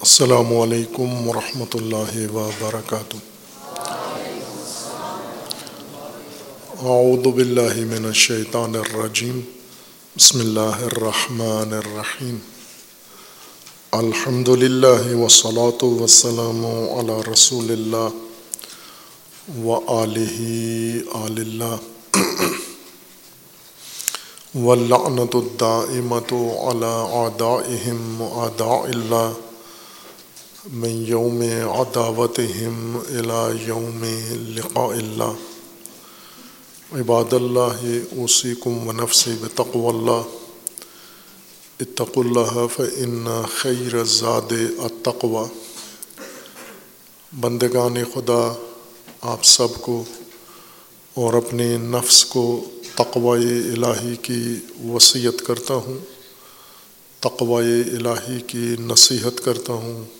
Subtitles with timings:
[0.00, 3.16] السلام علیکم ورحمۃ اللہ وبرکاتہ۔
[6.82, 9.40] اعوذ باللہ من الشیطان الرجیم۔
[10.16, 12.38] بسم اللہ الرحمن الرحیم۔
[13.92, 16.66] الحمد للہ وسلاۃ وسلم
[16.98, 18.08] علی رسول اللہ
[19.58, 21.76] و علیہ آل اللہ۔
[24.54, 26.32] واللعنت الدائمت
[26.68, 29.45] علی اعدائهم اعداء اللہ۔
[30.72, 35.32] من یوم عداوتهم الى یوم لقاء اللہ.
[36.92, 37.84] عباد اللہ،
[38.16, 40.22] اوصیکم و نفسی بتقو اللہ.
[41.80, 45.44] اتقوا اللہ فإن خیر الزاد التقوی.
[47.32, 48.54] بندگان خدا،
[49.20, 50.04] آپ سب کو
[51.14, 55.98] اور اپنے نفس کو تقوی الہی کی وصیت کرتا ہوں،
[57.20, 60.15] تقوی الہی کی نصیحت کرتا ہوں.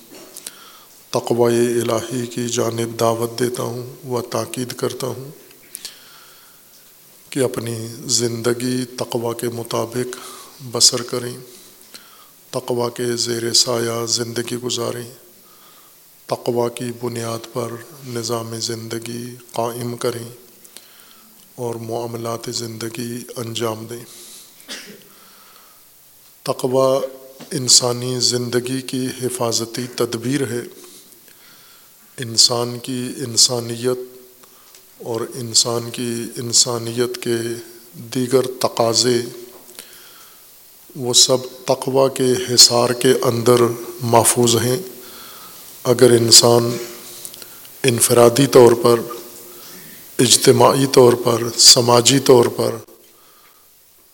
[1.17, 5.31] تقوی الہی کی جانب دعوت دیتا ہوں و تاکید کرتا ہوں
[7.31, 10.17] کہ اپنی زندگی تقوا کے مطابق
[10.73, 11.37] بسر کریں
[12.51, 15.11] تقوا کے زیر سایہ زندگی گزاریں
[16.27, 17.69] تقوا کی بنیاد پر
[18.07, 20.29] نظام زندگی قائم کریں
[21.55, 24.05] اور معاملات زندگی انجام دیں۔
[26.43, 27.01] تقوا
[27.53, 30.86] انسانی زندگی کی حفاظتی تدبیر ہے۔
[32.21, 33.99] انسان کی انسانیت
[34.99, 37.37] اور انسان کی انسانیت کے
[37.95, 39.23] دیگر تقاضے،
[40.97, 43.55] وہ سب تقوا کے حصار کے اندر
[44.01, 44.77] محفوظ ہیں۔
[45.85, 46.77] اگر انسان
[47.83, 49.01] انفرادی طور پر،
[50.19, 52.75] اجتماعی طور پر، سماجی طور پر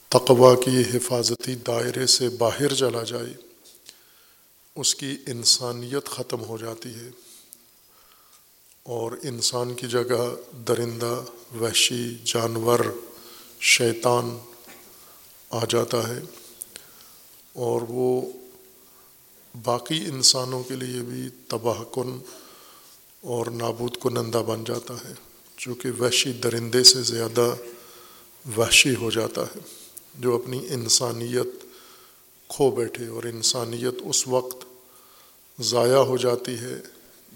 [0.08, 3.34] تقوا کی حفاظتی دائرے سے باہر چلا جائے،
[4.76, 7.31] اس کی انسانیت ختم ہو جاتی ہے۔
[8.86, 10.22] اور انسان کی جگہ
[10.68, 11.14] درندہ،
[11.60, 12.80] وحشی جانور،
[13.60, 14.36] شیطان
[15.50, 16.18] آ جاتا ہے
[17.52, 18.20] اور وہ
[19.54, 22.18] باقی انسانوں کے لیے بھی تباہ کن
[23.24, 25.12] اور نابود کنندہ بن جاتا ہے،
[25.58, 27.54] چونکہ وحشی درندے سے زیادہ
[28.56, 29.60] وحشی ہو جاتا ہے،
[30.14, 31.64] جو اپنی انسانیت
[32.50, 34.64] کھو بیٹھے اور انسانیت اس وقت
[35.58, 36.76] ضائع ہو جاتی ہے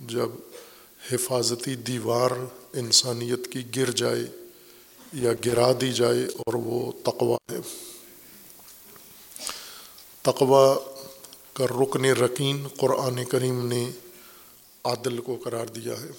[0.06, 0.28] جب
[1.12, 2.31] حفاظتی دیوار
[2.72, 4.25] انسانیت کی گر جائے
[5.12, 7.59] یا گرا دی جائے اور وہ تقوا ہے۔
[10.22, 10.77] تقوا
[11.53, 13.91] کا رکن رکین قرآن کریم نے
[14.84, 16.11] عادل کو قرار دیا ہے۔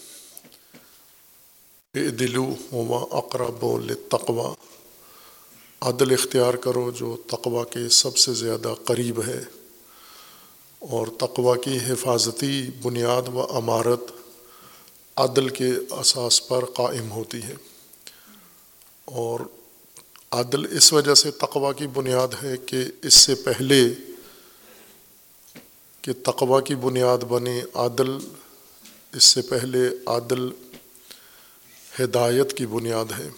[2.09, 3.66] دلو ہوا اقرب
[4.09, 4.54] تقوا
[5.81, 9.44] عدل اختیار کرو جو تقوا کے سب سے زیادہ قریب ہے۔
[10.80, 14.16] اور تقوا کی حفاظتی بنیاد و عمارت
[15.17, 17.53] عدل کے اساس پر قائم ہوتی ہے۔
[19.05, 19.39] اور
[20.31, 23.81] عدل اس وجہ سے تقوا کی بنیاد ہے کہ اس سے پہلے
[26.01, 28.11] کہ تقوا کی بنیاد بنے عادل
[29.13, 30.50] اس سے پہلے عادل
[32.00, 33.29] ہدایت کی بنیاد ہے۔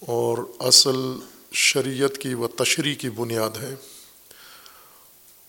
[0.00, 0.96] اور اصل
[1.52, 3.74] شریعت کی و تشریح کی بنیاد ہے۔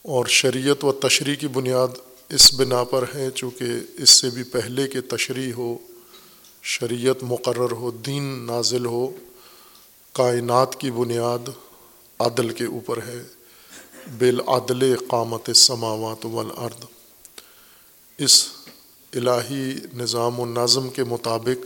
[0.01, 1.87] اور شریعت و تشریح کی بنیاد
[2.29, 3.66] اس بنا پر ہے چونکہ
[3.97, 5.78] اس سے بھی پہلے کہ تشریح ہو،
[6.61, 9.11] شریعت مقرر ہو، دین نازل ہو،
[10.13, 11.50] کائنات کی بنیاد
[12.19, 13.23] عدل کے اوپر ہے۔
[14.17, 16.85] بالعدل قامت سماوات والارض۔
[18.17, 18.45] اس
[19.13, 21.66] الہی نظام و نظم کے مطابق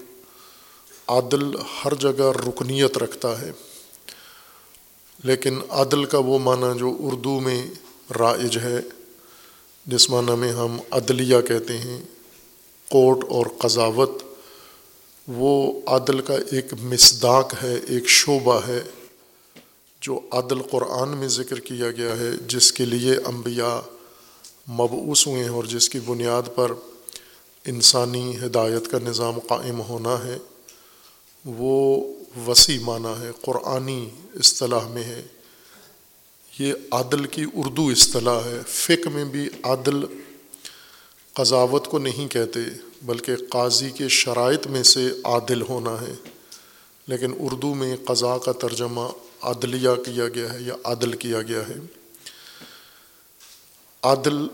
[1.10, 3.52] عدل ہر جگہ رکنیت رکھتا ہے۔
[5.24, 7.68] لیکن عدل کا وہ معنی جو اردو میں
[8.20, 8.80] رائج ہے
[9.88, 12.02] جس معنی میں ہم عدلیہ کہتے ہیں،
[12.90, 14.24] کوٹ اور قضاوت،
[15.28, 18.82] وہ عدل کا ایک مصداق ہے، ایک شعبہ ہے
[20.02, 23.80] جو عدل قرآن میں ذکر کیا گیا ہے، جس کے لیے انبیاء
[24.70, 26.72] مبعوث ہوئے ہیں اور جس کی بنیاد پر
[27.66, 30.38] انسانی ہدایت کا نظام قائم ہونا ہے۔
[31.46, 32.04] وہ
[32.48, 35.22] وسیع معنی ہے، قرآنی اصطلاح میں ہے۔
[36.60, 39.96] یہ عدل کی اردو اصطلاح ہے۔ فقہ میں بھی عدل
[41.34, 42.60] قضاوت کو نہیں کہتے،
[43.02, 46.14] بلکہ قاضی کے شرائط میں سے عادل ہونا ہے۔
[47.08, 49.02] لیکن اردو میں قضاء کا ترجمہ
[49.42, 51.76] عدلیہ کیا گیا ہے یا عدل کیا گیا ہے۔
[54.04, 54.48] عدل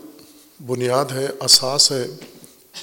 [0.66, 2.06] بنیاد ہے، اساس ہے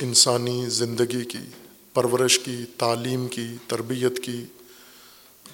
[0.02, 1.52] انسانی زندگی کی،
[1.94, 4.46] پرورش کی، تعلیم کی، تربیت کی۔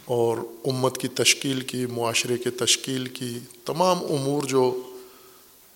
[0.07, 4.81] اور امت کی تشکیل کی، معاشرے کے تشکیل کی، تمام امور جو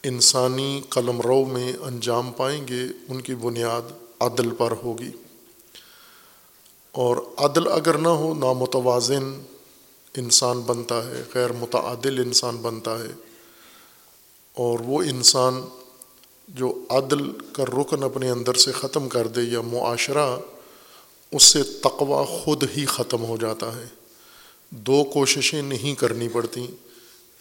[0.03, 3.81] انسانی قلم رو میں انجام پائیں گے، ان کی بنیاد
[4.19, 5.11] عدل پر ہوگی۔
[6.91, 9.41] اور عدل اگر نہ ہو، نامتوازن
[10.17, 13.13] انسان بنتا ہے، غیر متعدل انسان بنتا ہے۔
[14.53, 15.61] اور وہ انسان
[16.47, 20.37] جو عدل کا رکن اپنے اندر سے ختم کر دے یا معاشرہ،
[21.31, 24.00] اس سے تقوا خود ہی ختم ہو جاتا ہے۔
[24.71, 26.65] دو کوششیں نہیں کرنی پڑتی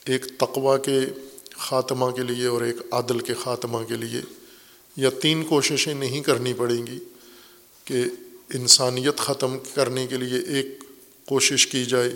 [0.07, 0.99] ایک تقوا کے
[1.59, 4.21] خاتمہ کے لیے اور ایک عدل کے خاتمہ کے لیے،
[4.97, 6.99] یا تین کوششیں نہیں کرنی پڑیں گی
[7.85, 8.05] کہ
[8.55, 10.85] انسانیت ختم کرنے کے لیے ایک
[11.29, 12.15] کوشش کی جائے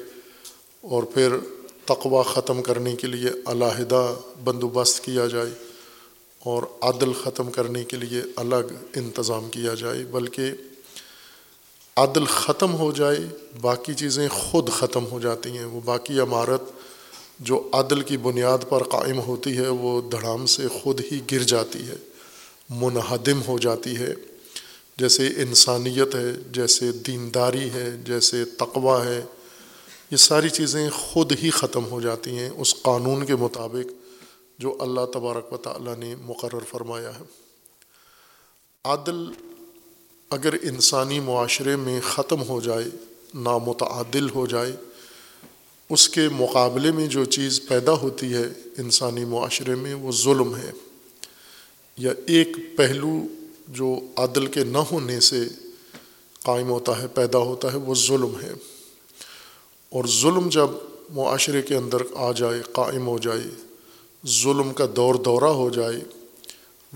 [0.84, 1.36] اور پھر
[1.84, 4.14] تقوا ختم کرنے کے لیے علیحدہ
[4.44, 5.50] بندوبست کیا جائے
[6.42, 10.52] اور عدل ختم کرنے کے لیے الگ انتظام کیا جائے، بلکہ
[11.96, 13.18] عدل ختم ہو جائے،
[13.60, 16.62] باقی چیزیں خود ختم ہو جاتی ہیں۔ وہ باقی عمارت
[17.40, 21.88] جو عدل کی بنیاد پر قائم ہوتی ہے، وہ دھڑام سے خود ہی گر جاتی
[21.88, 21.96] ہے،
[22.70, 24.14] منہدم ہو جاتی ہے۔
[24.96, 29.24] جیسے انسانیت ہے، جیسے دینداری ہے، جیسے تقوا ہے،
[30.10, 33.92] یہ ساری چیزیں خود ہی ختم ہو جاتی ہیں۔ اس قانون کے مطابق
[34.60, 37.24] جو اللہ تبارک و تعالیٰ نے مقرر فرمایا ہے۔
[38.84, 39.26] عدل
[40.34, 42.84] اگر انسانی معاشرے میں ختم ہو جائے،
[43.34, 44.72] نامتعادل ہو جائے،
[45.90, 48.42] اس کے مقابلے میں جو چیز پیدا ہوتی ہے
[48.78, 50.70] انسانی معاشرے میں، وہ ظلم ہے۔
[51.96, 53.12] یا ایک پہلو
[53.68, 55.48] جو عدل کے نہ ہونے سے
[56.42, 58.52] قائم ہوتا ہے، پیدا ہوتا ہے، وہ ظلم ہے۔
[59.90, 60.68] اور ظلم جب
[61.10, 63.62] معاشرے کے اندر آ جائے، قائم ہو جائے،
[64.26, 66.00] ظلم کا دور دورہ ہو جائے،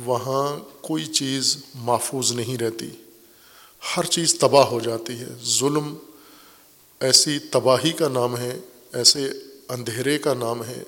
[0.05, 2.91] وہاں کوئی چیز محفوظ نہیں رہتی۔
[3.83, 5.97] ہر چیز تباہ ہو جاتی ہے۔ ظلم
[7.01, 8.61] ایسی تباہی کا نام ہے،
[8.93, 9.31] ایسے
[9.69, 10.83] اندھیرے کا نام ہے،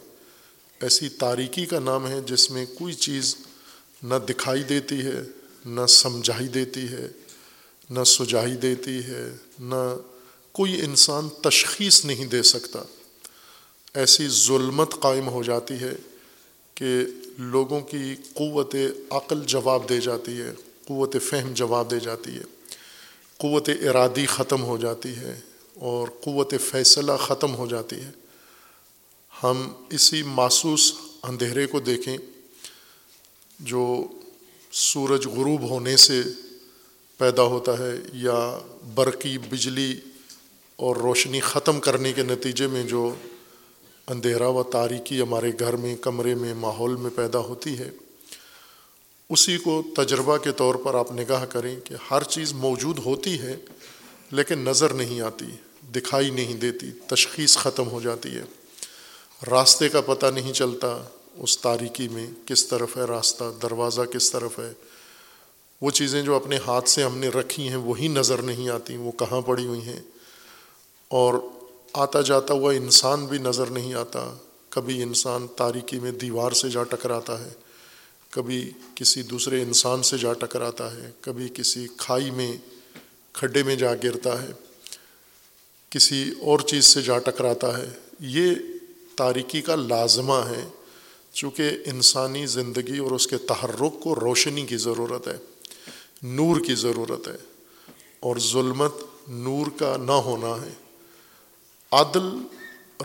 [0.80, 3.36] ایسی تاریکی کا نام ہے جس میں کوئی چیز
[4.02, 5.22] نہ دکھائی دیتی ہے،
[5.66, 7.08] نہ سمجھائی دیتی ہے،
[7.90, 9.96] نہ سجائی دیتی ہے، نہ
[10.52, 12.82] کوئی انسان تشخیص نہیں دے سکتا۔
[13.94, 15.92] ایسی ظلمت قائم ہو جاتی ہے
[16.74, 17.02] کہ
[17.38, 18.76] لوگوں کی قوت
[19.10, 20.52] عقل جواب دے جاتی ہے،
[20.84, 22.59] قوت فہم جواب دے جاتی ہے۔
[23.40, 25.40] قوت ارادی ختم ہو جاتی ہے
[25.74, 28.10] اور قوت فیصلہ ختم ہو جاتی ہے۔
[29.42, 30.92] ہم اسی محسوس
[31.22, 32.18] اندھیرے کو دیکھیں
[33.60, 34.02] جو
[34.72, 36.22] سورج غروب ہونے سے
[37.18, 38.58] پیدا ہوتا ہے یا
[38.94, 40.00] برقی، بجلی
[40.76, 43.14] اور روشنی ختم کرنے کے نتیجے میں جو
[44.06, 47.90] اندھیرا و تاریکی ہمارے گھر میں، کمرے میں، ماحول میں پیدا ہوتی ہے۔
[49.30, 53.56] اسی کو تجربہ کے طور پر آپ نگاہ کریں کہ ہر چیز موجود ہوتی ہے،
[54.30, 55.46] لیکن نظر نہیں آتی،
[55.96, 58.42] دکھائی نہیں دیتی، تشخیص ختم ہو جاتی ہے۔
[59.50, 61.02] راستے کا پتہ نہیں چلتا،
[61.36, 64.72] اس تاریکی میں کس طرف ہے راستہ، دروازہ کس طرف ہے۔
[65.80, 69.12] وہ چیزیں جو اپنے ہاتھ سے ہم نے رکھی ہیں، وہی نظر نہیں آتی، وہ
[69.12, 70.00] کہاں پڑی ہوئی ہیں۔
[71.08, 71.34] اور
[71.92, 74.36] آتا جاتا ہوا انسان بھی نظر نہیں آتا،
[74.68, 77.69] کبھی انسان تاریکی میں دیوار سے جا ٹکراتا ہے۔
[78.30, 82.52] کبھی کسی دوسرے انسان سے جا ٹکراتا ہے، کبھی کسی کھائی میں،
[83.32, 84.50] کھڈے میں جا گرتا ہے،
[85.90, 87.88] کسی اور چیز سے جا ٹکراتا ہے۔
[88.20, 88.54] یہ
[89.16, 90.64] تاریکی کا لازمہ ہے،
[91.32, 95.36] چونکہ انسانی زندگی اور اس کے تحرک کو روشنی کی ضرورت ہے،
[96.22, 97.36] نور کی ضرورت ہے،
[98.20, 98.94] اور ظلمت
[99.28, 100.72] نور کا نہ ہونا ہے۔
[101.92, 102.28] عدل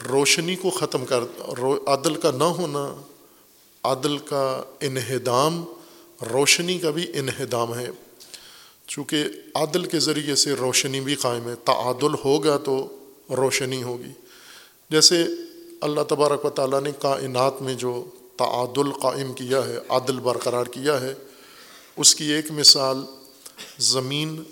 [0.10, 1.24] روشنی کو ختم کر
[1.88, 2.86] عدل کا نہ ہونا
[3.92, 5.66] عدل کا انہدام،
[6.34, 7.90] روشنی کا بھی انہدام ہے۔
[8.88, 9.24] چونکہ
[9.56, 12.98] عدل کے ذریعے سے روشنی بھی قائم ہے، تعادل ہوگا تو
[13.30, 14.12] روشنی ہوگی۔
[14.90, 15.26] جیسے
[15.82, 18.06] اللہ تبارک و تعالیٰ نے کائنات میں جو
[18.38, 21.14] تعادل قائم کیا ہے، عدل برقرار کیا ہے،
[21.98, 22.98] اس کی ایک مثال
[23.80, 24.44] زمین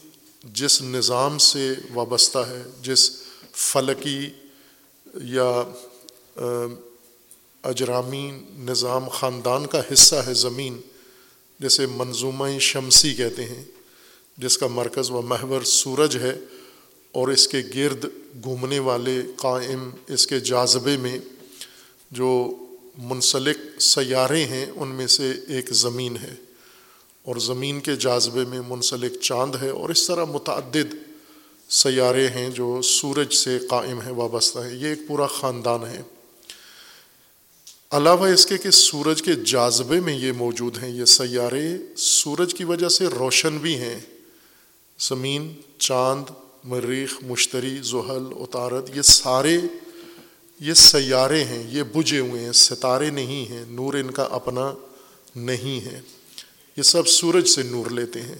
[0.44, 3.12] جس نظام سے وابستہ ہے، جس
[3.54, 4.30] فلکی
[5.14, 5.64] یا
[7.64, 10.82] اجرامی نظام خاندان کا حصہ ہے زمین،
[11.60, 13.64] جسے منظومہ شمسی کہتے ہیں،
[14.38, 16.38] جس کا مرکز و محور سورج ہے
[17.12, 18.06] اور اس کے گرد
[18.44, 21.18] گھومنے والے قائم اس کے جاذبے میں
[22.12, 22.58] جو
[22.98, 26.36] منسلک سیارے ہیں، ان میں سے ایک زمین ہے۔
[27.24, 30.96] اور زمین کے جاذبے میں منسلک چاند ہے اور اس طرح متعدد
[31.70, 36.02] سیارے ہیں جو سورج سے قائم ہے وابستہ ہے یہ ایک پورا خاندان ہے۔
[37.94, 42.64] علاوہ اس کے کہ سورج کے جاذبے میں یہ موجود ہیں، یہ سیارے سورج کی
[42.64, 44.00] وجہ سے روشن بھی ہیں۔
[45.00, 46.32] زمین، چاند،
[46.64, 49.58] مریخ، مشتری، زحل اتارت یہ سارے،
[50.60, 54.74] یہ سیارے ہیں، یہ بجھے ہوئے ہیں، ستارے نہیں ہیں، نور ان کا اپنا
[55.36, 56.02] نہیں ہے۔
[56.78, 58.38] یہ سب سورج سے نور لیتے ہیں۔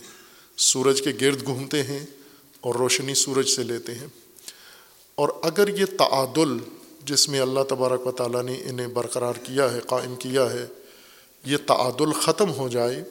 [0.58, 2.06] سورج کے گرد گھومتے ہیں
[2.62, 4.08] اور روشنی سورج سے لیتے ہیں۔
[5.16, 6.58] اور اگر یہ تعادل
[7.06, 10.66] جس میں اللہ تبارک و تعالیٰ نے انہیں برقرار کیا ہے، قائم کیا ہے،
[11.46, 13.04] یہ تعادل ختم ہو جائے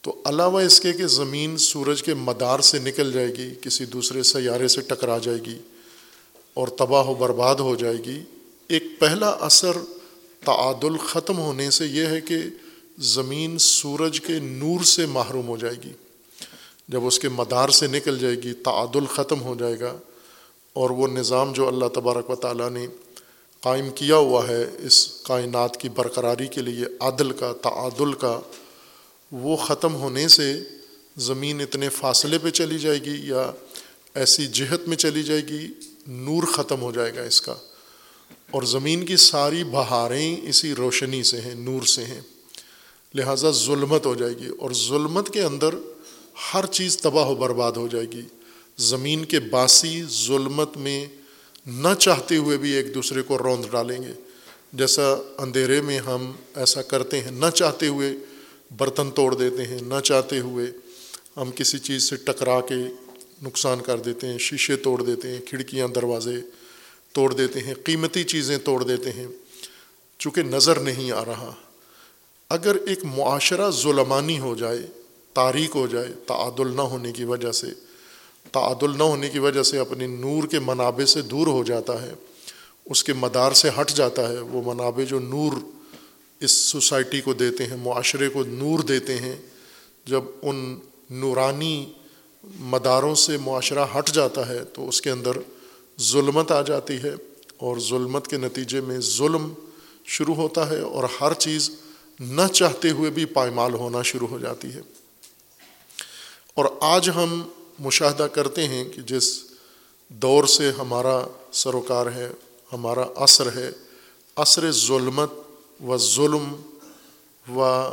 [0.00, 4.22] تو علاوہ اس کے کہ زمین سورج کے مدار سے نکل جائے گی، کسی دوسرے
[4.22, 5.58] سیارے سے ٹکرا جائے گی
[6.54, 8.20] اور تباہ و برباد ہو جائے گی۔
[8.68, 9.72] ایک پہلا اثر
[10.44, 12.38] تعادل ختم ہونے سے یہ ہے کہ
[12.98, 15.92] زمین سورج کے نور سے محروم ہو جائے گی۔
[16.88, 19.96] جب اس کے مدار سے نکل جائے گی، تعادل ختم ہو جائے گا۔
[20.78, 22.86] اور وہ نظام جو اللہ تبارک و تعالیٰ نے
[23.60, 28.40] قائم کیا ہوا ہے، اس کائنات کی برقراری کے لیے، عدل کا، تعادل کا،
[29.32, 30.60] وہ ختم ہونے سے
[31.16, 33.50] زمین اتنے فاصلے پہ چلی جائے گی یا
[34.14, 35.66] ایسی جہت میں چلی جائے گی،
[36.06, 37.54] نور ختم ہو جائے گا اس کا۔
[38.50, 42.20] اور زمین کی ساری بہاریں اسی روشنی سے ہیں، نور سے ہیں۔
[43.14, 45.74] لہٰذا ظلمت ہو جائے گی اور ظلمت کے اندر
[46.54, 48.22] ہر چیز تباہ و برباد ہو جائے گی۔
[48.78, 51.06] زمین کے باسی ظلمت میں
[51.66, 54.12] نہ چاہتے ہوئے بھی ایک دوسرے کو روند ڈالیں گے۔
[54.72, 55.02] جیسا
[55.38, 58.12] اندھیرے میں ہم ایسا کرتے ہیں، نہ چاہتے ہوئے
[58.76, 60.66] برتن توڑ دیتے ہیں، نہ چاہتے ہوئے
[61.36, 62.74] ہم کسی چیز سے ٹکرا کے
[63.42, 66.36] نقصان کر دیتے ہیں، شیشے توڑ دیتے ہیں، کھڑکیاں، دروازے
[67.12, 69.26] توڑ دیتے ہیں، قیمتی چیزیں توڑ دیتے ہیں۔
[70.18, 71.54] چونکہ نظر نہیں آ رہا۔
[72.48, 74.86] اگر ایک معاشرہ ظلمانی ہو جائے
[75.32, 77.66] تاریخ ہو جائے، تعادل نہ ہونے کی وجہ سے
[78.52, 82.12] تعادل نہ ہونے کی وجہ سے اپنے نور کے منابع سے دور ہو جاتا ہے،
[82.84, 85.52] اس کے مدار سے ہٹ جاتا ہے۔ وہ منابع جو نور
[86.40, 89.36] اس سوسائٹی کو دیتے ہیں، معاشرے کو نور دیتے ہیں،
[90.04, 90.78] جب ان
[91.10, 91.92] نورانی
[92.44, 95.30] مداروں سے معاشرہ ہٹ جاتا ہے تو اس کے اندر
[96.00, 97.12] ظلمت آ جاتی ہے
[97.56, 99.52] اور ظلمت کے نتیجے میں ظلم
[100.04, 101.70] شروع ہوتا ہے اور ہر چیز
[102.20, 104.80] نہ چاہتے ہوئے بھی پائمال ہونا شروع ہو جاتی ہے۔
[106.54, 107.48] اور آج ہم
[107.78, 109.44] مشاہدہ کرتے ہیں کہ جس
[110.08, 112.30] دور سے ہمارا سروکار ہے،
[112.72, 113.70] ہمارا عصر ہے،
[114.36, 115.32] عصر ظلمت
[115.82, 116.56] و ظلم
[117.56, 117.88] و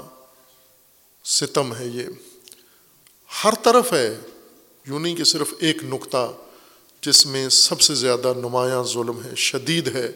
[1.25, 2.04] ستم ہے یہ۔
[3.44, 4.15] ہر طرف ہے،
[4.88, 6.34] یوں نہیں کہ صرف ایک نقطہ
[7.01, 10.12] جس میں سب سے زیادہ نمایاں ظلم ہے، شدید ہے۔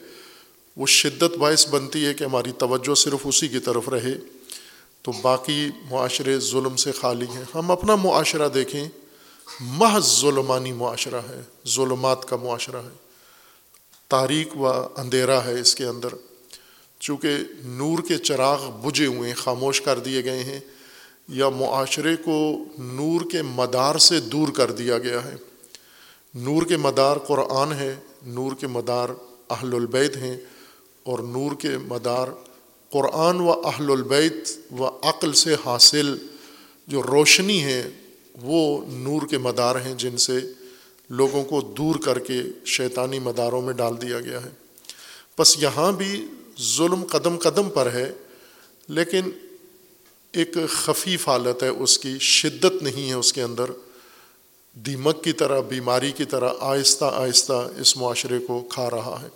[0.77, 4.13] وہ شدت باعث بنتی ہے کہ ہماری توجہ صرف اسی کی طرف رہے۔
[5.01, 8.89] تو باقی معاشرے ظلم سے خالی ہیں۔ ہم اپنا معاشرہ دیکھیں۔
[9.59, 12.95] محض ظلمانی معاشرہ ہے، ظلمات کا معاشرہ ہے۔
[14.07, 16.09] تاریخ و اندھیرا ہے اس کے اندر۔
[16.99, 17.29] چونکہ
[17.63, 20.59] نور کے چراغ بجھے ہوئے ہیں، خاموش کر دیے گئے ہیں،
[21.27, 25.35] یا معاشرے کو نور کے مدار سے دور کر دیا گیا ہے۔
[26.35, 29.09] نور کے مدار قرآن ہے، نور کے مدار
[29.49, 30.37] اہل البید ہیں،
[31.03, 32.27] اور نور کے مدار
[32.89, 36.17] قرآن و اہل البیت و عقل سے حاصل
[36.87, 37.89] جو روشنی ہے
[38.41, 40.39] وہ نور کے مدار ہیں جن سے
[41.09, 44.49] لوگوں کو دور کر کے شیطانی مداروں میں ڈال دیا گیا ہے۔
[45.39, 46.25] بس یہاں بھی
[46.61, 48.13] ظلم قدم قدم پر ہے،
[48.87, 49.21] لیکن
[50.31, 53.65] ایک خفیف حالت ہے، اس کی شدت نہیں ہے اس کے اندر۔
[54.73, 59.27] دیمک کی طرح، بیماری کی طرح آہستہ آہستہ اس معاشرے کو کھا رہا ہے۔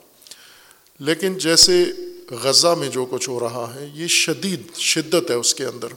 [0.99, 1.85] لیکن جیسے
[2.31, 5.87] غزہ میں جو کچھ ہو رہا ہے، یہ شدید شدت ہے اس کے اندر۔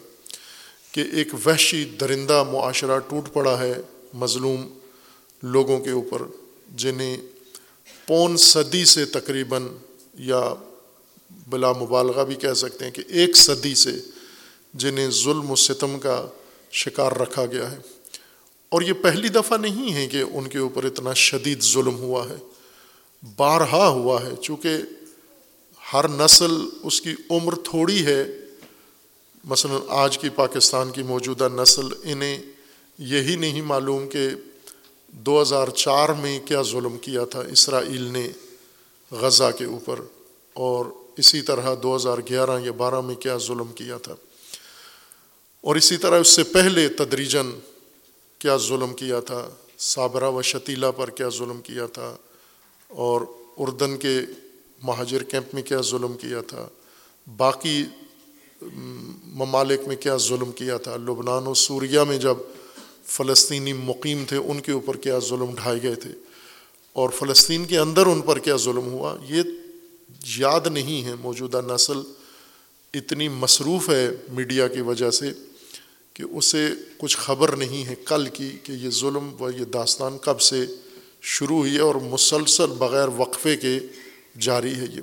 [0.96, 3.74] کہ ایک وحشی درندہ معاشرہ ٹوٹ پڑا ہے
[4.14, 4.78] مظلوم
[5.42, 6.22] لوگوں کے اوپر،
[6.76, 7.16] جنہیں
[8.06, 9.66] پون صدی سے تقریباً
[10.14, 10.54] یا
[11.48, 13.90] بلا مبالغہ بھی کہہ سکتے ہیں کہ ایک صدی سے
[14.74, 16.28] جنہیں ظلم و ستم کا
[16.72, 17.76] شکار رکھا گیا ہے۔
[18.68, 22.36] اور یہ پہلی دفعہ نہیں ہے کہ ان کے اوپر اتنا شدید ظلم ہوا ہے،
[23.36, 24.68] بارہا ہوا ہے، چونکہ
[25.92, 28.24] ہر نسل اس کی عمر تھوڑی ہے
[29.46, 32.42] مثلا آج کی پاکستان کی موجودہ نسل انہیں
[32.98, 34.28] یہی نہیں معلوم کہ
[35.08, 38.28] دو ہزار چار میں کیا ظلم کیا تھا۔ اسرائیل نے
[39.10, 40.00] غزہ کے اوپر
[40.52, 40.86] اور
[41.16, 44.14] اسی طرح دو ہزار گیارہ یا بارہ میں کیا ظلم کیا تھا۔
[45.60, 47.50] اور اسی طرح اس سے پہلے تدریجن
[48.38, 49.48] کیا ظلم کیا تھا۔
[49.78, 52.16] صابرہ و شتیلا پر کیا ظلم کیا تھا۔
[52.88, 53.20] اور
[53.56, 54.20] اردن کے
[54.82, 56.68] مہاجر کیمپ میں کیا ظلم کیا تھا۔
[57.36, 57.84] باقی
[59.24, 62.34] ممالک میں کیا ظلم کیا تھا؟ لبنان و سوریہ میں جب
[63.04, 66.10] فلسطینی مقیم تھے، ان کے اوپر کیا ظلم ڈھائے گئے تھے؟
[66.92, 69.42] اور فلسطین کے اندر ان پر کیا ظلم ہوا؟ یہ
[70.36, 71.98] یاد نہیں ہے، موجودہ نسل
[72.94, 75.32] اتنی مصروف ہے میڈیا کی وجہ سے
[76.14, 76.68] کہ اسے
[76.98, 80.66] کچھ خبر نہیں ہے کل کی کہ یہ ظلم و یہ داستان کب سے
[81.22, 83.78] شروع ہوئی ہے اور مسلسل بغیر وقفے کے
[84.40, 85.00] جاری ہے یہ۔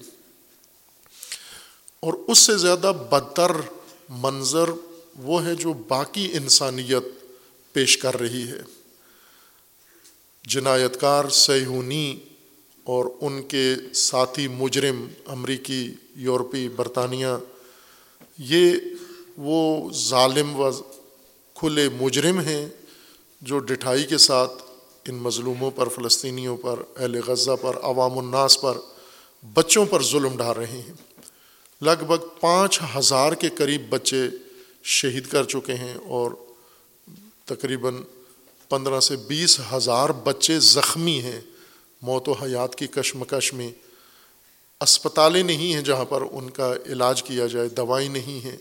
[2.03, 3.51] اور اس سے زیادہ بدتر
[4.09, 4.69] منظر
[5.17, 7.03] وہ ہے جو باقی انسانیت
[7.73, 8.61] پیش کر رہی ہے۔
[10.47, 12.19] جنایت کار سیہونی
[12.83, 17.27] اور ان کے ساتھی مجرم امریکی، یورپی، برطانیہ،
[18.37, 18.71] یہ
[19.37, 20.71] وہ ظالم و
[21.53, 22.65] کھلے مجرم ہیں
[23.41, 24.53] جو ڈٹھائی کے ساتھ
[25.05, 28.77] ان مظلوموں پر، فلسطینیوں پر، اہل غزہ پر، عوام الناس پر،
[29.53, 31.12] بچوں پر ظلم ڈال رہے ہیں۔
[31.83, 34.29] لگ بھگ پانچ ہزار کے قریب بچے
[34.83, 36.31] شہید کر چکے ہیں اور
[37.45, 37.95] تقریباً
[38.69, 41.41] پندرہ سے بیس ہزار بچے زخمی ہیں
[42.01, 43.71] موت و حیات کی کشمکش میں۔
[44.81, 48.57] اسپتالیں نہیں ہیں جہاں پر ان کا علاج کیا جائے، دوائی نہیں ہیں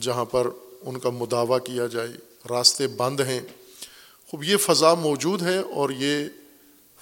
[0.00, 0.48] جہاں پر
[0.80, 2.10] ان کا مداوع کیا جائے۔
[2.50, 3.40] راستے بند ہیں۔
[4.28, 6.24] خوب، یہ فضا موجود ہے اور یہ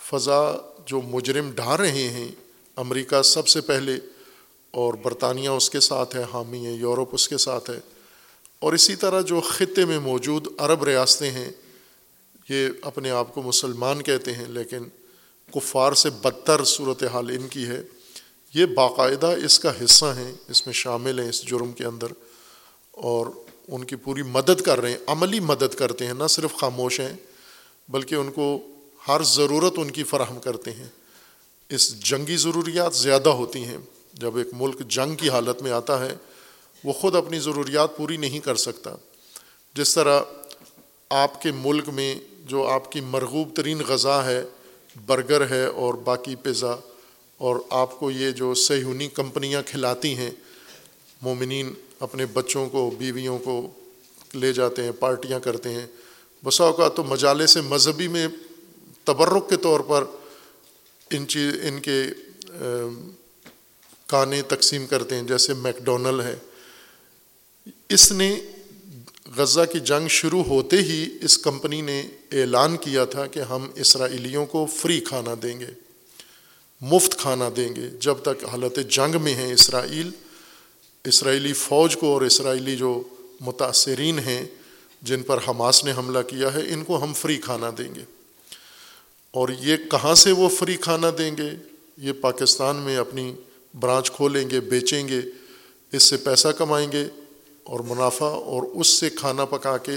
[0.04, 2.28] فضا جو مجرم ڈھا رہے ہیں،
[2.76, 3.96] امریکہ سب سے پہلے
[4.70, 7.80] اور برطانیہ اس کے ساتھ ہے، حامی ہے، یورپ اس کے ساتھ ہے۔
[8.58, 11.50] اور اسی طرح جو خطے میں موجود عرب ریاستیں ہیں،
[12.48, 14.78] یہ اپنے آپ کو مسلمان کہتے ہیں، لیکن
[15.54, 17.82] کفار سے بدتر صورت حال ان کی ہے۔
[18.54, 22.06] یہ باقاعدہ اس کا حصہ ہیں، اس میں شامل ہیں، اس جرم کے اندر۔
[22.90, 23.26] اور
[23.68, 27.16] ان کی پوری مدد کر رہے ہیں، عملی مدد کرتے ہیں، نہ صرف خاموش ہیں،
[27.88, 28.66] بلکہ ان کو
[29.08, 30.88] ہر ضرورت ان کی فراہم کرتے ہیں۔
[31.68, 33.78] اس جنگی ضروریات زیادہ ہوتی ہیں۔
[34.18, 36.16] جب ایک ملک جنگ کی حالت میں آتا ہے،
[36.84, 38.94] وہ خود اپنی ضروریات پوری نہیں کر سکتا۔
[39.74, 40.20] جس طرح
[41.10, 42.14] آپ کے ملک میں
[42.46, 44.44] جو آپ کی مرغوب ترین غذا ہے،
[45.06, 46.74] برگر ہے اور باقی پزا
[47.38, 50.30] اور آپ کو یہ جو سیہونی کمپنیاں کھلاتی ہیں،
[51.22, 53.70] مومنین اپنے بچوں کو، بیویوں کو
[54.34, 55.86] لے جاتے ہیں، پارٹیاں کرتے ہیں۔
[56.44, 58.28] بسا اوقات تو مجالے سے مذہبی میں
[59.04, 60.04] تبرک کے طور پر
[61.10, 62.04] ان چیز، ان کے
[64.08, 66.36] کانے تقسیم کرتے ہیں، جیسے میک ڈونل ہے۔
[67.88, 68.40] اس نے
[69.36, 74.46] غزہ کی جنگ شروع ہوتے ہی اس کمپنی نے اعلان کیا تھا کہ ہم اسرائیلیوں
[74.46, 75.66] کو فری کھانا دیں گے،
[76.80, 80.10] مفت کھانا دیں گے۔ جب تک حالت جنگ میں ہیں اسرائیل،
[81.04, 83.02] اسرائیلی فوج کو اور اسرائیلی جو
[83.40, 84.46] متاثرین ہیں،
[85.02, 88.02] جن پر حماس نے حملہ کیا ہے، ان کو ہم فری کھانا دیں گے۔
[89.30, 91.50] اور یہ کہاں سے وہ فری کھانا دیں گے؟
[91.98, 93.32] یہ پاکستان میں اپنی
[93.80, 95.20] برانچ کھولیں گے، بیچیں گے،
[95.92, 97.04] اس سے پیسہ کمائیں گے
[97.62, 99.92] اور منافع اور اس سے کھانا پکا کے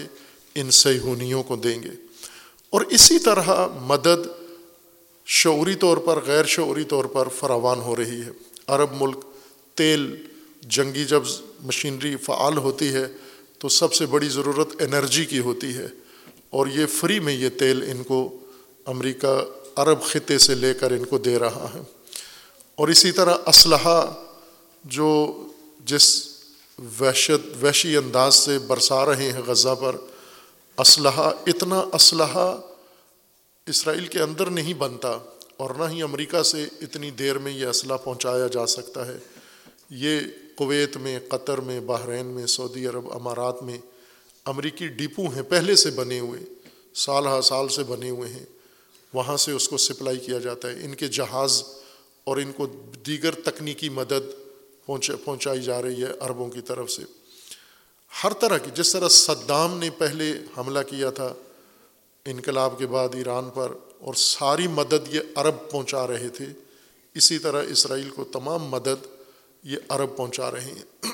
[0.56, 1.90] ان سیہونیوں کو دیں گے۔
[2.70, 4.28] اور اسی طرح مدد
[5.26, 8.32] شعوری طور پر، غیر شعوری طور پر فراوان ہو رہی ہے۔
[8.68, 9.18] عرب ملک
[9.76, 10.16] تیل،
[10.62, 11.24] جنگی جب
[11.64, 13.06] مشینری فعال ہوتی ہے
[13.58, 15.88] تو سب سے بڑی ضرورت انرجی کی ہوتی ہے۔
[16.50, 18.38] اور یہ فری میں یہ تیل ان کو
[18.86, 21.80] امریکہ عرب خطے سے لے کر ان کو دے رہا ہے۔
[22.82, 24.14] اور اسی طرح اسلحہ
[24.84, 25.34] جو
[25.86, 26.28] جس
[27.00, 29.96] وحشت وحشی انداز سے برسا رہے ہیں غزہ پر،
[30.78, 32.58] اسلحہ، اتنا اسلحہ
[33.68, 35.18] اسرائیل کے اندر نہیں بنتا
[35.58, 39.18] اور نہ ہی امریکہ سے اتنی دیر میں یہ اسلحہ پہنچایا جا سکتا ہے۔
[39.90, 40.20] یہ
[40.56, 43.78] کویت میں، قطر میں، بحرین میں، سعودی عرب امارات میں
[44.46, 46.42] امریکی ڈپو ہیں، پہلے سے بنے ہوئے
[46.96, 48.46] سال ہا سال سے بنے ہوئے ہیں۔
[49.14, 51.64] وہاں سے اس کو سپلائی کیا جاتا ہے۔ ان کے جہاز
[52.24, 52.66] اور ان کو
[53.08, 54.42] دیگر تکنیکی مدد
[55.26, 57.04] پہنچائی جا رہی ہے عربوں کی طرف سے۔
[58.24, 61.34] ہر طرح کی جس طرح صدام نے پہلے حملہ کیا تھا،
[62.26, 66.46] انقلاب کے بعد ایران پر، اور ساری مدد یہ عرب پہنچا رہے تھے،
[67.14, 69.06] اسی طرح اسرائیل کو تمام مدد
[69.64, 71.06] یہ عرب پہنچا رہے ہیں۔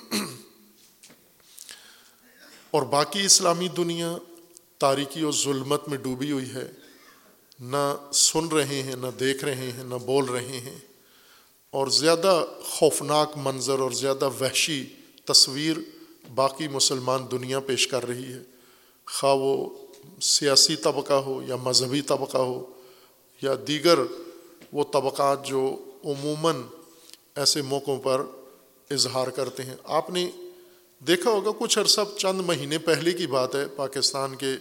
[2.71, 4.17] اور باقی اسلامی دنیا
[4.77, 6.71] تاریکی اور ظلمت میں ڈوبی ہوئی ہے۔
[7.59, 10.79] نہ سن رہے ہیں، نہ دیکھ رہے ہیں، نہ بول رہے ہیں۔
[11.71, 14.85] اور زیادہ خوفناک منظر اور زیادہ وحشی
[15.25, 15.77] تصویر
[16.35, 18.39] باقی مسلمان دنیا پیش کر رہی ہے۔
[19.05, 19.69] خواہ وہ
[20.21, 22.73] سیاسی طبقہ ہو یا مذہبی طبقہ ہو
[23.41, 23.99] یا دیگر
[24.71, 26.61] وہ طبقات جو عموماً
[27.35, 28.21] ایسے موقعوں پر
[28.89, 30.29] اظہار کرتے ہیں۔ آپ نے
[30.99, 34.53] دیکھا ہوگا کچھ عرصہ چند مہینے پہلے کی بات ہے، پاکستان کے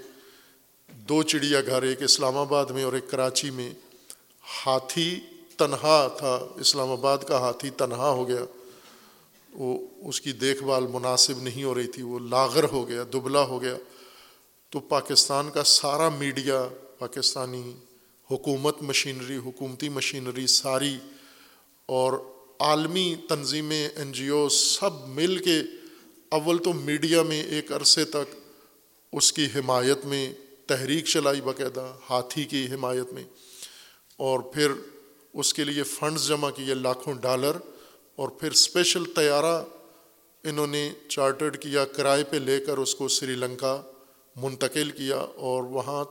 [0.89, 3.71] دو چڑیا گھر، ایک اسلام آباد میں اور ایک کراچی میں۔
[4.67, 5.21] ہاتھی
[5.57, 8.45] تنہا تھا، اسلام آباد کا ہاتھی تنہا ہو گیا۔
[9.53, 13.43] وہ اس کی دیکھ بھال مناسب نہیں ہو رہی تھی، وہ لاغر ہو گیا، دبلا
[13.43, 13.77] ہو گیا۔
[14.71, 17.73] تو پاکستان کا سارا میڈیا، پاکستانی
[18.31, 20.97] حکومت مشینری، حکومتی مشینری ساری
[21.87, 22.13] اور
[22.59, 25.61] عالمی تنظیمیں این جی او سب مل کے
[26.29, 28.35] اول تو میڈیا میں ایک عرصے تک
[29.13, 30.33] اس کی حمایت میں
[30.67, 33.25] تحریک چلائی باقاعدہ، ہاتھی کی حمایت میں۔
[34.17, 34.73] اور پھر
[35.37, 37.57] اس کے لیے فنڈز جمع کیے لاکھوں ڈالر
[38.17, 39.65] اور پھر اسپیشل طیارہ
[40.45, 43.83] انہوں نے چارٹرڈ کیا، کرائے پہ لے کر اس کو سری لنکا
[44.37, 46.05] منتقل کیا اور وہاں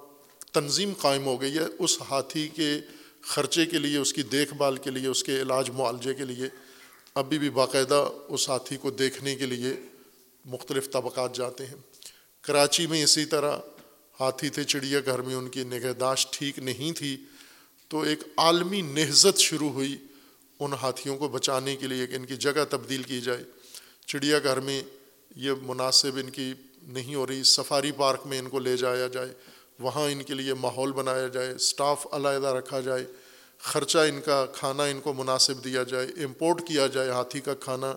[0.53, 2.79] تنظیم قائم ہو گئی ہے اس ہاتھی کے
[3.21, 6.47] خرچے کے لیے، اس کی دیکھ بھال کے لیے، اس کے علاج معالجے کے لیے۔
[7.15, 9.73] ابھی بھی باقاعدہ اس ہاتھی کو دیکھنے کے لیے
[10.45, 11.75] مختلف طبقات جاتے ہیں۔
[12.41, 13.57] کراچی میں اسی طرح
[14.19, 17.17] ہاتھی تھے، چڑیا گھر میں ان کی نگہداشت ٹھیک نہیں تھی۔
[17.87, 19.97] تو ایک عالمی نہزت شروع ہوئی
[20.59, 23.43] ان ہاتھیوں کو بچانے کے لیے کہ ان کی جگہ تبدیل کی جائے۔
[24.05, 24.81] چڑیا گھر میں
[25.35, 29.33] یہ مناسب ان کی نہیں ہو رہی، سفاری پارک میں ان کو لے جایا جائے،
[29.79, 33.05] وہاں ان کے لیے ماحول بنایا جائے اسٹاف علیحدہ رکھا جائے،
[33.59, 37.95] خرچہ ان کا، کھانا ان کو مناسب دیا جائے، امپورٹ کیا جائے ہاتھی کا کھانا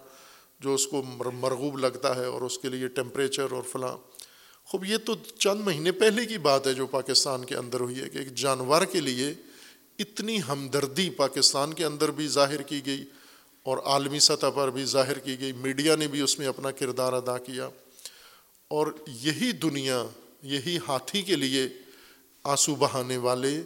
[0.61, 3.97] جو اس کو مرغوب لگتا ہے اور اس کے لیے ٹیمپریچر اور فلاں۔
[4.65, 8.09] خوب، یہ تو چند مہینے پہلے کی بات ہے جو پاکستان کے اندر ہوئی ہے
[8.09, 9.35] کہ ایک جانور کے لیے
[9.99, 13.05] اتنی ہمدردی پاکستان کے اندر بھی ظاہر کی گئی
[13.63, 17.13] اور عالمی سطح پر بھی ظاہر کی گئی۔ میڈیا نے بھی اس میں اپنا کردار
[17.13, 17.69] ادا کیا۔
[18.69, 20.05] اور یہی دنیا،
[20.43, 21.69] یہی ہاتھی کے لیے
[22.45, 23.63] آنسو بہانے والے،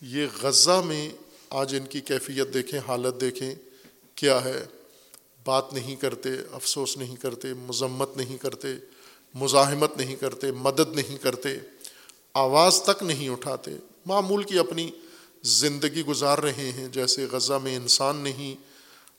[0.00, 1.10] یہ غزہ میں
[1.50, 3.54] آج ان کی کیفیت دیکھیں، حالت دیکھیں
[4.14, 4.64] کیا ہے۔
[5.44, 8.68] بات نہیں کرتے، افسوس نہیں کرتے، مذمت نہیں کرتے،
[9.34, 11.58] مزاحمت نہیں کرتے، مدد نہیں کرتے،
[12.34, 13.70] آواز تک نہیں اٹھاتے۔
[14.06, 14.90] معمول کی اپنی
[15.42, 18.54] زندگی گزار رہے ہیں، جیسے غزہ میں انسان نہیں،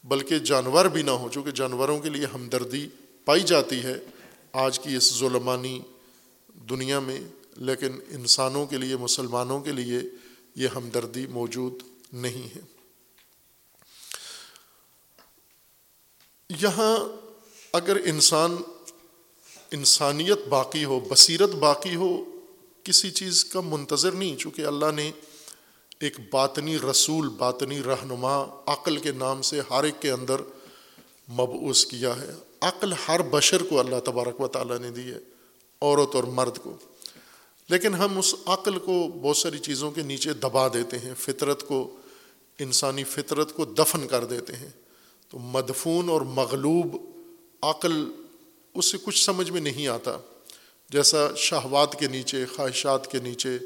[0.08, 2.88] بلکہ جانور بھی نہ ہو، چونکہ جانوروں کے لیے ہمدردی
[3.26, 4.00] پائی جاتی ہے
[4.52, 5.80] آج کی اس ظلمانی
[6.70, 7.20] دنیا میں،
[7.56, 10.00] لیکن انسانوں کے لیے، مسلمانوں کے لیے
[10.56, 11.74] یہ ہمدردی موجود
[12.14, 12.62] نہیں ہے۔
[16.50, 16.98] یہاں
[17.74, 18.56] اگر انسان
[19.72, 22.24] انسانیت باقی ہو، بصیرت باقی ہو،
[22.84, 25.12] کسی چیز کا منتظر نہیں، چونکہ اللہ نے
[26.00, 30.42] ایک باطنی رسول، باطنی رہنما عقل کے نام سے ہر ایک کے اندر
[31.30, 32.30] مبعوث کیا ہے۔
[32.62, 35.18] عقل ہر بشر کو اللہ تبارک و تعالیٰ نے دی ہے،
[35.82, 36.78] عورت اور مرد کو۔
[37.70, 41.96] لیکن ہم اس عقل کو بہت ساری چیزوں کے نیچے دبا دیتے ہیں، فطرت کو،
[42.60, 44.70] انسانی فطرت کو دفن کر دیتے ہیں۔
[45.30, 46.98] تو مدفون اور مغلوب
[47.62, 48.12] عقل
[48.74, 50.18] اس سے کچھ سمجھ میں نہیں آتا۔
[50.90, 53.60] جیسا شہوات کے نیچے، خواہشات کے نیچے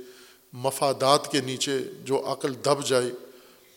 [0.54, 3.10] مفادات کے نیچے جو عقل دب جائے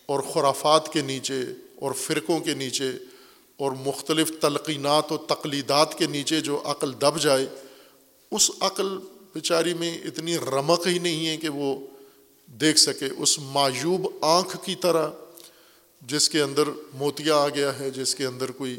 [0.07, 1.41] اور خرافات کے نیچے
[1.77, 2.91] اور فرقوں کے نیچے
[3.57, 7.47] اور مختلف تلقینات و تقلیدات کے نیچے جو عقل دب جائے،
[8.31, 8.89] اس عقل
[9.35, 11.77] بیچاری میں اتنی رمق ہی نہیں ہے کہ وہ
[12.61, 15.09] دیکھ سکے۔ اس معیوب آنکھ کی طرح
[16.03, 18.79] جس کے اندر موتیا آ گیا ہے، جس کے اندر کوئی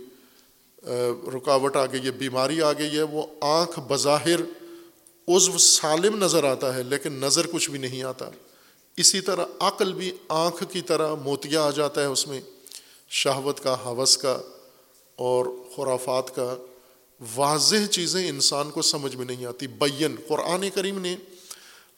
[1.36, 4.40] رکاوٹ آ گئی ہے، بیماری آ گئی ہے، وہ آنکھ بظاہر
[5.28, 8.30] عزو سالم نظر آتا ہے، لیکن نظر کچھ بھی نہیں آتا۔
[8.98, 12.42] اسی طرح عقل بھی آنکھ کی طرح موتیا آ جاتا ہے اس میں۔
[13.10, 14.42] شہوت کا، حوث کا
[15.16, 16.56] اور خرافات کا
[17.36, 21.16] واضح چیزیں انسان کو سمجھ میں نہیں آتی۔ بین، قرآن کریم نے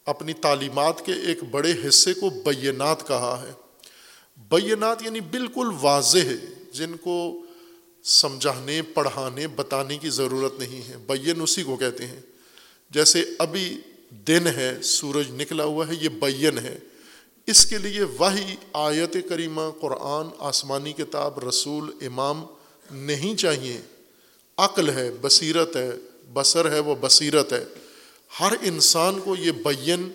[0.06, 3.52] اپنی تعلیمات کے ایک بڑے حصے کو بینات کہا ہے۔
[4.38, 7.46] بینات یعنی بالکل واضح ہے جن کو
[8.04, 12.22] سمجھانے، پڑھانے، بتانے کی ضرورت نہیں ہے۔ بین اسی کو کہتے ہیں۔
[12.90, 13.78] جیسے ابھی
[14.12, 16.80] دن ہے، سورج نکلا ہوا ہے، یہ بین ہے۔
[17.48, 22.46] اس کے لیے وہی آیت کریمہ، قرآن، آسمانی کتاب، رسول، امام
[22.92, 23.82] نہیں چاہیے۔
[24.58, 25.92] عقل ہے، بصیرت ہے،
[26.34, 27.64] بصر ہے، وہ بصیرت ہے۔
[28.40, 30.12] ہر انسان کو یہ بین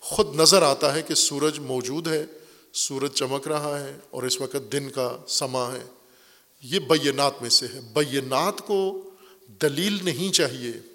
[0.00, 2.26] خود نظر آتا ہے کہ سورج موجود ہے،
[2.72, 5.84] سورج چمک رہا ہے اور اس وقت دن کا سما ہے۔
[6.62, 9.10] یہ بینات میں سے ہے۔ بینات کو
[9.62, 10.91] دلیل نہیں چاہیے۔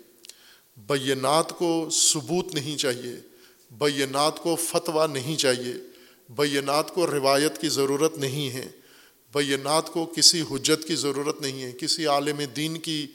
[0.78, 3.16] بینات کو ثبوت نہیں چاہیے،
[3.72, 5.74] بینات کو فتویٰ نہیں چاہیے،
[6.30, 8.68] بینات کو روایت کی ضرورت نہیں ہے،
[9.34, 13.08] بینات کو کسی حجت کی ضرورت نہیں ہے، کسی عالم دین کی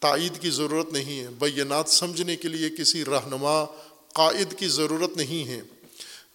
[0.00, 3.64] تائید کی ضرورت نہیں ہے، بینات سمجھنے کے لیے کسی رہنما
[4.14, 5.60] قائد کی ضرورت نہیں ہے۔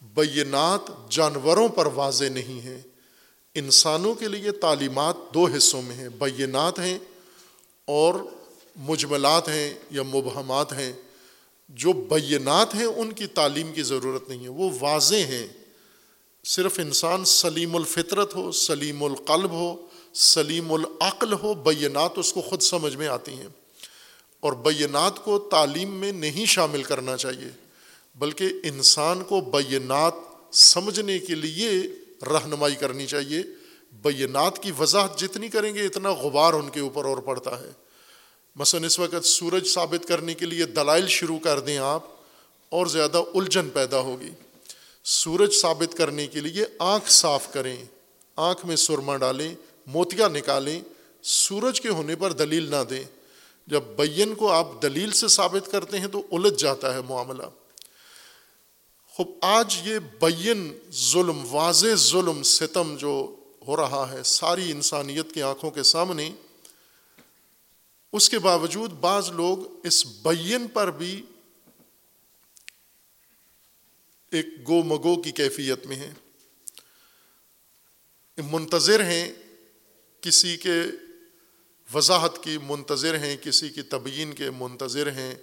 [0.02, 2.82] بینات جانوروں پر واضح نہیں ہے،
[3.56, 6.98] انسانوں کے لیے تعلیمات دو حصوں میں ہیں، بینات ہیں
[7.86, 8.16] اور
[8.76, 10.94] مجملات ہیں یا مبہمات ہیں،
[11.70, 15.48] جو بینات ہیں، ان کی تعلیم کی ضرورت نہیں ہے۔ وہ واضح ہیں۔
[16.44, 22.62] صرف انسان سلیم الفطرت ہو، سلیم القلب ہو، سلیم العقل ہو، بینات اس کو خود
[22.62, 23.48] سمجھ میں آتی ہیں۔
[24.40, 27.50] اور بینات کو تعلیم میں نہیں شامل کرنا چاہیے،
[28.16, 30.14] بلکہ انسان کو بینات
[30.52, 31.70] سمجھنے کے لیے
[32.22, 33.40] رہنمائی کرنی چاہیے۔
[33.92, 37.72] بینات کی وضاحت جتنی کریں گے، اتنا غبار ان کے اوپر اور پڑتا ہے۔
[38.56, 42.04] مثلاً اس وقت سورج ثابت کرنے کے لیے دلائل شروع کر دیں آپ،
[42.72, 44.30] اور زیادہ الجھن پیدا ہوگی۔
[45.04, 47.76] سورج ثابت کرنے کے لیے آنکھ صاف کریں،
[48.38, 49.54] آنکھ میں سرما ڈالیں
[49.88, 50.80] موتیا نکالیں،
[51.24, 53.04] سورج کے ہونے پر دلیل نہ دیں۔
[53.68, 57.44] جب بین کو آپ دلیل سے ثابت کرتے ہیں تو الجھ جاتا ہے معاملہ۔
[59.14, 60.72] خوب، آج یہ بین
[61.12, 63.14] ظلم، واضح ظلم، ستم جو
[63.68, 66.30] ہو رہا ہے، ساری انسانیت کی آنکھوں کے سامنے
[68.12, 71.26] اس کے باوجود بعض لوگ اس بین پر بھی
[74.32, 76.12] ایک گو مگو کی کیفیت میں ہیں۔
[78.38, 79.34] منتظر ہیں
[80.22, 80.82] کسی کے
[81.94, 85.36] وضاحت کی، منتظر ہیں کسی کی تبیین کے، منتظر ہیں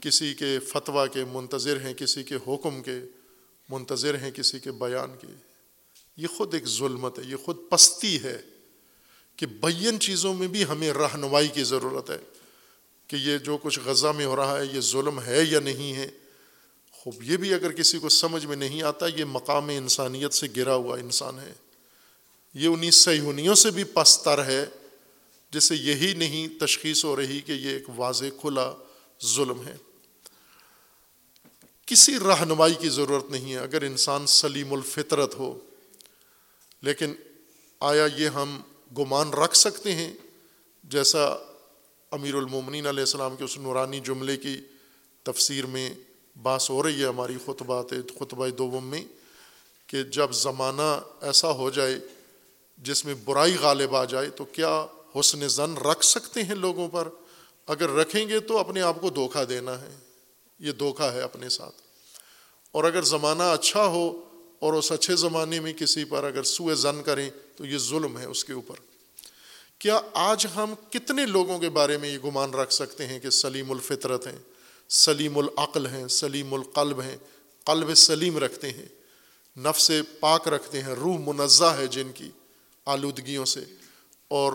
[0.00, 3.00] کسی کے فتویٰ کے، منتظر ہیں کسی کے حکم کے،
[3.68, 5.26] منتظر ہیں کسی کے بیان کے۔
[6.16, 8.42] یہ خود ایک ظلمت ہے، یہ خود پستی ہے۔
[9.36, 12.18] کہ بین چیزوں میں بھی ہمیں رہنمائی کی ضرورت ہے
[13.06, 16.10] کہ یہ جو کچھ غزہ میں ہو رہا ہے، یہ ظلم ہے یا نہیں ہے،
[16.92, 20.74] خوب یہ بھی اگر کسی کو سمجھ میں نہیں آتا، یہ مقام انسانیت سے گرا
[20.74, 21.52] ہوا انسان ہے۔
[22.54, 24.66] یہ انہیں سیہونیوں سے بھی پستر ہے
[25.50, 28.74] جسے یہی نہیں تشخیص ہو رہی کہ یہ ایک واضح کھلا
[29.24, 29.76] ظلم ہے۔
[31.86, 35.58] کسی رہنمائی کی ضرورت نہیں ہے۔ اگر انسان سلیم الفطرت ہو،
[36.82, 37.14] لیکن
[37.80, 38.60] آیا یہ ہم
[38.98, 40.12] گمان رکھ سکتے ہیں،
[40.84, 41.36] جیسا
[42.10, 44.60] امیر المومنین علیہ السلام کے اس نورانی جملے کی
[45.22, 45.94] تفسیر میں
[46.42, 49.04] باس ہو رہی ہے ہماری خطبات، خطبہ دوم میں،
[49.86, 51.94] کہ جب زمانہ ایسا ہو جائے
[52.78, 54.86] جس میں برائی غالب آ جائے، تو کیا
[55.20, 57.08] حسن زن رکھ سکتے ہیں لوگوں پر؟
[57.66, 59.96] اگر رکھیں گے تو اپنے آپ کو دھوکہ دینا ہے،
[60.58, 61.74] یہ دھوکہ ہے اپنے ساتھ۔
[62.72, 64.25] اور اگر زمانہ اچھا ہو
[64.58, 68.24] اور اس اچھے زمانے میں کسی پر اگر سوئے زن کریں تو یہ ظلم ہے
[68.24, 68.74] اس کے اوپر۔
[69.78, 73.70] کیا آج ہم کتنے لوگوں کے بارے میں یہ گمان رکھ سکتے ہیں کہ سلیم
[73.70, 74.38] الفطرت ہیں،
[74.88, 77.16] سلیم العقل ہیں، سلیم القلب ہیں،
[77.64, 78.86] قلب سلیم رکھتے ہیں،
[79.56, 82.30] نفس پاک رکھتے ہیں، روح منزہ ہے جن کی
[82.84, 83.60] آلودگیوں سے۔
[84.28, 84.52] اور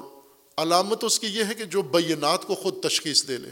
[0.57, 3.49] علامت اس کی یہ ہے کہ جو بینات کو خود تشخیص دے لے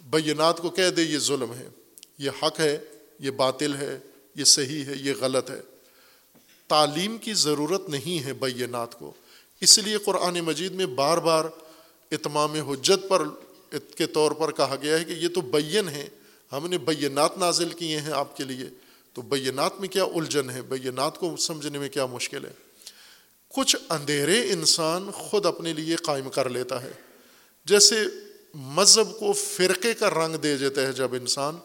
[0.00, 1.68] بینات کو کہہ دے یہ ظلم ہے،
[2.18, 2.78] یہ حق ہے،
[3.18, 3.98] یہ باطل ہے
[4.34, 5.60] یہ صحیح ہے، یہ غلط ہے۔
[6.68, 9.12] تعلیم کی ضرورت نہیں ہے بینات کو۔
[9.60, 11.44] اس لیے قرآن مجید میں بار بار
[12.10, 13.22] اتمام حجت پر،
[13.96, 16.08] کے طور پر کہا گیا ہے کہ یہ تو بین ہے
[16.52, 18.66] ہم نے بینات نازل کیے ہیں آپ کے لیے۔
[19.12, 22.50] تو بینات میں کیا الجھن ہے؟ بینات کو سمجھنے میں کیا مشکل ہے؟
[23.48, 26.92] کچھ اندھیرے انسان خود اپنے لیے قائم کر لیتا ہے۔
[27.64, 27.96] جیسے
[28.54, 31.56] مذہب کو فرقے کا رنگ دے دیتا ہے جب انسان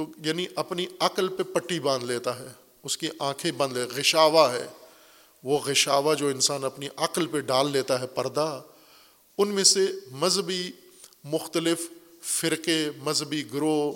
[0.00, 2.46] تو یعنی اپنی عقل پہ پٹی باندھ لیتا ہے،
[2.82, 4.66] اس کی آنکھیں بند لے غشاوہ ہے۔
[5.44, 8.62] وہ غشاوہ جو انسان اپنی عقل پہ ڈال لیتا ہے پردہ،
[9.38, 10.70] ان میں سے مذہبی
[11.24, 11.78] مختلف
[12.22, 13.92] فرقے، مذہبی گروہ،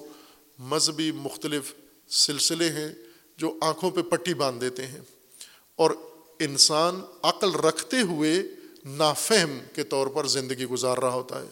[0.58, 1.74] مذہبی مختلف
[2.08, 2.94] سلسلے ہیں
[3.36, 5.00] جو آنکھوں پہ پٹی باندھ دیتے ہیں۔
[5.76, 5.90] اور
[6.40, 8.34] انسان عقل رکھتے ہوئے
[8.84, 11.48] نافہم کے طور پر زندگی گزار رہا ہوتا ہے۔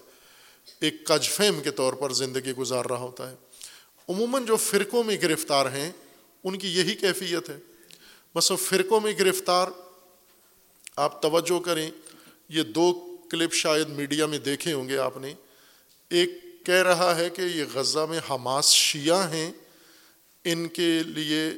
[0.80, 3.36] ایک کج فہم کے طور پر زندگی گزار رہا ہوتا ہے۔
[4.08, 5.92] عموماً جو فرقوں میں گرفتار ہیں،
[6.44, 7.56] ان کی یہی کیفیت ہے۔
[8.34, 9.66] بس وہ فرقوں میں گرفتار
[10.96, 11.90] آپ توجہ کریں،
[12.48, 15.34] یہ دو کلپ شاید میڈیا میں دیکھے ہوں گے آپ نے۔
[16.10, 16.30] ایک
[16.66, 19.52] کہہ رہا ہے کہ یہ غزہ میں حماس شیعہ ہیں،
[20.44, 21.50] ان کے لیے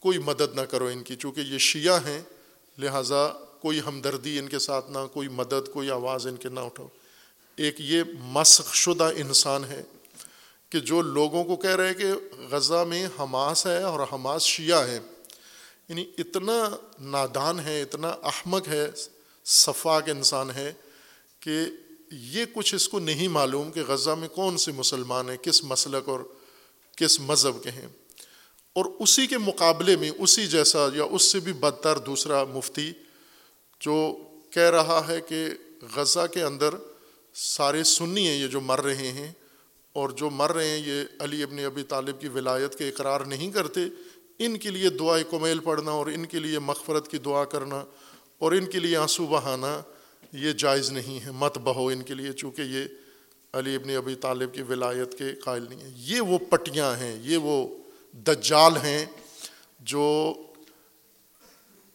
[0.00, 2.22] کوئی مدد نہ کرو ان کی، چونکہ یہ شیعہ ہیں،
[2.78, 3.28] لہٰذا
[3.60, 6.88] کوئی ہمدردی ان کے ساتھ نہ، کوئی مدد، کوئی آواز ان کے نہ اٹھاؤ۔
[7.56, 9.82] ایک یہ مسخ شدہ انسان ہے۔
[10.70, 12.06] کہ جو لوگوں کو کہہ رہے کہ
[12.50, 14.98] غزہ میں حماس ہے اور حماس شیعہ ہے
[15.88, 16.68] یعنی اتنا
[17.00, 18.86] نادان ہے، اتنا احمق ہے
[19.44, 20.72] صفاق انسان ہے
[21.40, 21.58] کہ
[22.10, 26.08] یہ کچھ اس کو نہیں معلوم کہ غزہ میں کون سے مسلمان ہیں، کس مسلک
[26.08, 26.20] اور
[26.96, 27.86] کس مذہب کے ہیں۔
[28.72, 32.92] اور اسی کے مقابلے میں، اسی جیسا یا اس سے بھی بدتر دوسرا مفتی
[33.80, 34.16] جو
[34.50, 35.48] کہہ رہا ہے کہ
[35.96, 36.74] غزہ کے اندر
[37.34, 39.32] سارے سنی ہیں، یہ جو مر رہے ہیں
[39.92, 43.50] اور جو مر رہے ہیں، یہ علی ابن ابی طالب کی ولایت کے اقرار نہیں
[43.50, 43.80] کرتے،
[44.38, 47.84] ان کے لیے دعائے کمیل پڑھنا اور ان کے لیے مغفرت کی دعا کرنا
[48.38, 49.82] اور ان کے لیے آنسو بہانا،
[50.32, 52.84] یہ جائز نہیں ہے۔ مت بہو ان کے لیے، چونکہ یہ
[53.52, 57.36] علی ابن ابی طالب کی ولایت کے قائل نہیں ہیں۔ یہ وہ پٹیاں ہیں، یہ
[57.36, 57.76] وہ
[58.12, 59.06] دجال ہیں
[59.80, 60.34] جو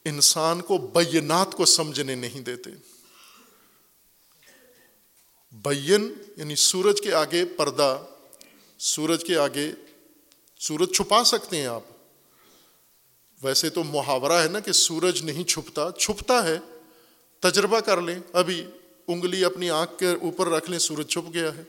[0.05, 2.69] انسان کو بینات کو سمجھنے نہیں دیتے۔
[5.63, 8.03] بین یعنی سورج کے آگے پردہ،
[8.77, 9.71] سورج کے آگے
[10.59, 11.81] سورج چھپا سکتے ہیں آپ۔
[13.43, 16.59] ویسے تو محاورہ ہے نا کہ سورج نہیں چھپتا چھپتا ہے،
[17.39, 18.65] تجربہ کر لیں۔ ابھی
[19.07, 21.63] انگلی اپنی آنکھ کے اوپر رکھ لیں، سورج چھپ گیا ہے۔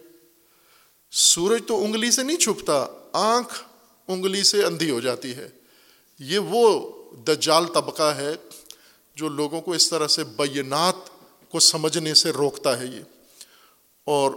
[1.11, 3.64] سورج تو انگلی سے نہیں چھپتا، آنکھ
[4.09, 5.49] انگلی سے اندھی ہو جاتی ہے۔
[6.18, 6.92] یہ وہ
[7.27, 8.33] دجال طبقہ ہے
[9.16, 10.94] جو لوگوں کو اس طرح سے بینات
[11.51, 13.15] کو سمجھنے سے روکتا ہے یہ۔
[14.07, 14.31] اور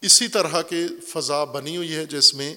[0.00, 2.56] اسی طرح کے فضا بنی ہوئی ہے جس میں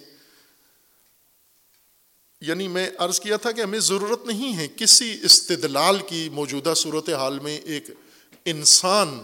[2.42, 7.10] یعنی میں عرض کیا تھا کہ ہمیں ضرورت نہیں ہے کسی استدلال کی موجودہ صورت
[7.10, 7.84] حال میں ایک
[8.46, 9.24] انسان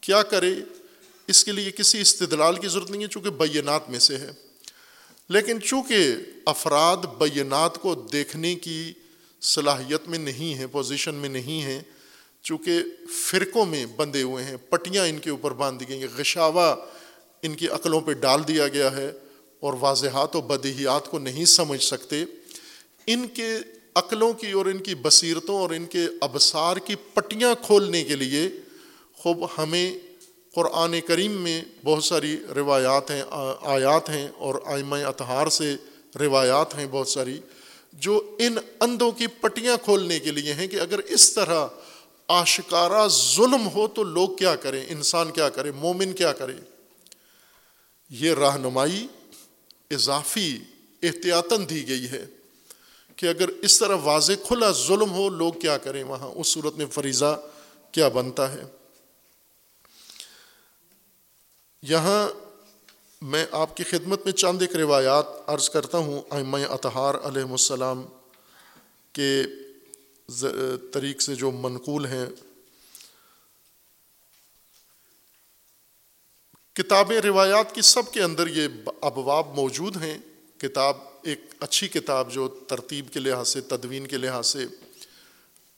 [0.00, 0.54] کیا کرے،
[1.26, 4.30] اس کے لیے کسی استدلال کی ضرورت نہیں ہے، چونکہ بینات میں سے ہے۔
[5.28, 6.14] لیکن چونکہ
[6.46, 8.92] افراد بینات کو دیکھنے کی
[9.40, 11.82] صلاحیت میں نہیں ہے پوزیشن میں نہیں ہے
[12.42, 16.74] چونکہ فرقوں میں بندھے ہوئے ہیں، پٹیاں ان کے اوپر باندھ دی گئی ہیں، غشاوہ
[17.42, 19.12] ان کی عقلوں پہ ڈال دیا گیا ہے
[19.60, 22.24] اور واضحات و بدیہیات کو نہیں سمجھ سکتے۔
[23.06, 23.58] ان کے
[23.94, 28.48] عقلوں کی اور ان کی بصیرتوں اور ان کے ابصار کی پٹیاں کھولنے کے لیے
[29.14, 29.98] خوب ہمیں
[30.54, 33.22] قرآن کریم میں بہت ساری روایات ہیں
[33.60, 35.76] آیات ہیں اور آئمہ اطہار سے
[36.20, 37.40] روایات ہیں بہت ساری
[37.92, 41.66] جو ان اندوں کی پٹیاں کھولنے کے لیے ہیں کہ اگر اس طرح
[42.30, 46.52] آشکارا ظلم ہو تو لوگ کیا کریں؟ انسان کیا کرے مومن کیا کرے
[48.10, 49.06] یہ رہنمائی
[49.90, 50.58] اضافی
[51.02, 52.26] احتیاطاً دی گئی ہے
[53.16, 56.86] کہ اگر اس طرح واضح کھلا ظلم ہو، لوگ کیا کریں؟ وہاں اس صورت میں
[56.86, 57.40] فریضہ
[57.92, 58.62] کیا بنتا ہے؟
[61.82, 62.28] یہاں
[63.22, 68.06] میں آپ کی خدمت میں چاند ایک روایات عرض کرتا ہوں۔ ائمہ اطہار علیہ السلام
[69.12, 69.42] کے
[70.92, 72.26] طریق سے جو منقول ہیں۔
[76.74, 78.68] کتابیں، روایات کی سب کے اندر یہ
[79.00, 80.18] ابواب موجود ہیں۔
[80.58, 84.66] کتاب ایک اچھی کتاب جو ترتیب کے لحاظ سے، تدوین کے لحاظ سے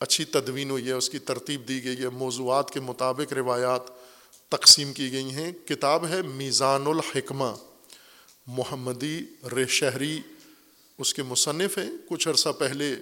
[0.00, 3.82] اچھی تدوین ہوئی ہے، اس کی ترتیب دی گئی ہے۔ موضوعات کے مطابق روایات
[4.48, 7.54] تقسیم کی گئی ہیں۔ کتاب ہے میزان الحکمہ۔
[8.46, 9.20] محمدی
[9.54, 10.20] رے شہری
[10.98, 12.94] اس کے مصنف ہیں۔ کچھ عرصہ پہلے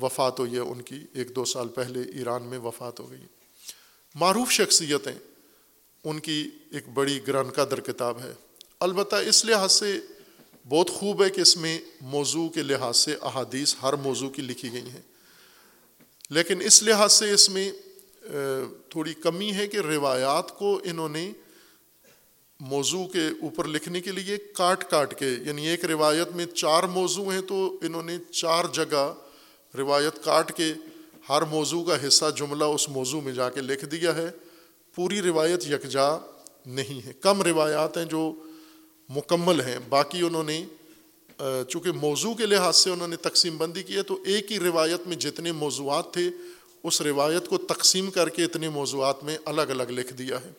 [0.00, 3.26] وفات ہوئی ہے، ان کی ایک دو سال پہلے ایران میں وفات ہو گئی۔
[4.14, 5.14] معروف شخصیتیں،
[6.04, 8.32] ان کی ایک بڑی گران قدر کتاب ہے۔
[8.80, 10.00] البتہ اس لحاظ سے
[10.68, 14.72] بہت خوب ہے کہ اس میں موضوع کے لحاظ سے احادیث ہر موضوع کی لکھی
[14.72, 15.02] گئی ہیں۔
[16.30, 17.72] لیکن اس لحاظ سے اس میں
[18.90, 21.32] تھوڑی کمی ہے کہ روایات کو انہوں نے
[22.60, 27.32] موضوع کے اوپر لکھنے کے لیے کاٹ کاٹ کے یعنی ایک روایت میں چار موضوع
[27.32, 29.14] ہیں تو انہوں نے چار جگہ
[29.74, 30.72] روایت کاٹ کے
[31.28, 34.30] ہر موضوع کا حصہ جملہ اس موضوع میں جا کے لکھ دیا ہے۔
[34.94, 36.08] پوری روایت یکجا
[36.66, 38.32] نہیں ہے۔ کم روایات ہیں جو
[39.08, 40.64] مکمل ہیں۔ باقی انہوں نے
[41.68, 45.06] چونکہ موضوع کے لحاظ سے انہوں نے تقسیم بندی کی ہے، تو ایک ہی روایت
[45.06, 46.30] میں جتنے موضوعات تھے،
[46.82, 50.50] اس روایت کو تقسیم کر کے اتنے موضوعات میں الگ الگ لکھ دیا ہے۔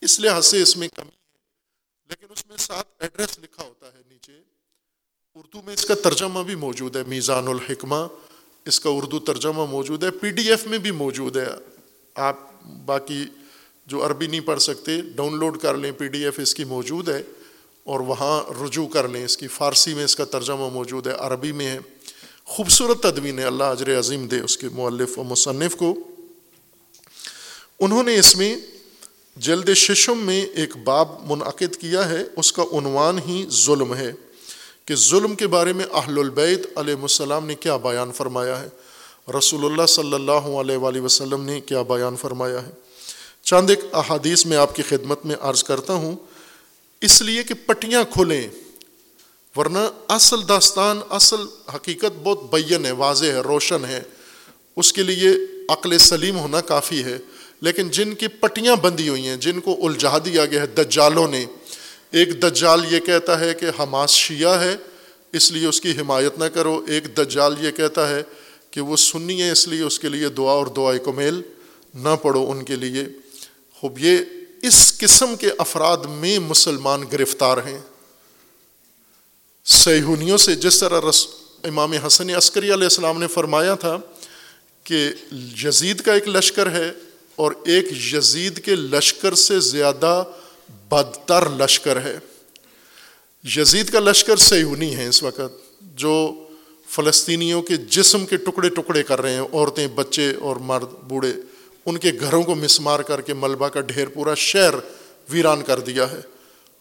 [0.00, 1.38] اس لحاظ سے اس میں کمی ہے،
[2.08, 4.32] لیکن اس میں ساتھ ایڈریس لکھا ہوتا ہے نیچے۔
[5.34, 8.06] اردو میں اس کا ترجمہ بھی موجود ہے، میزان الحکمہ۔
[8.70, 11.46] اس کا اردو ترجمہ موجود ہے، پی ڈی ایف میں بھی موجود ہے۔
[12.14, 13.24] آپ باقی
[13.86, 17.08] جو عربی نہیں پڑھ سکتے، ڈاؤن لوڈ کر لیں، پی ڈی ایف اس کی موجود
[17.08, 17.22] ہے
[17.84, 21.52] اور وہاں رجوع کر لیں۔ اس کی فارسی میں اس کا ترجمہ موجود ہے، عربی
[21.52, 21.78] میں ہے۔
[22.44, 25.98] خوبصورت تدوین ہے، اللہ اجر عظیم دے اس کے مؤلف و مصنف کو۔
[27.80, 28.56] انہوں نے اس میں
[29.36, 34.12] جلد ششم میں ایک باب منعقد کیا ہے، اس کا عنوان ہی ظلم ہے۔
[34.90, 38.68] کہ ظلم کے بارے میں اہل البید علیہ السلام نے کیا بیان فرمایا ہے؟
[39.38, 42.70] رسول اللہ صلی اللہ علیہ وآلہ وسلم نے کیا بیان فرمایا ہے؟
[43.42, 46.16] چاند ایک احادیث میں آپ کی خدمت میں عرض کرتا ہوں۔
[47.00, 48.48] اس لیے کہ پٹیاں کھولیں
[49.56, 51.40] ورنہ اصل داستان، اصل
[51.74, 54.02] حقیقت بہت بین ہے، واضح ہے، روشن ہے۔
[54.76, 55.30] اس کے لیے
[55.68, 57.18] عقل سلیم ہونا کافی ہے،
[57.60, 61.46] لیکن جن کی پٹیاں بندھی ہوئی ہیں، جن کو الجھا دیا گیا ہے، دجالوں نے
[62.10, 64.76] ایک دجال یہ کہتا ہے کہ حماس شیعہ ہے،
[65.32, 68.22] اس لیے اس کی حمایت نہ کرو۔ ایک دجال یہ کہتا ہے
[68.70, 71.42] کہ وہ سنی ہے اس لیے اس کے لیے دعا اور دعائے کو میل
[71.94, 73.04] نہ پڑھو ان کے لیے۔
[73.74, 74.18] خوب، یہ
[74.62, 77.78] اس قسم کے افراد میں مسلمان گرفتار ہیں۔
[79.64, 81.26] سیہونیوں سے جس طرح رس،
[81.64, 83.98] امام حسن عسکری علیہ السلام نے فرمایا تھا
[84.84, 85.08] کہ
[85.64, 86.92] یزید کا ایک لشکر ہے
[87.36, 90.24] اور ایک یزید کے لشکر سے زیادہ
[90.90, 92.18] بدتر لشکر ہے۔
[93.44, 96.46] یزید کا لشکر سیہونی ہے اس وقت، جو
[96.88, 101.32] فلسطینیوں کے جسم کے ٹکڑے ٹکڑے کر رہے ہیں، عورتیں، بچے اور مرد، بوڑھے۔
[101.86, 104.74] ان کے گھروں کو مسمار کر کے ملبہ کا ڈھیر پورا شہر
[105.30, 106.20] ویران کر دیا ہے۔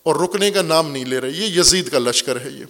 [0.04, 2.66] اور رکنے کا نام نہیں لے رہے، یہ یزید کا لشکر ہے یہ۔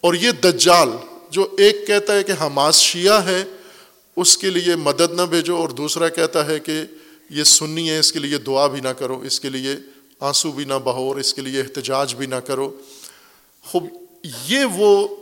[0.00, 0.88] اور یہ دجال،
[1.30, 3.44] جو ایک کہتا ہے کہ حماس شیعہ ہے،
[4.16, 6.82] اس کے لیے مدد نہ بھیجو، اور دوسرا کہتا ہے کہ
[7.30, 9.76] یہ سنی ہے اس کے لیے دعا بھی نہ کرو، اس کے لیے
[10.24, 12.70] آنسو بھی نہ بہو اور اس کے لیے احتجاج بھی نہ کرو۔
[13.62, 13.86] خوب،
[14.48, 15.16] یہ وہ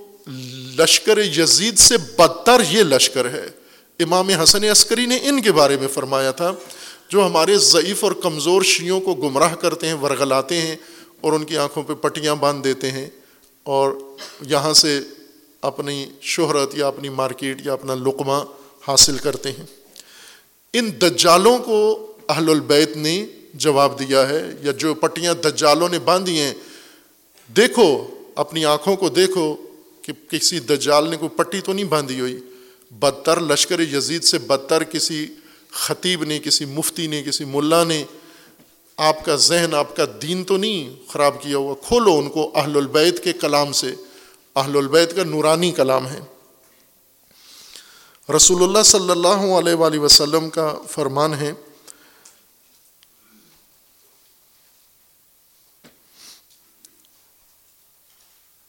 [0.79, 3.49] لشکر یزید سے بدتر یہ لشکر ہے۔
[3.99, 6.53] امام حسن عسکری نے ان کے بارے میں فرمایا تھا،
[7.09, 10.77] جو ہمارے ضعیف اور کمزور شیوں کو گمراہ کرتے ہیں، ورغلاتے ہیں
[11.21, 13.11] اور ان کی آنکھوں پہ پٹیاں باندھ دیتے ہیں
[13.63, 13.93] اور
[14.41, 15.01] یہاں سے
[15.63, 18.45] اپنی شہرت یا اپنی مارکیٹ یا اپنا لقمہ
[18.89, 19.67] حاصل کرتے ہیں۔
[20.73, 26.41] ان دجالوں کو اہل البیت نے جواب دیا ہے یا جو پٹیاں دجالوں نے باندھی
[26.41, 26.55] ہیں،
[27.57, 29.57] دیکھو، اپنی آنکھوں کو دیکھو
[30.03, 32.41] کہ کسی دجال نے کوئی پٹی تو نہیں باندھی ہوئی۔
[32.91, 35.27] بدتر لشکر یزید سے بدتر کسی
[35.71, 38.05] خطیب نے، کسی مفتی نے، کسی ملا نے
[38.97, 42.77] آپ کا ذہن، آپ کا دین تو نہیں خراب کیا ہوا۔ کھولو ان کو اہل
[42.77, 43.95] البیت کے کلام سے۔
[44.57, 46.21] اہل البیت کا نورانی کلام ہے۔
[48.37, 51.53] رسول اللہ صلی اللہ علیہ وآلہ وسلم کا فرمان ہے۔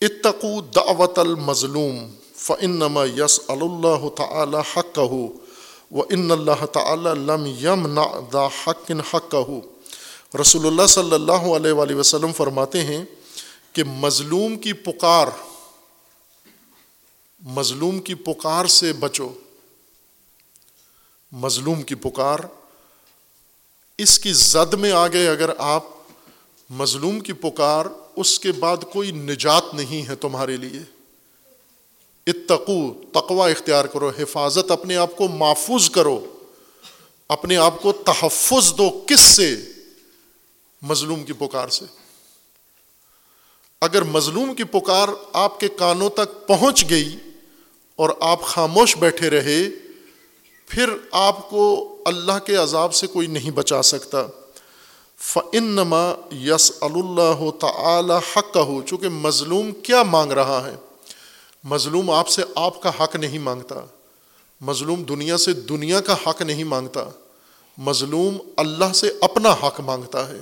[0.03, 5.27] اتقو دعوت المظلوم فنما یس اللہ تعالی حق کہ
[5.91, 7.99] و ان اللہ تعالی لم یم
[8.33, 9.35] دا حق حق
[10.41, 13.05] رسول اللہ صلی اللہ علیہ وآلہ وسلم فرماتے ہیں
[13.73, 15.27] کہ مظلوم کی پکار،
[17.41, 19.29] مظلوم کی پکار سے بچو۔
[21.31, 22.39] مظلوم کی پکار،
[23.97, 25.83] اس کی زد میں آ گئے اگر آپ
[26.69, 27.85] مظلوم کی پکار
[28.16, 30.80] اس کے بعد کوئی نجات نہیں ہے تمہارے لیے۔
[32.28, 36.26] اتقو تقوا اختیار کرو، حفاظت اپنے آپ کو محفوظ کرو۔
[37.30, 39.55] اپنے آپ کو تحفظ دو کس سے؟
[40.82, 41.86] مظلوم کی پکار سے۔
[43.82, 47.18] اگر مظلوم کی پکار آپ کے کانوں تک پہنچ گئی
[47.95, 49.64] اور آپ خاموش بیٹھے رہے،
[50.68, 54.28] پھر آپ کو اللہ کے عذاب سے کوئی نہیں بچا سکتا۔
[55.24, 60.76] فنما یس اللہ تعالی حق ہو چونکہ مظلوم کیا مانگ رہا ہے؟
[61.63, 63.76] مظلوم آپ سے آپ کا حق نہیں مانگتا،
[64.61, 67.03] مظلوم دنیا سے دنیا کا حق نہیں مانگتا،
[67.78, 70.41] مظلوم اللہ سے اپنا حق مانگتا ہے۔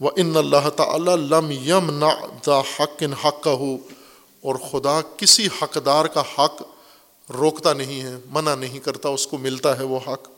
[0.00, 2.10] وہ ان اللہ تعالی لم یم نا
[2.46, 3.76] دا حق ان حق کا ہو
[4.42, 6.62] اور خدا کسی حقدار کا حق
[7.30, 10.28] روکتا نہیں ہے، منع نہیں کرتا، اس کو ملتا ہے وہ حق۔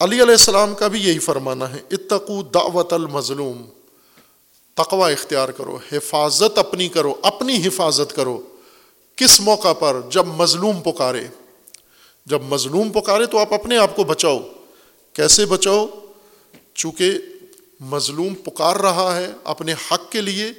[0.00, 3.62] علی علیہ السلام کا بھی یہی فرمانا ہے، اتقو دعوت المظلوم
[4.74, 8.42] تقوا اختیار کرو، حفاظت اپنی کرو، اپنی حفاظت کرو۔
[9.16, 11.26] کس موقع پر؟ جب مظلوم پکارے۔
[12.26, 14.38] جب مظلوم پکارے تو آپ اپنے آپ کو بچاؤ۔
[15.12, 15.86] کیسے بچاؤ؟
[16.74, 17.18] چونکہ
[17.80, 20.52] مظلوم پکار رہا ہے اپنے حق کے لیے۔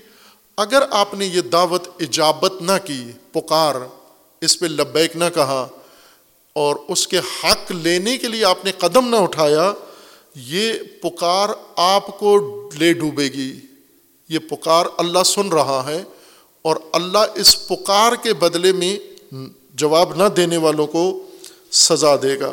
[0.58, 3.76] اگر آپ نے یہ دعوت اجابت نہ کی، پکار،
[4.42, 5.68] اس پہ لبیک نہ کہا
[6.56, 9.72] اور اس کے حق لینے کے لیے آپ نے قدم نہ اٹھایا،
[10.36, 12.38] یہ پکار آپ کو
[12.80, 13.52] لے ڈوبے گی۔
[14.30, 16.02] یہ پکار اللہ سن رہا ہے
[16.62, 18.98] اور اللہ اس پکار کے بدلے میں
[19.74, 21.04] جواب نہ دینے والوں کو
[21.72, 22.52] سزا دے گا۔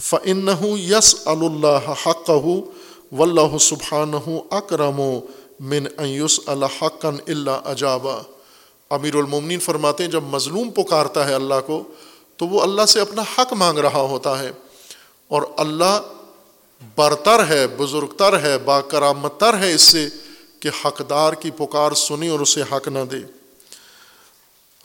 [0.00, 4.14] فن یس اللہ حق و اللہ سبحان
[4.50, 5.00] اکرم
[5.60, 8.18] من ایس الحقن اللہ اجابا
[8.90, 11.82] امیر المومنین فرماتے ہیں، جب مظلوم پکارتا ہے اللہ کو
[12.38, 14.50] تو وہ اللہ سے اپنا حق مانگ رہا ہوتا ہے۔
[15.28, 16.00] اور اللہ
[16.96, 20.08] برتر ہے بزرگ تر ہے با کرامت تر ہے اس سے
[20.60, 23.16] کہ حقدار کی پکار سنی اور اسے حق نہ دے۔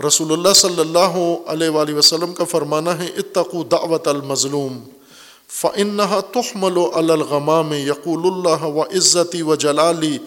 [0.07, 4.79] رسول اللہ صلی اللہ علیہ وآلہ وسلم کا فرمانا ہے اتقو دعوت المظلوم
[5.49, 5.97] فن
[6.31, 10.17] تحمل الغمام، یقول اللہ و عزتی و جلالی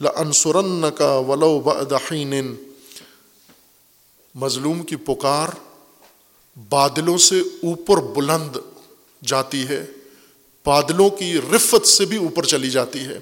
[0.00, 2.54] لنسرن کا ولو بدحین
[4.34, 5.48] مظلوم کی پکار
[6.56, 8.56] بادلوں سے اوپر بلند
[9.26, 9.86] جاتی ہے،
[10.66, 13.18] بادلوں کی رفت سے بھی اوپر چلی جاتی ہے۔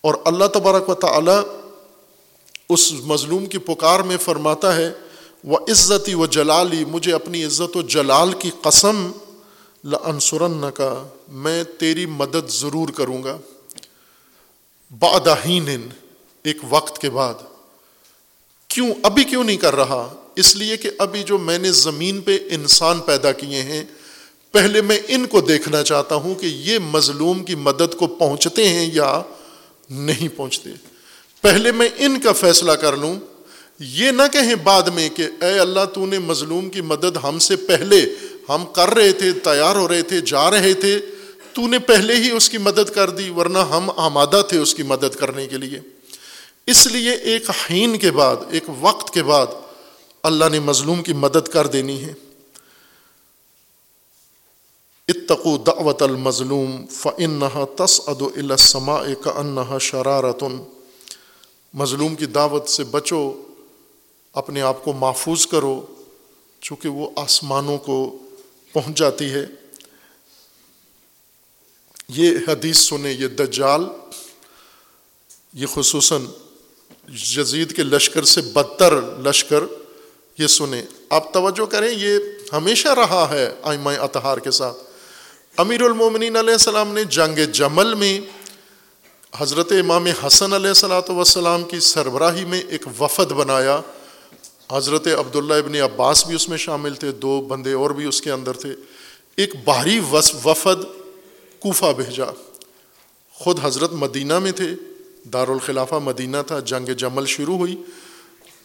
[0.00, 1.58] اور اللہ تبارک و تعالی
[2.68, 4.92] اس مظلوم کی پکار میں فرماتا ہے
[5.44, 9.12] وہ عزتی و جلالی مجھے اپنی عزت و جلال کی قسم
[9.84, 13.38] لنسرن کا میں تیری مدد ضرور کروں گا۔
[14.98, 15.88] بادہین
[16.42, 17.34] ایک وقت کے بعد۔
[18.68, 22.38] کیوں؟ ابھی کیوں نہیں کر رہا؟ اس لیے کہ ابھی جو میں نے زمین پہ
[22.50, 23.84] انسان پیدا کیے ہیں،
[24.52, 28.90] پہلے میں ان کو دیکھنا چاہتا ہوں کہ یہ مظلوم کی مدد کو پہنچتے ہیں
[28.92, 29.22] یا
[29.90, 30.70] نہیں پہنچتے۔
[31.40, 33.14] پہلے میں ان کا فیصلہ کر لوں۔
[33.78, 37.56] یہ نہ کہیں بعد میں کہ اے اللہ تو نے مظلوم کی مدد ہم سے
[37.56, 38.14] پہلے
[38.48, 40.98] ہم کر رہے تھے، تیار ہو رہے تھے، جا رہے تھے،
[41.52, 44.82] تو نے پہلے ہی اس کی مدد کر دی، ورنہ ہم آمادہ تھے اس کی
[44.82, 45.80] مدد کرنے کے لیے۔
[46.66, 49.46] اس لیے ایک حین کے بعد، ایک وقت کے بعد
[50.22, 52.14] اللہ نے مظلوم کی مدد کر دینی ہے۔
[55.08, 60.62] اتقو دعوت المظلوم فنحا تس اد السما کا انہا شرارتن
[61.74, 63.42] مظلوم کی دعوت سے بچو،
[64.32, 65.86] اپنے آپ کو محفوظ کرو،
[66.60, 68.18] چونکہ وہ آسمانوں کو
[68.72, 69.46] پہنچ جاتی ہے۔
[72.08, 73.84] یہ حدیث سنیں، یہ دجال،
[75.52, 76.24] یہ خصوصاً
[77.08, 79.64] جزید کے لشکر سے بدتر لشکر۔
[80.38, 82.18] یہ سنیں۔ آپ توجہ کریں، یہ
[82.52, 84.76] ہمیشہ رہا ہے آئمہ اتہار کے ساتھ۔
[85.56, 88.20] امیر المومنین علیہ السلام نے جنگ جمل میں
[89.38, 93.80] حضرت امام حسن علیہ السلاۃ وسلام کی سربراہی میں ایک وفد بنایا۔
[94.72, 98.30] حضرت عبداللہ ابن عباس بھی اس میں شامل تھے، دو بندے اور بھی اس کے
[98.30, 98.74] اندر تھے۔
[99.36, 100.00] ایک باہری
[100.44, 100.82] وفد
[101.60, 102.24] کوفہ بھیجا۔
[103.32, 104.66] خود حضرت مدینہ میں تھے،
[105.32, 107.76] دارالخلافہ مدینہ تھا، جنگ جمل شروع ہوئی۔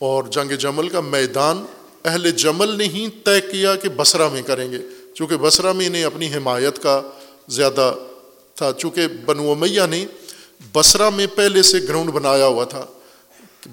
[0.04, 1.66] اور جنگ جمل کا میدان
[2.06, 4.78] اہل جمل نے ہی طے کیا کہ بصرہ میں کریں گے۔
[5.16, 7.02] چونکہ بصرہ میں انہیں اپنی حمایت کا
[7.48, 7.94] زیادہ
[8.56, 10.06] تھا، چونکہ بنو امیہ نے
[10.74, 12.86] بصرہ میں پہلے سے گراؤنڈ بنایا ہوا تھا۔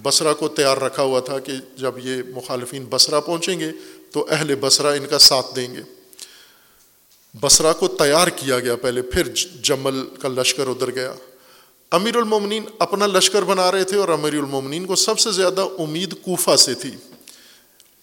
[0.03, 3.71] بصرہ کو تیار رکھا ہوا تھا کہ جب یہ مخالفین بصرہ پہنچیں گے
[4.11, 5.83] تو اہل بصرہ ان کا ساتھ دیں گے۔
[7.41, 9.29] بصرہ کو تیار کیا گیا پہلے، پھر
[9.63, 11.15] جمل کا لشکر ادھر گیا۔
[11.91, 16.15] امیر المومنین اپنا لشکر بنا رہے تھے اور امیر المومنین کو سب سے زیادہ امید
[16.23, 16.91] کوفہ سے تھی۔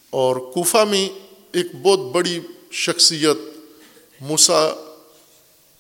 [0.09, 1.09] اور کوفہ میں
[1.51, 2.39] ایک بہت بڑی
[2.71, 3.38] شخصیت
[4.21, 4.69] موسا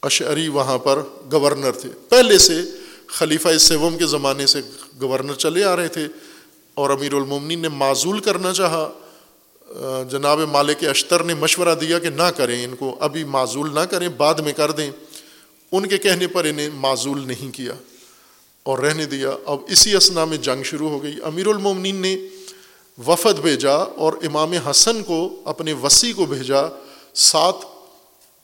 [0.01, 1.01] اشعری وہاں پر
[1.31, 2.61] گورنر تھے۔ پہلے سے
[3.07, 4.61] خلیفہ سیوم کے زمانے سے
[5.01, 6.07] گورنر چلے آ رہے تھے
[6.73, 8.91] اور امیر المومنین نے معذول کرنا چاہا۔
[10.09, 14.09] جناب مالک اشتر نے مشورہ دیا کہ نہ کریں ان کو، ابھی معذول نہ کریں،
[14.09, 14.91] بعد میں کر دیں۔
[15.71, 17.73] ان کے کہنے پر انہیں معذول نہیں کیا۔
[18.67, 22.17] اور رہنے دیا۔ اب اسی اسنا میں جنگ شروع ہو گئی۔ امیر المومنین نے
[23.07, 26.61] وفد بھیجا اور امام حسن کو اپنے وسیع کو بھیجا۔
[27.13, 27.65] ساتھ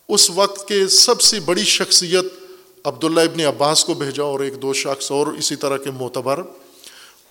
[0.09, 2.25] اس وقت کے سب سے بڑی شخصیت
[2.83, 6.41] عبداللہ ابن عباس کو بھیجا اور ایک دو شخص اور اسی طرح کے معتبر۔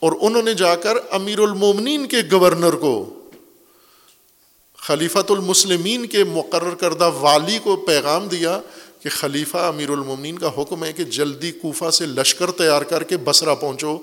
[0.00, 3.18] اور انہوں نے جا کر امیر المومنین کے گورنر کو،
[4.78, 8.60] خلیفۃ المسلمین کے مقرر کردہ والی کو پیغام دیا
[9.02, 13.16] کہ خلیفہ امیر المومنین کا حکم ہے کہ جلدی کوفہ سے لشکر تیار کر کے
[13.16, 13.98] بصرہ پہنچو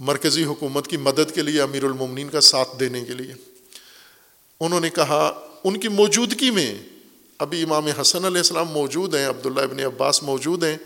[0.00, 3.34] مرکزی حکومت کی مدد کے لیے امیر المومنین کا ساتھ دینے کے لیے۔
[4.60, 6.74] انہوں نے کہا، ان کی موجودگی میں
[7.38, 10.76] ابھی امام حسن علیہ السلام موجود ہیں، عبداللہ ابن عباس موجود ہیں،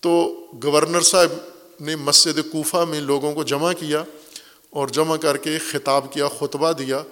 [0.00, 1.32] تو گورنر صاحب
[1.80, 4.04] نے مسجد کوفہ میں لوگوں کو جمع کیا
[4.70, 7.02] اور جمع کر کے خطاب کیا، خطبہ دیا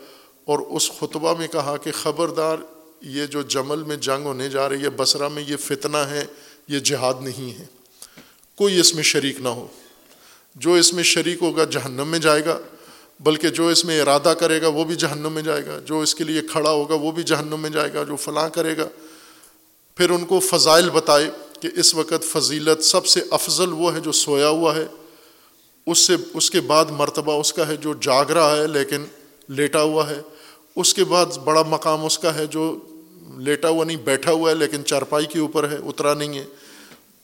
[0.44, 2.56] اور اس خطبہ میں کہا کہ خبردار
[3.00, 6.24] یہ جو جمل میں جنگ ہونے جا رہی ہے، بصرہ میں یہ فتنہ ہے،
[6.68, 7.64] یہ جہاد نہیں ہے۔
[8.56, 9.66] کوئی اس میں شریک نہ ہو۔
[10.54, 12.58] جو اس میں شریک ہوگا جہنم میں جائے گا،
[13.20, 16.14] بلکہ جو اس میں ارادہ کرے گا وہ بھی جہنم میں جائے گا۔ جو اس
[16.14, 18.88] کے لیے کھڑا ہوگا وہ بھی جہنم میں جائے گا۔ جو فلاں کرے گا،
[19.94, 21.30] پھر ان کو فضائل بتائے
[21.60, 24.86] کہ اس وقت فضیلت سب سے افضل وہ ہے جو سویا ہوا ہے۔
[25.86, 29.04] اس سے، اس کے بعد مرتبہ اس کا ہے جو جاگ رہا ہے لیکن
[29.48, 30.20] لیٹا ہوا ہے۔
[30.76, 32.78] اس کے بعد بڑا مقام اس کا ہے جو
[33.38, 36.44] لیٹا ہوا نہیں، بیٹھا ہوا ہے، لیکن چارپائی کے اوپر ہے، اترا نہیں ہے۔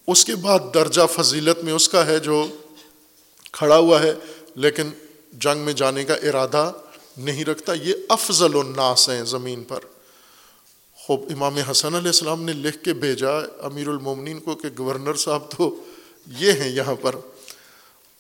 [0.07, 2.46] اس کے بعد درجہ فضیلت میں اس کا ہے جو
[3.53, 4.12] کھڑا ہوا ہے،
[4.55, 4.90] لیکن
[5.32, 6.72] جنگ میں جانے کا ارادہ
[7.16, 9.80] نہیں رکھتا۔ یہ افضل الناس ہیں زمین پر۔
[10.96, 13.30] خوب، امام حسن علیہ السلام نے لکھ کے بھیجا،
[13.61, 15.80] امیر المومنین کو کہ گورنر صاحب تو
[16.26, 17.14] یہ ہیں یہاں پر۔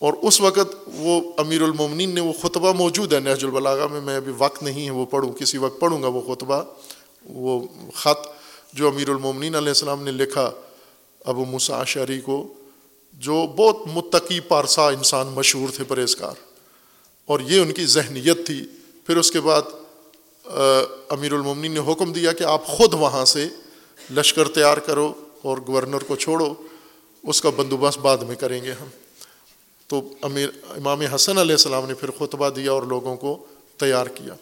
[0.02, 4.16] اور اس وقت وہ امیر المومنین نے وہ خطبہ موجود ہے نہج البلاغا میں میں
[4.16, 6.62] ابھی وقت نہیں ہے، وہ پڑھوں، کسی وقت پڑھوں گا وہ خطبہ۔
[7.24, 8.26] وہ خط
[8.72, 10.50] جو امیر المومنین علیہ السلام نے لکھا
[11.24, 12.52] ابو مساشری کو،
[13.12, 16.34] جو بہت متقی پارسا انسان مشہور تھے پرہیزکار
[17.26, 18.66] اور یہ ان کی ذہنیت تھی۔
[19.06, 19.62] پھر اس کے بعد
[21.08, 23.48] امیر المومنین نے حکم دیا کہ آپ خود وہاں سے
[24.10, 26.54] لشکر تیار کرو اور گورنر کو چھوڑو۔
[27.22, 28.86] اس کا بندوبست بعد میں کریں گے ہم۔
[29.92, 34.34] تو امیر امام حسن علیہ السلام نے پھر خطبہ دیا اور لوگوں کو تیار کیا۔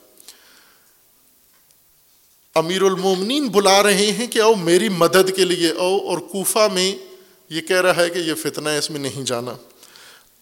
[2.55, 6.97] امیر المومنین بلا رہے ہیں کہ او میری مدد کے لیے او اور کوفہ میں
[7.51, 9.55] یہ کہہ رہا ہے کہ یہ فتنہ ہے، اس میں نہیں جانا۔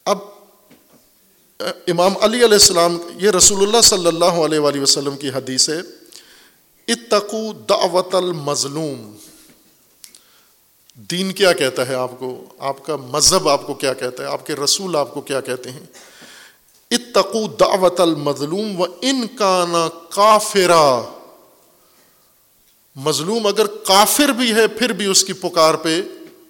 [0.04, 0.18] اب،
[1.61, 5.80] امام علی علیہ السلام، یہ رسول اللہ صلی اللہ علیہ وآلہ وسلم کی حدیث ہے۔
[6.88, 9.16] اتقو دعوت المظلوم۔
[10.99, 14.46] دین کیا کہتا ہے آپ کو؟ آپ کا مذہب آپ کو کیا کہتا ہے؟ آپ
[14.46, 15.86] کے رسول آپ کو کیا کہتے ہیں؟
[16.90, 21.03] اتقو دعوت المظلوم و ان کا نا کافرا۔
[22.96, 26.03] مظلوم اگر کافر بھی ہے، پھر بھی اس کی پکار پہ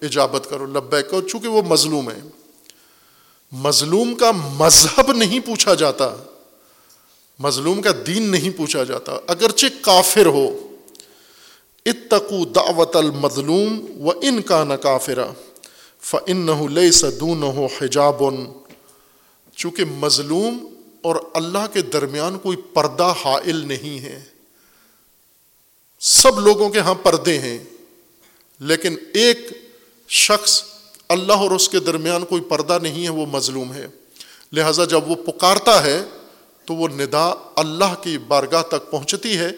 [0.03, 2.21] اجابت کرو۔ لبیک کرو چونکہ وہ مظلوم ہے۔
[3.53, 6.17] مظلوم کا مذہب نہیں پوچھا جاتا۔
[7.39, 10.68] مظلوم کا دین نہیں پوچھا جاتا۔ اگرچہ کافر ہو
[11.89, 14.75] اتقو دعوت المظلوم و ان کا نہ
[16.03, 18.23] فن لئی سدون ہو حجاب.
[19.57, 20.59] چونکہ مظلوم
[21.03, 24.25] اور اللہ کے درمیان کوئی پردہ حائل نہیں ہے۔
[26.01, 27.59] سب لوگوں کے ہاں پردے ہیں،
[28.61, 29.39] لیکن ایک
[30.09, 30.63] شخص
[31.09, 33.87] اللہ اور اس کے درمیان کوئی پردہ نہیں ہے، وہ مظلوم ہے۔
[34.53, 36.03] لہٰذا جب وہ پکارتا ہے،
[36.65, 39.51] تو وہ ندا اللہ کی بارگاہ تک پہنچتی ہے۔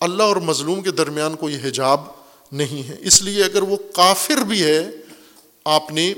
[0.00, 2.00] اللہ اور مظلوم کے درمیان کوئی حجاب
[2.52, 4.90] نہیں ہے۔ اس لیے اگر وہ کافر بھی ہے،
[5.64, 6.14] آپ نے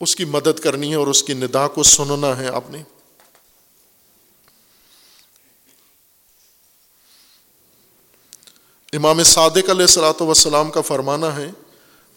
[0.00, 2.82] اس کی مدد کرنی ہے اور اس کی ندا کو سننا ہے آپ نے۔
[8.92, 11.50] امام صادق علیہ السلاۃ وسلام کا فرمانا ہے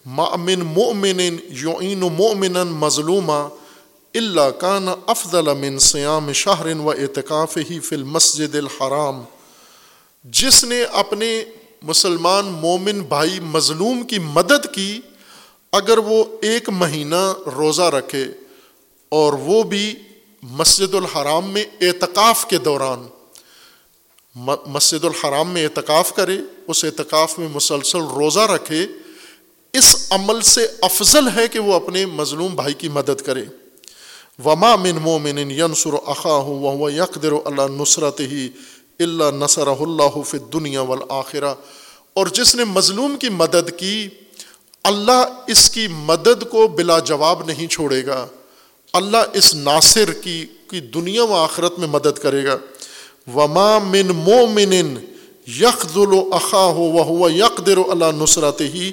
[0.06, 1.20] مامن مومن
[1.50, 3.48] یعین مومن مظلومہ
[4.14, 9.24] اللہ کان افضل من سیام شہرن و اعتکاف ہی فی المسجد الحرام۔
[10.34, 11.46] جس نے اپنے
[11.82, 15.00] مسلمان مومن بھائی مظلوم کی مدد کی،
[15.72, 18.26] اگر وہ ایک مہینہ روزہ رکھے
[19.10, 19.96] اور وہ بھی
[20.44, 23.08] مسجد الحرام میں اعتکاف کے دوران
[24.66, 28.86] مسجد الحرام میں اعتکاف کرے، اس اعتکاف میں مسلسل روزہ رکھے،
[29.74, 33.46] اس عمل سے افضل ہے کہ وہ اپنے مظلوم بھائی کی مدد کرے۔
[34.46, 38.50] وما من مومن ینسر اخا ہوں وہ یکدر اللہ نصرت ہی
[39.00, 41.54] اللہ نصر اللہ فی دنیا والآخرہ۔
[42.14, 44.08] اور جس نے مظلوم کی مدد کی،
[44.84, 48.28] اللہ اس کی مدد کو بلا جواب نہیں چھوڑے گا۔
[48.94, 52.58] اللہ اس ناصر کی کی دنیا و آخرت میں مدد کرے گا۔
[53.36, 55.06] وما من مومن
[55.48, 58.92] یکل و اخا ہو وہ یکدر اللہ نصرت ہی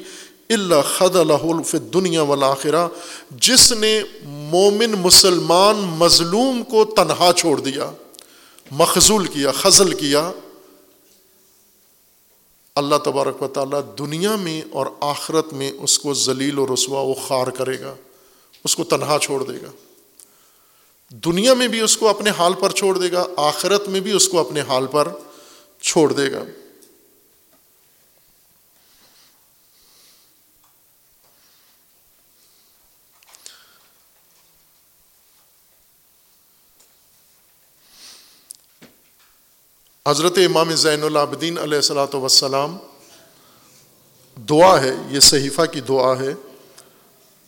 [0.51, 2.89] اللہ خد الف دنیا والآخرہ
[3.31, 7.91] جس نے مومن مسلمان مظلوم کو تنہا چھوڑ دیا۔
[8.73, 10.31] مخضول کیا خزل کیا۔
[12.75, 17.15] اللہ تبارک و تعالیٰ دنیا میں اور آخرت میں اس کو ذلیل و رسوا و
[17.15, 17.95] خار کرے گا،
[18.65, 19.71] اس کو تنہا چھوڑ دے گا۔
[21.11, 24.29] دنیا میں بھی اس کو اپنے حال پر چھوڑ دے گا، آخرت میں بھی اس
[24.29, 25.09] کو اپنے حال پر
[25.81, 26.45] چھوڑ دے گا۔
[40.09, 42.77] حضرت امام زین العابدین علیہ السلاۃ وسلام
[44.49, 46.33] دعا ہے، یہ صحیفہ کی دعا ہے۔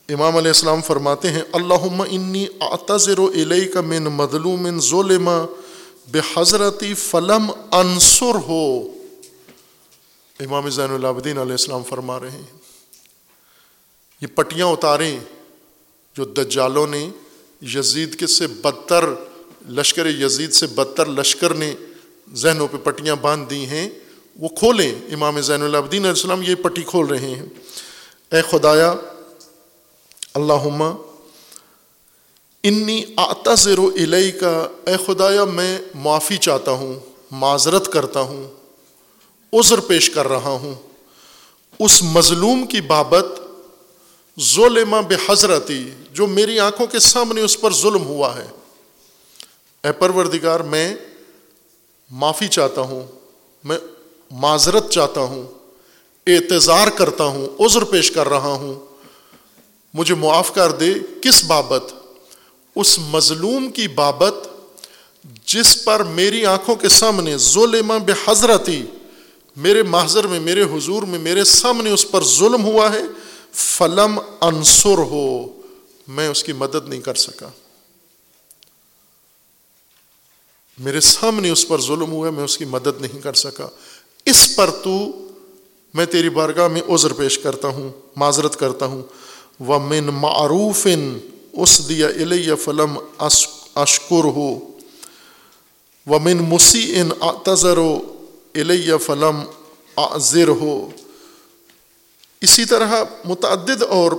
[0.09, 5.29] امام علیہ السلام فرماتے ہیں اللہ انی اعتذر و علیہ کا من مظلوم ظلم
[6.11, 8.67] بے حضرتی فلم انصر ہو
[10.39, 12.43] امام زین العابدین علیہ السلام فرما رہے ہیں۔
[14.23, 15.19] یہ پٹیاں اتاریں
[16.17, 17.09] جو دجالوں نے،
[17.63, 19.05] یزید کے سے بدتر،
[19.71, 21.75] لشکر یزید سے بدتر لشکر نے
[22.33, 23.89] ذہنوں پہ پٹیاں باندھ دی ہیں،
[24.37, 27.43] وہ کھولیں۔ امام زین العبدین علیہ السلام یہ پٹی کھول رہے ہیں۔
[28.33, 28.95] اے خدایا
[30.35, 30.79] اللہ
[32.62, 37.01] انی آتذر و علیہ کا اے خدایا، میں معافی چاہتا ہوں،
[37.31, 38.51] معذرت کرتا ہوں،
[39.53, 40.75] عذر پیش کر رہا ہوں۔
[41.79, 43.27] اس مظلوم کی بابت
[44.41, 48.47] ظلم بے حضرتی جو میری آنکھوں کے سامنے اس پر ظلم ہوا ہے۔
[49.85, 50.97] اے پروردگار، میں
[52.11, 53.07] معافی چاہتا ہوں،
[53.65, 53.79] میں
[54.31, 55.47] معذرت چاہتا ہوں
[56.27, 58.75] اعتظار کرتا ہوں، عذر پیش کر رہا ہوں۔
[59.95, 61.93] مجھے معاف کر دے، کس بابت؟
[62.77, 64.35] اس مظلوم کی بابت
[65.47, 68.83] جس پر میری آنکھوں کے سامنے ظلم بے حضرتی،
[69.57, 73.03] میرے محضر میں، میرے حضور میں، میرے سامنے اس پر ظلم ہوا ہے،
[73.53, 75.47] فلم انصر ہو،
[76.09, 77.49] میں اس کی مدد نہیں کر سکا۔
[80.79, 83.68] میرے سامنے اس پر ظلم ہوا میں اس کی مدد نہیں کر سکا۔
[84.27, 85.27] اس پر تو
[85.95, 89.03] میں تیری بارگاہ میں عذر پیش کرتا ہوں، معذرت کرتا ہوں۔
[89.61, 90.87] و من معروف
[91.53, 92.99] اس دیا الیہ فلم
[93.75, 94.59] اشکر ہو
[96.07, 97.11] و من مسی ان
[97.45, 97.99] تذر و
[98.55, 99.43] الیہ فلم
[100.18, 100.91] ذر ہو
[102.41, 104.12] اسی طرح متعدد اور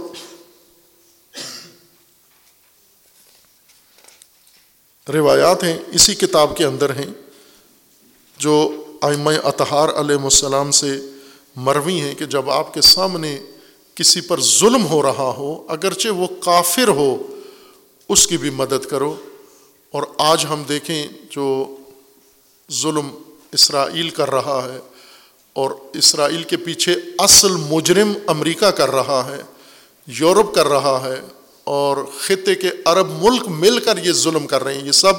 [5.13, 7.11] روایات ہیں، اسی کتاب کے اندر ہیں،
[8.37, 10.99] جو آئمہ اطہار علیہ السلام سے
[11.55, 13.39] مروی ہیں کہ جب آپ کے سامنے
[13.95, 17.27] کسی پر ظلم ہو رہا ہو، اگرچہ وہ کافر ہو،
[18.09, 19.15] اس کی بھی مدد کرو۔
[19.91, 21.75] اور آج ہم دیکھیں جو
[22.71, 23.09] ظلم
[23.51, 24.79] اسرائیل کر رہا ہے
[25.53, 29.41] اور اسرائیل کے پیچھے اصل مجرم امریکہ کر رہا ہے،
[30.07, 31.21] یورپ کر رہا ہے
[31.65, 35.13] اور خطے کے عرب ملک مل کر یہ ظلم کر رہے ہیں، یہ سب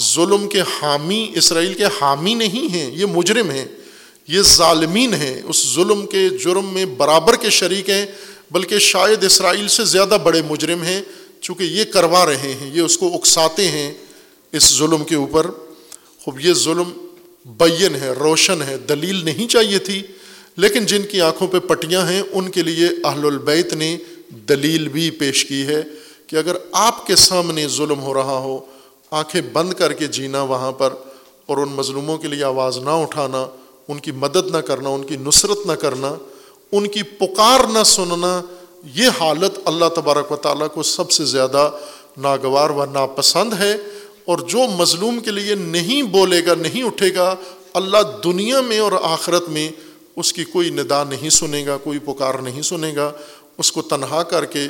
[0.00, 3.64] ظلم کے حامی، اسرائیل کے حامی نہیں ہیں، یہ مجرم ہیں،
[4.28, 8.06] یہ ظالمین ہیں۔ اس ظلم کے جرم میں برابر کے شریک ہیں،
[8.50, 11.02] بلکہ شاید اسرائیل سے زیادہ بڑے مجرم ہیں،
[11.40, 13.94] چونکہ یہ کروا رہے ہیں، یہ اس کو اکساتے ہیں
[14.52, 15.46] اس ظلم کے اوپر۔
[16.20, 16.90] خوب، یہ ظلم
[17.44, 20.02] بین ہے، روشن ہے، دلیل نہیں چاہیے تھی،
[20.56, 23.96] لیکن جن کی آنکھوں پہ پٹیاں ہیں، ان کے لیے اہل البیت نے
[24.48, 25.82] دلیل بھی پیش کی ہے
[26.26, 28.58] کہ اگر آپ کے سامنے ظلم ہو رہا ہو،
[29.10, 30.92] آنکھیں بند کر کے جینا وہاں پر
[31.46, 33.46] اور ان مظلوموں کے لیے آواز نہ اٹھانا،
[33.88, 36.14] ان کی مدد نہ کرنا، ان کی نصرت نہ کرنا،
[36.72, 38.40] ان کی پکار نہ سننا،
[38.94, 41.70] یہ حالت اللہ تبارک و تعالیٰ کو سب سے زیادہ
[42.16, 43.76] ناگوار و ناپسند ہے
[44.24, 47.34] اور جو مظلوم کے لیے نہیں بولے گا، نہیں اٹھے گا،
[47.74, 49.70] اللہ دنیا میں اور آخرت میں
[50.16, 53.12] اس کی کوئی ندا نہیں سنے گا، کوئی پکار نہیں سنے گا۔
[53.58, 54.66] اس کو تنہا کر کے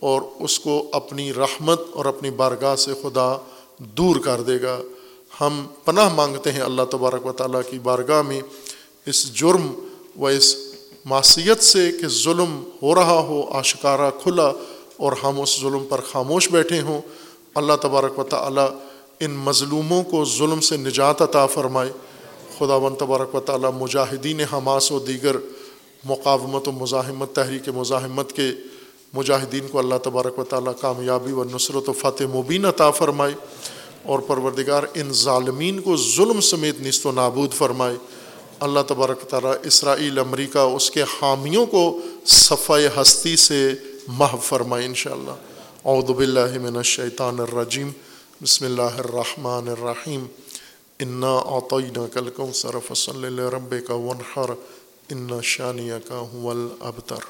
[0.00, 3.36] اور اس کو اپنی رحمت اور اپنی بارگاہ سے خدا
[3.78, 4.80] دور کر دے گا۔
[5.40, 8.40] ہم پناہ مانگتے ہیں اللہ تبارک و تعالیٰ کی بارگاہ میں
[9.06, 9.72] اس جرم
[10.20, 10.56] و اس
[11.04, 14.52] معصیت سے کہ ظلم ہو رہا ہو، آشکارا کھلا
[14.96, 17.00] اور ہم اس ظلم پر خاموش بیٹھے ہوں۔
[17.54, 18.68] اللہ تبارک و تعالیٰ
[19.20, 21.92] ان مظلوموں کو ظلم سے نجات عطا فرمائے۔
[22.58, 25.36] خدا و تبارک و تعالیٰ مجاہدین حماس و دیگر
[26.06, 28.50] مقاومت و مزاحمت، تحریک مزاحمت کے
[29.14, 33.34] مجاہدین کو اللہ تبارک و تعالیٰ کامیابی و نصرت و فتح مبین عطا فرمائے
[34.02, 37.96] اور پروردگار ان ظالمین کو ظلم سمیت نست و نابود فرمائے۔
[38.60, 43.74] اللہ تبارک تعالیٰ اسرائیل، امریکہ، اس کے حامیوں کو صفائے ہستی سے
[44.08, 45.36] محو فرمائے انشاءاللہ۔
[45.84, 47.90] اعوذ باللہ من الشیطان الرجیم۔
[48.42, 50.26] بسم اللہ الرحمن الرحیم۔
[51.00, 54.50] انا اعطینا کل کوثر فصلی لربک ونحر
[55.10, 57.24] ان شانیک هو الابتر۔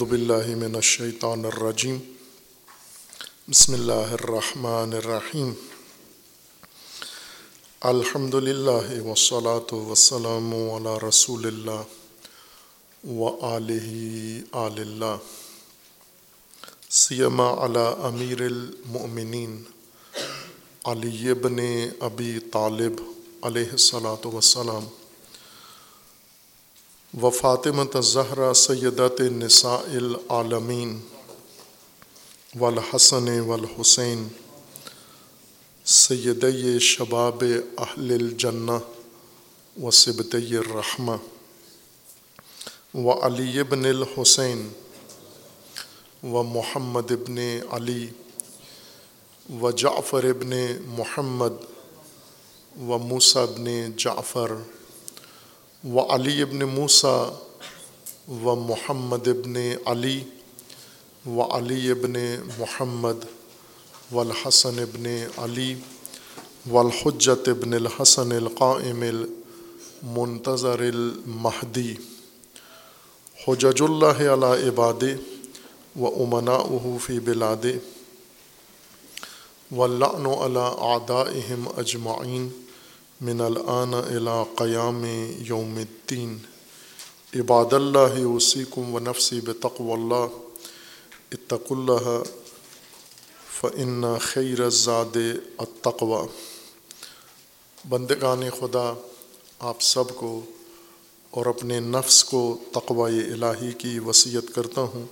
[0.00, 1.96] اعوذ باللہ من الشیطان الرجیم
[3.48, 5.52] بسم اللہ الرحمن الرحیم
[7.82, 11.82] الحمد للہ وسلاۃ وسلم علی رسول اللہ
[13.04, 15.16] و علیہ آل اللہ
[17.00, 19.60] سیما علی امیر المؤمنین
[20.84, 21.60] علی ابن
[22.02, 23.02] ابی طالب
[23.42, 24.86] علیہ الصلاۃ وسلام
[27.14, 30.98] و فاطمت زہرا سیدت نساء العالمین
[32.58, 34.28] والحسن والحسین
[35.84, 36.44] سید
[36.80, 37.44] شباب
[37.78, 38.78] اہل الجنہ
[39.82, 41.16] و سبت الرحمہ
[42.94, 44.68] و علی ابن الحسین
[46.22, 47.38] و محمد ابن
[47.70, 48.06] علی
[49.60, 51.64] و جعفر ابن محمد
[52.80, 54.54] و موسیٰ ابن جعفر
[55.84, 57.28] و علی ابن موسیٰ
[58.28, 59.56] و محمد ابن
[59.86, 60.24] علی
[61.26, 63.24] و علی ابن محمد
[64.12, 65.06] و الحسن ابن
[65.38, 65.76] علی
[66.70, 71.94] و الحجت ابن الحسن القائم المنتظر المہدی
[73.46, 75.04] حجج اللہ علی عباد
[75.96, 76.58] و امنا
[76.98, 77.66] فی بلاد
[79.72, 82.50] و اللعن علی اعدائهم اجمعین
[83.20, 85.04] من الآن الى قیام
[85.38, 86.38] یوم الدین.
[87.34, 90.36] عباد اللہ وسیکم و نفسی بتقو اللہ.
[91.32, 92.22] اتق اللہ
[93.60, 95.16] فعن خیر زاد
[95.58, 96.26] التقوی.
[97.88, 98.92] بندگان خدا،
[99.58, 100.40] آپ سب کو
[101.30, 105.06] اور اپنے نفس کو تقوی الہی کی وصیت کرتا ہوں،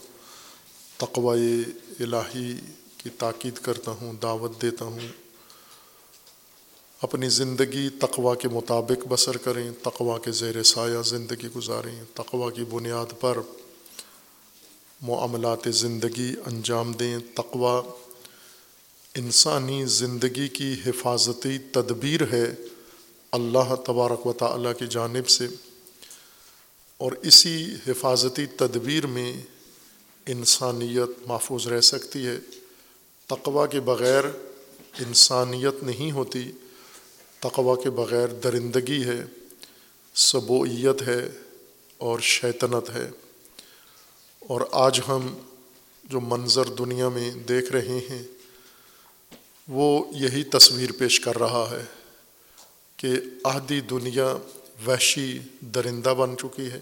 [0.96, 1.64] تقوی
[2.00, 2.54] الہی
[2.98, 5.27] کی تاکید کرتا ہوں، دعوت دیتا ہوں۔
[7.02, 12.64] اپنی زندگی تقوا کے مطابق بسر کریں تقوا کے زیر سایہ زندگی گزاریں تقوا کی
[12.64, 13.38] بنیاد پر
[15.02, 17.82] معاملات زندگی انجام دیں تقوا
[19.14, 22.54] انسانی زندگی کی حفاظتی تدبیر ہے
[23.32, 25.46] اللہ تبارک و تعالیٰ کی جانب سے۔
[26.96, 29.42] اور اسی حفاظتی تدبیر میں
[30.26, 32.38] انسانیت محفوظ رہ سکتی ہے۔
[33.26, 34.24] تقوا کے بغیر
[34.98, 36.52] انسانیت نہیں ہوتی۔
[37.40, 39.24] تقوا کے بغیر درندگی ہے
[40.14, 41.28] سبوعیت ہے
[41.98, 43.10] اور شیطنت ہے۔
[44.38, 45.38] اور آج ہم
[46.04, 48.22] جو منظر دنیا میں دیکھ رہے ہیں،
[49.68, 51.84] وہ یہی تصویر پیش کر رہا ہے
[52.96, 53.08] کہ
[53.44, 54.36] آدھی دنیا
[54.86, 56.80] وحشی درندہ بن چکی ہے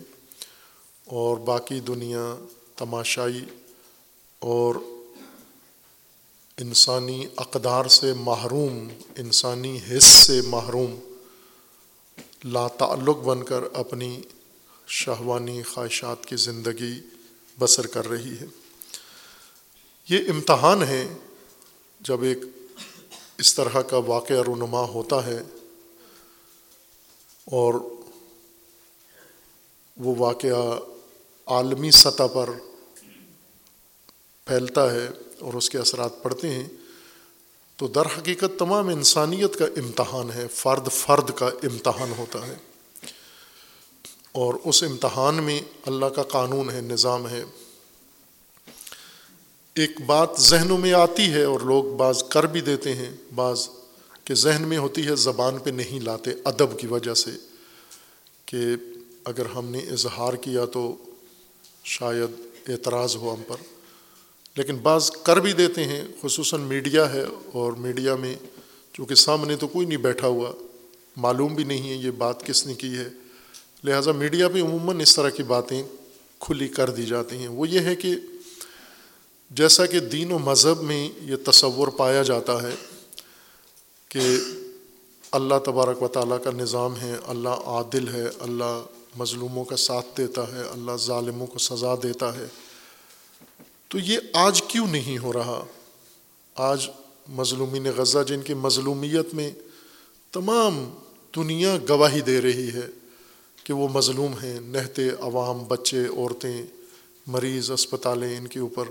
[1.05, 2.45] اور باقی دنیا
[2.77, 3.45] تماشائی
[4.39, 4.75] اور
[6.61, 10.97] انسانی اقدار سے محروم، انسانی حص سے محروم،
[12.45, 14.23] لا تعلق بن کر اپنی
[14.87, 17.01] شہوانی خواہشات کی زندگی
[17.59, 18.47] بسر کر رہی ہے۔
[20.09, 21.15] یہ امتحان ہے
[22.01, 22.39] جب ایک
[23.39, 25.43] اس طرح کا واقعہ رونما ہوتا ہے
[27.45, 27.75] اور
[29.97, 30.79] وہ واقعہ
[31.47, 32.51] عالمی سطح پر
[34.45, 35.09] پھیلتا ہے۔
[35.41, 36.69] اور اس کے اثرات پڑتے ہیں،
[37.77, 42.57] تو در حقیقت تمام انسانیت کا امتحان ہے، فرد فرد کا امتحان ہوتا ہے۔
[44.33, 47.45] اور اس امتحان میں اللہ کا قانون ہے، نظام ہے۔
[49.75, 53.69] ایک بات ذہنوں میں آتی ہے اور لوگ بعض کر بھی دیتے ہیں، بعض
[54.25, 57.31] کہ ذہن میں ہوتی ہے، زبان پہ نہیں لاتے، ادب کی وجہ سے۔
[58.47, 58.59] کہ
[59.25, 60.97] اگر ہم نے اظہار کیا تو
[61.85, 63.76] شاید اعتراض ہو ہم پر۔
[64.57, 68.35] لیکن بعض کر بھی دیتے ہیں، خصوصاً میڈیا ہے اور میڈیا میں
[68.93, 70.53] چونکہ سامنے تو کوئی نہیں بیٹھا ہوا،
[71.17, 73.09] معلوم بھی نہیں ہے یہ بات کس نے کی ہے۔
[73.85, 75.83] لہٰذا میڈیا پہ عموماً اس طرح کی باتیں
[76.41, 78.15] کھلی کر دی جاتی ہیں۔ وہ یہ ہے کہ
[79.51, 82.75] جیسا کہ دین و مذہب میں یہ تصور پایا جاتا ہے
[84.09, 84.21] کہ
[85.33, 88.83] اللہ تبارک و تعالیٰ کا نظام ہے، اللہ عادل ہے، اللہ
[89.17, 92.47] مظلوموں کا ساتھ دیتا ہے، اللہ ظالموں کو سزا دیتا ہے۔
[93.89, 95.65] تو یہ آج کیوں نہیں ہو رہا؟
[96.55, 96.89] آج
[97.29, 99.51] مظلومین غزہ جن کی مظلومیت میں
[100.33, 100.95] تمام
[101.37, 102.87] دنیا گواہی دے رہی ہے
[103.65, 106.63] کہ وہ مظلوم ہیں، نہتے، عوام، بچے، عورتیں،
[107.27, 108.85] مریض، اسپتالیں ان کے اوپر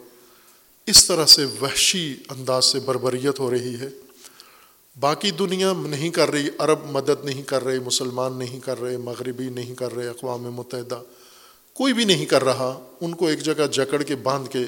[0.86, 3.90] اس طرح سے وحشی انداز سے بربریت ہو رہی ہے۔
[5.00, 9.50] باقی دنیا نہیں کر رہی، عرب مدد نہیں کر رہے، مسلمان نہیں کر رہے، مغربی
[9.50, 11.02] نہیں کر رہے، اقوام متحدہ
[11.74, 14.64] کوئی بھی نہیں کر رہا۔ ان کو ایک جگہ جکڑ کے باندھ کے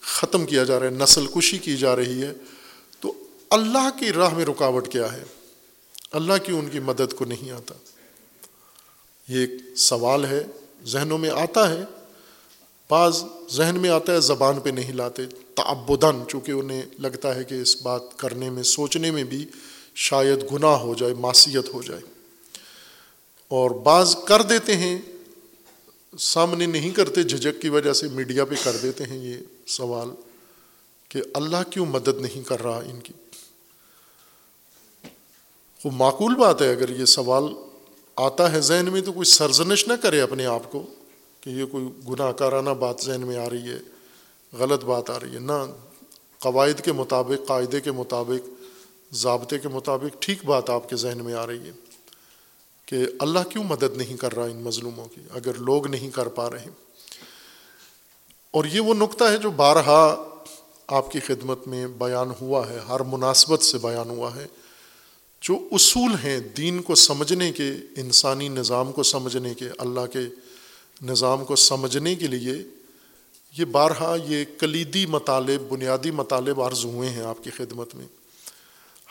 [0.00, 2.32] ختم کیا جا رہا ہے، نسل کشی کی جا رہی ہے۔
[3.00, 3.12] تو
[3.50, 5.22] اللہ کی راہ میں رکاوٹ کیا ہے؟
[6.12, 7.74] اللہ کی ان کی مدد کو نہیں آتا۔
[9.28, 10.44] یہ ایک سوال ہے،
[10.84, 11.84] ذہنوں میں آتا ہے۔
[12.90, 15.22] بعض ذہن میں آتا ہے، زبان پہ نہیں لاتے۔
[15.54, 19.46] تعبدن چونکہ انہیں لگتا ہے کہ اس بات کرنے میں، سوچنے میں بھی
[19.94, 22.00] شاید گناہ ہو جائے، معصیت ہو جائے۔
[23.48, 24.98] اور بعض کر دیتے ہیں،
[26.18, 29.34] سامنے نہیں کرتے جھجک کی وجہ سے میڈیا پہ کر دیتے ہیں۔ یہ
[29.70, 30.10] سوال
[31.08, 33.12] کہ اللہ کیوں مدد نہیں کر رہا ان کی؟
[35.84, 37.44] وہ معقول بات ہے، اگر یہ سوال
[38.16, 40.86] آتا ہے ذہن میں تو کوئی سرزنش نہ کرے اپنے آپ کو
[41.40, 43.78] کہ یہ کوئی گناہ کارانہ بات ذہن میں آ رہی ہے،
[44.52, 45.58] غلط بات آ رہی ہے۔ نہ،
[46.38, 48.48] قواعد کے مطابق، قاعدے کے مطابق،
[49.14, 51.72] ضابطے کے مطابق ٹھیک بات آپ کے ذہن میں آ رہی ہے
[52.86, 56.50] کہ اللہ کیوں مدد نہیں کر رہا ان مظلوموں کی؟ اگر لوگ نہیں کر پا
[56.50, 56.70] رہے
[58.50, 60.24] اور یہ وہ نقطہ ہے جو بارہا
[60.86, 64.46] آپ کی خدمت میں بیان ہوا ہے، ہر مناسبت سے بیان ہوا ہے،
[65.40, 70.18] جو اصول ہیں دین کو سمجھنے کے، انسانی نظام کو سمجھنے کے، اللہ کے
[71.02, 72.54] نظام کو سمجھنے کے لیے
[73.58, 78.06] یہ بارہا یہ کلیدی مطالب، بنیادی مطالب عرض ہوئے ہیں آپ کی خدمت میں۔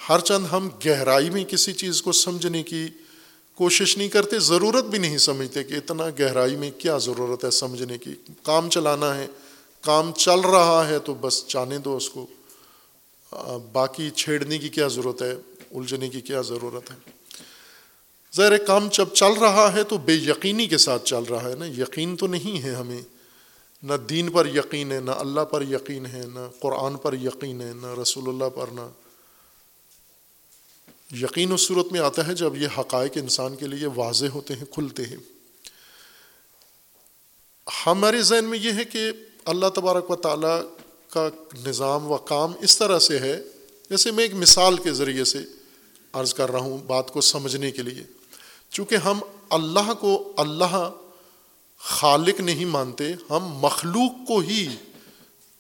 [0.10, 2.88] ہر چند ہم گہرائی میں کسی چیز کو سمجھنے کی
[3.60, 7.98] کوشش نہیں کرتے، ضرورت بھی نہیں سمجھتے کہ اتنا گہرائی میں کیا ضرورت ہے سمجھنے
[7.98, 9.28] کی۔ کام چلانا ہے،
[9.82, 12.28] کام چل رہا ہے تو بس جانے دو اس کو۔
[13.72, 15.34] باقی چھیڑنے کی کیا ضرورت ہے،
[15.72, 16.96] الجھنے کی کیا ضرورت ہے۔
[18.36, 21.66] ظاہر کام جب چل رہا ہے تو بے یقینی کے ساتھ چل رہا ہے نا۔
[21.66, 23.02] یقین تو نہیں ہے ہمیں۔
[23.84, 27.72] نہ دین پر یقین ہے، نہ اللہ پر یقین ہے، نہ قرآن پر یقین ہے،
[27.82, 28.82] نہ رسول اللہ پر، نہ
[31.12, 34.66] یقین اس صورت میں آتا ہے جب یہ حقائق انسان کے لیے واضح ہوتے ہیں،
[34.66, 35.18] کھلتے ہیں۔
[37.86, 39.12] ہمارے ذہن میں یہ ہے کہ
[39.46, 40.62] اللہ تبارک و تعالیٰ
[41.10, 41.30] کا
[41.66, 43.44] نظام و کام اس طرح سے ہے،
[43.90, 45.40] جیسے میں ایک مثال کے ذریعے سے
[46.14, 48.04] عرض کر رہا ہوں بات کو سمجھنے کے لیے۔
[48.70, 50.92] چونکہ ہم اللہ کو اللہ
[51.78, 54.68] خالق نہیں مانتے، ہم مخلوق کو ہی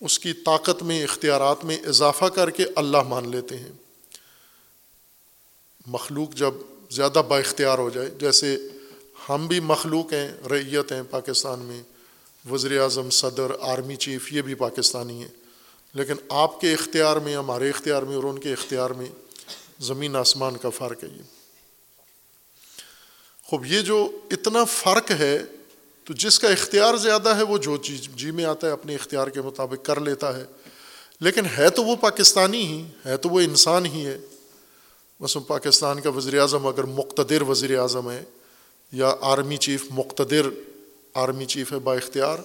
[0.01, 3.71] اس کی طاقت میں، اختیارات میں اضافہ کر کے اللہ مان لیتے ہیں۔
[5.87, 6.53] مخلوق جب
[6.91, 8.57] زیادہ با اختیار ہو جائے، جیسے
[9.29, 11.83] ہم بھی مخلوق ہیں ریت ہیں پاکستان میں،
[12.51, 15.29] وزیر اعظم، صدر، آرمی چیف، یہ بھی پاکستانی ہیں۔
[15.93, 19.05] لیکن آپ کے اختیار میں، ہمارے اختیار میں اور ان کے اختیار میں
[19.79, 21.21] زمین آسمان کا فرق ہے یہ۔
[23.43, 25.43] خوب، یہ جو اتنا فرق ہے،
[26.03, 29.27] تو جس کا اختیار زیادہ ہے، وہ جو چیز جی میں آتا ہے، اپنے اختیار
[29.27, 30.45] کے مطابق کر لیتا ہے۔
[31.19, 34.19] لیکن ہے تو وہ پاکستانی ہی، ہے تو وہ انسان ہی ہے۔
[35.21, 38.23] بس پاکستان کا وزیر اعظم اگر مقتدر وزیر اعظم ہے
[38.91, 40.49] یا آرمی چیف مقتدر
[41.13, 42.37] آرمی چیف ہے با اختیار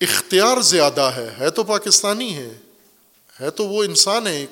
[0.00, 2.58] اختیار زیادہ ہے ہے تو پاکستانی ہے
[3.40, 4.46] ہے تو وہ انسان ہے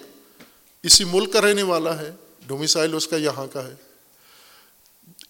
[0.83, 2.13] اسی ملک کا رہنے والا ہے،
[2.47, 3.75] ڈومیسائل اس کا یہاں کا ہے۔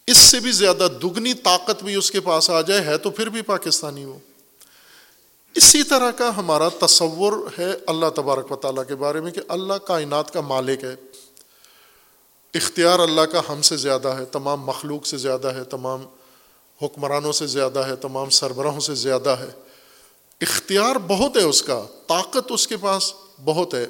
[0.07, 3.29] اس سے بھی زیادہ دگنی طاقت بھی اس کے پاس آ جائے، ہے تو پھر
[3.29, 4.19] بھی پاکستانی وہ۔
[5.55, 9.75] اسی طرح کا ہمارا تصور ہے اللہ تبارک و تعالیٰ کے بارے میں کہ اللہ
[9.75, 10.97] کائنات کا مالک ہے۔
[12.55, 16.07] اختیار اللہ کا ہم سے زیادہ ہے، تمام مخلوق سے زیادہ ہے، تمام
[16.83, 19.49] حکمرانوں سے زیادہ ہے، تمام سربراہوں سے زیادہ ہے۔
[20.41, 23.13] اختیار بہت ہے اس کا، طاقت اس کے پاس
[23.45, 23.87] بہت ہے۔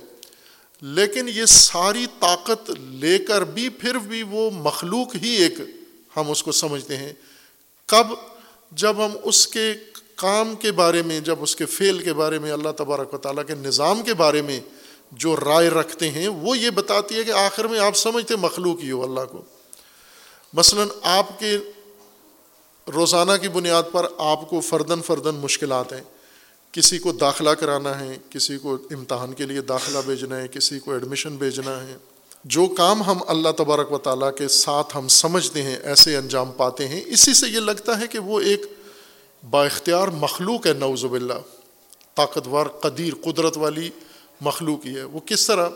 [0.81, 5.55] لیکن یہ ساری طاقت لے کر بھی پھر بھی وہ مخلوق ہی ایک
[6.17, 7.13] ہم اس کو سمجھتے ہیں۔
[7.87, 8.07] کب؟
[8.73, 9.75] جب ہم اس کے
[10.17, 13.47] کام کے بارے میں، جب اس کے فعل کے بارے میں، اللہ تبارک و تعالیٰ
[13.47, 14.61] کے نظام کے بارے میں
[15.19, 18.91] جو رائے رکھتے ہیں، وہ یہ بتاتی ہے کہ آخر میں آپ سمجھتے مخلوق ہی
[18.91, 19.43] ہو اللہ کو۔
[20.53, 21.59] مثلا آپ کے
[22.95, 26.01] روزانہ کی بنیاد پر آپ کو فردن فردن مشکلات ہیں۔
[26.73, 30.93] کسی کو داخلہ کرانا ہے، کسی کو امتحان کے لیے داخلہ بھیجنا ہے، کسی کو
[30.93, 31.97] ایڈمیشن بھیجنا ہے۔
[32.45, 36.89] جو کام ہم اللہ تبارک و تعالیٰ کے ساتھ ہم سمجھتے ہیں، ایسے انجام پاتے
[36.89, 38.63] ہیں، اسی سے یہ لگتا ہے کہ وہ ایک
[39.51, 41.41] با اختیار مخلوق ہے نوز باللہ۔
[42.15, 43.91] طاقتور، قدیر، قدرت والی
[44.45, 45.69] مخلوق ہی ہے۔ وہ کس طرح؟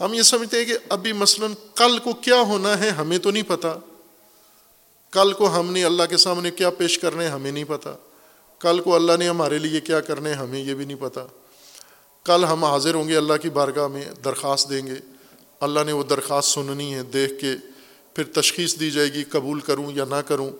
[0.00, 3.42] ہم یہ سمجھتے ہیں کہ ابھی مثلاً کل کو کیا ہونا ہے ہمیں تو نہیں
[3.46, 3.80] پتہ
[5.10, 7.88] کل کو ہم نے اللہ کے سامنے کیا پیش کرنے ہمیں نہیں پتہ
[8.58, 11.20] کل کو اللہ نے ہمارے لیے کیا کرنے ہمیں یہ بھی نہیں پتہ
[12.24, 14.94] کل ہم حاضر ہوں گے اللہ کی بارگاہ میں، درخواست دیں گے۔
[15.60, 17.54] اللہ نے وہ درخواست سننی ہے دیکھ کے،
[18.14, 20.50] پھر تشخیص دی جائے گی قبول کروں یا نہ کروں۔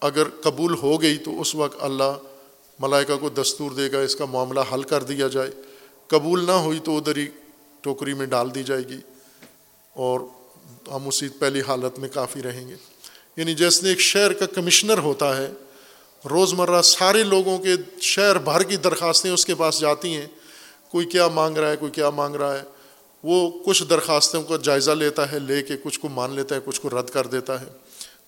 [0.00, 2.18] اگر قبول ہو گئی تو اس وقت اللہ
[2.78, 5.50] ملائکہ کو دستور دے گا، اس کا معاملہ حل کر دیا جائے۔
[6.12, 7.26] قبول نہ ہوئی تو ادھر ہی
[7.80, 8.98] ٹوکری میں ڈال دی جائے گی
[9.94, 10.20] اور
[10.88, 12.74] ہم اسی پہلی حالت میں کافی رہیں گے۔
[13.36, 15.50] یعنی جیسے ایک شہر کا کمشنر ہوتا ہے،
[16.30, 20.26] روزمرہ سارے لوگوں کے شہر بھر کی درخواستیں اس کے پاس جاتی ہیں۔
[20.90, 22.62] کوئی کیا مانگ رہا ہے، کوئی کیا مانگ رہا ہے۔
[23.22, 26.80] وہ کچھ درخواستوں کا جائزہ لیتا ہے، لے کے کچھ کو مان لیتا ہے، کچھ
[26.80, 27.66] کو رد کر دیتا ہے۔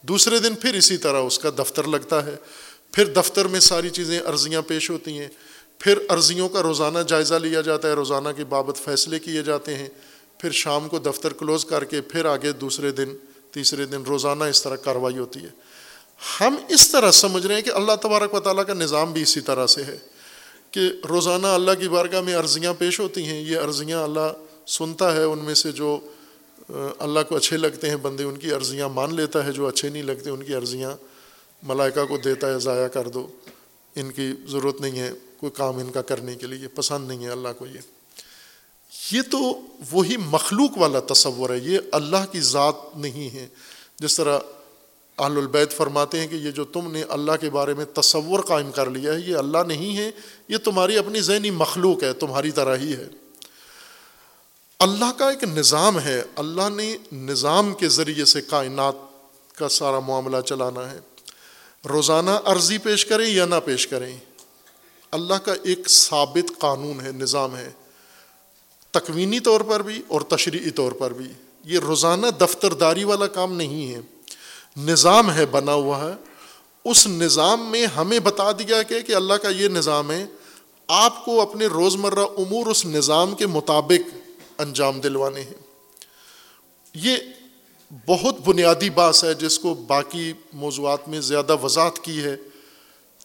[0.02, 2.36] دوسرے دن پھر اسی طرح اس کا دفتر لگتا ہے۔
[2.92, 5.28] پھر دفتر میں ساری چیزیں، عرضیاں پیش ہوتی ہیں۔
[5.84, 9.88] پھر عرضیوں کا روزانہ جائزہ لیا جاتا ہے، روزانہ کی بابت فیصلے کیے جاتے ہیں۔
[10.38, 13.08] پھر شام کو دفتر کلوز کر کے پھر آگے دوسرے دن،
[13.50, 15.48] تیسرے دن روزانہ اس طرح کاروائی ہوتی ہے۔
[16.40, 19.40] ہم اس طرح سمجھ رہے ہیں کہ اللہ تبارک و تعالیٰ کا نظام بھی اسی
[19.40, 19.98] طرح سے ہے
[20.70, 24.32] کہ روزانہ اللہ کی بارگاہ میں عرضیاں پیش ہوتی ہیں۔ یہ عرضیاں اللہ
[24.66, 26.00] سنتا ہے، ان میں سے جو
[26.98, 30.02] اللہ کو اچھے لگتے ہیں، بندے ان کی عرضیاں مان لیتا ہے، جو اچھے نہیں
[30.02, 30.92] لگتے ان کی عرضیاں
[31.62, 33.26] ملائکہ کو دیتا ہے، ضائع کر دو۔
[33.96, 35.12] ان کی ضرورت نہیں ہے۔
[35.44, 37.78] کوئی کام ان کا کرنے کے لیے پسند نہیں ہے اللہ کو یہ۔
[39.12, 39.60] یہ تو
[39.92, 43.48] وہی مخلوق والا تصور ہے، یہ اللہ کی ذات نہیں ہے۔
[43.98, 44.38] جس طرح
[45.18, 48.70] اہل البید فرماتے ہیں کہ یہ جو تم نے اللہ کے بارے میں تصور قائم
[48.70, 50.10] کر لیا ہے، یہ اللہ نہیں ہے،
[50.48, 53.08] یہ تمہاری اپنی ذہنی مخلوق ہے، تمہاری طرح ہی ہے۔
[54.78, 58.94] اللہ کا ایک نظام ہے، اللہ نے نظام کے ذریعے سے کائنات
[59.56, 60.98] کا سارا معاملہ چلانا ہے۔
[61.88, 64.18] روزانہ عرضی پیش کریں یا نہ پیش کریں؟
[65.14, 67.70] اللہ کا ایک ثابت قانون ہے، نظام ہے۔
[68.90, 71.32] تکوینی طور پر بھی اور تشریعی طور پر بھی۔
[71.64, 74.00] یہ روزانہ دفترداری والا کام نہیں ہے۔
[74.76, 76.14] نظام ہے، بنا ہوا ہے۔
[76.84, 80.26] اس نظام میں ہمیں بتا دیا کہ کہ اللہ کا یہ نظام ہے۔
[80.88, 84.16] آپ کو اپنے روزمرہ امور اس نظام کے مطابق
[84.58, 85.54] انجام دلوانے ہیں۔
[86.94, 87.16] یہ
[88.06, 92.36] بہت بنیادی باس ہے جس کو باقی موضوعات میں زیادہ وضاحت کی ہے۔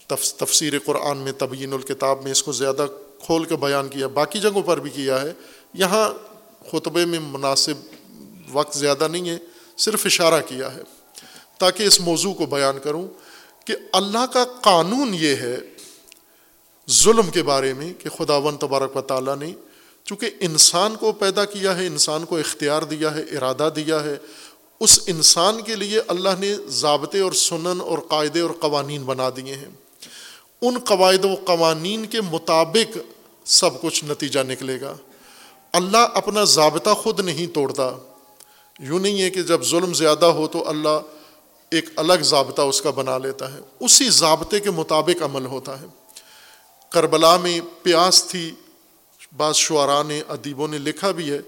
[0.10, 2.86] تفسیر قرآن میں تبین الکتاب میں اس کو زیادہ
[3.20, 5.34] کھول کے بیان کیا، باقی جگہوں پر بھی کیا ہے۔
[5.74, 6.14] یہاں
[6.72, 7.74] خطبے میں مناسب
[8.52, 9.38] وقت زیادہ نہیں ہے،
[9.78, 10.82] صرف اشارہ کیا ہے۔
[11.58, 13.08] تاکہ اس موضوع کو بیان کروں
[13.66, 15.58] کہ اللہ کا قانون یہ ہے
[16.90, 19.54] ظلم کے بارے میں کہ خداون تبارک و تعالیٰ نے
[20.04, 24.18] چونکہ انسان کو پیدا کیا ہے، انسان کو اختیار دیا ہے، ارادہ دیا ہے،
[24.80, 29.56] اس انسان کے لیے اللہ نے ضابطے اور سنن اور قاعدے اور قوانین بنا دیے
[29.56, 29.89] ہیں۔
[30.62, 32.98] ان قواعد و قوانین کے مطابق
[33.46, 34.96] سب کچھ نتیجہ نکلے گا۔
[35.74, 37.92] اللہ اپنا ضابطہ خود نہیں توڑتا۔
[38.80, 41.00] یوں نہیں ہے کہ جب ظلم زیادہ ہو تو اللہ
[41.72, 45.86] ایک الگ ضابطہ اس کا بنا لیتا ہے۔ اسی ضابطے کے مطابق عمل ہوتا ہے۔
[46.90, 48.52] کربلا میں پیاس تھی۔
[49.38, 51.40] بعض شعراء نے، ادیبوں نے لکھا بھی ہے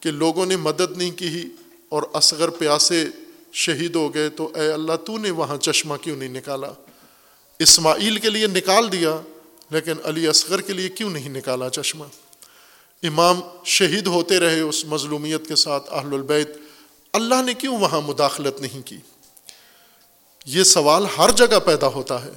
[0.00, 1.44] کہ لوگوں نے مدد نہیں کی
[1.88, 3.06] اور اصغر پیاسے
[3.52, 6.72] شہید ہو گئے تو اے اللہ تو نے وہاں چشمہ کیوں نہیں نکالا؟
[7.62, 9.16] اسماعیل کے لیے نکال دیا،
[9.70, 12.04] لیکن علی اصغر کے لیے کیوں نہیں نکالا چشمہ؟
[13.02, 16.56] امام شہید ہوتے رہے اس مظلومیت کے ساتھ اہل البیت،
[17.14, 18.98] اللہ نے کیوں وہاں مداخلت نہیں کی؟
[20.46, 22.32] یہ سوال ہر جگہ پیدا ہوتا ہے،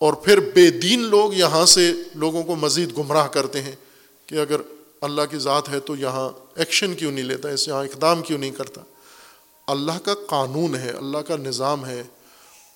[0.00, 3.74] اور پھر بے دین لوگ یہاں سے لوگوں کو مزید گمراہ کرتے ہیں
[4.28, 4.60] کہ اگر
[5.00, 8.50] اللہ کی ذات ہے تو یہاں ایکشن کیوں نہیں لیتا، اس یہاں اقدام کیوں نہیں
[8.50, 8.80] کرتا؟
[9.68, 12.02] اللہ کا قانون ہے، اللہ کا نظام ہے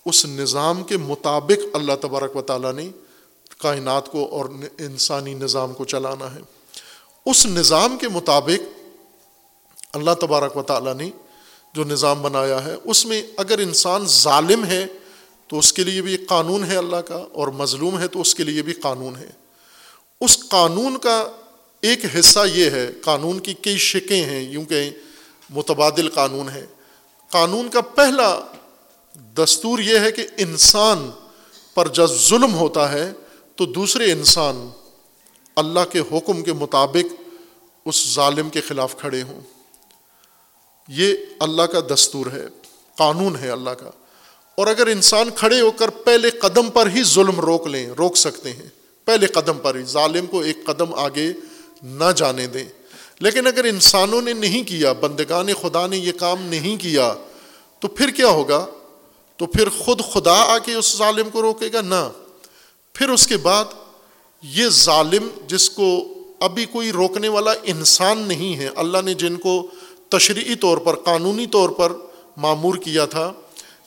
[0.09, 2.89] اس نظام کے مطابق اللہ تبارک و تعالیٰ نے
[3.57, 4.45] کائنات کو اور
[4.77, 6.39] انسانی نظام کو چلانا ہے۔
[7.25, 8.75] اس نظام کے مطابق
[9.93, 11.09] اللہ تبارک و تعالیٰ نے
[11.73, 14.85] جو نظام بنایا ہے، اس میں اگر انسان ظالم ہے
[15.47, 18.35] تو اس کے لیے بھی ایک قانون ہے اللہ کا، اور مظلوم ہے تو اس
[18.35, 19.29] کے لیے بھی قانون ہے۔
[20.21, 21.17] اس قانون کا
[21.83, 24.89] ایک حصہ یہ ہے، قانون کی کئی شکیں ہیں، یوں کہ
[25.49, 26.65] متبادل قانون ہے۔
[27.31, 28.29] قانون کا پہلا
[29.17, 31.11] دستور یہ ہے کہ انسان
[31.75, 33.11] پر جب ظلم ہوتا ہے
[33.55, 34.69] تو دوسرے انسان
[35.55, 37.21] اللہ کے حکم کے مطابق
[37.85, 39.41] اس ظالم کے خلاف کھڑے ہوں۔
[40.87, 42.47] یہ اللہ کا دستور ہے،
[42.97, 43.89] قانون ہے اللہ کا۔
[44.55, 48.53] اور اگر انسان کھڑے ہو کر پہلے قدم پر ہی ظلم روک لیں، روک سکتے
[48.53, 48.69] ہیں۔
[49.05, 51.33] پہلے قدم پر ہی، ظالم کو ایک قدم آگے
[51.83, 52.65] نہ جانے دیں۔
[53.19, 57.13] لیکن اگر انسانوں نے نہیں کیا، بندگان خدا نے یہ کام نہیں کیا،
[57.79, 58.65] تو پھر کیا ہوگا؟
[59.37, 62.09] تو پھر خود خدا آ کے اس ظالم کو روکے گا؟ نہ۔
[62.93, 63.65] پھر اس کے بعد
[64.41, 69.67] یہ ظالم جس کو ابھی کوئی روکنے والا انسان نہیں ہے، اللہ نے جن کو
[70.09, 71.91] تشریعی طور پر، قانونی طور پر
[72.37, 73.33] معمور کیا تھا،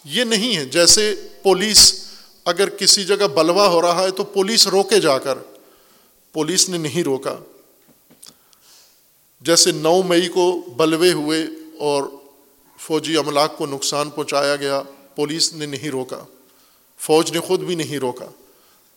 [0.05, 2.05] یہ نہیں ہے۔ جیسے پولیس
[2.45, 5.39] اگر کسی جگہ بلوا ہو رہا ہے تو پولیس روکے جا کر۔
[6.33, 7.37] پولیس نے نہیں روکا۔
[9.41, 11.47] جیسے نو مئی کو بلوے ہوئے
[11.79, 12.05] اور
[12.79, 14.83] فوجی املاک کو نقصان پہنچایا گیا۔
[15.17, 16.25] پولیس نے نہیں روکا،
[16.99, 18.27] فوج نے خود بھی نہیں روکا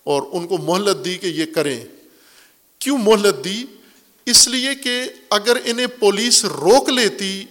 [0.04, 1.86] اور ان کو مہلت دی کہ یہ کریں۔
[2.80, 3.66] کیوں مہلت دی؟
[4.26, 7.46] اس لیے کہ اگر انہیں پولیس روک لیتی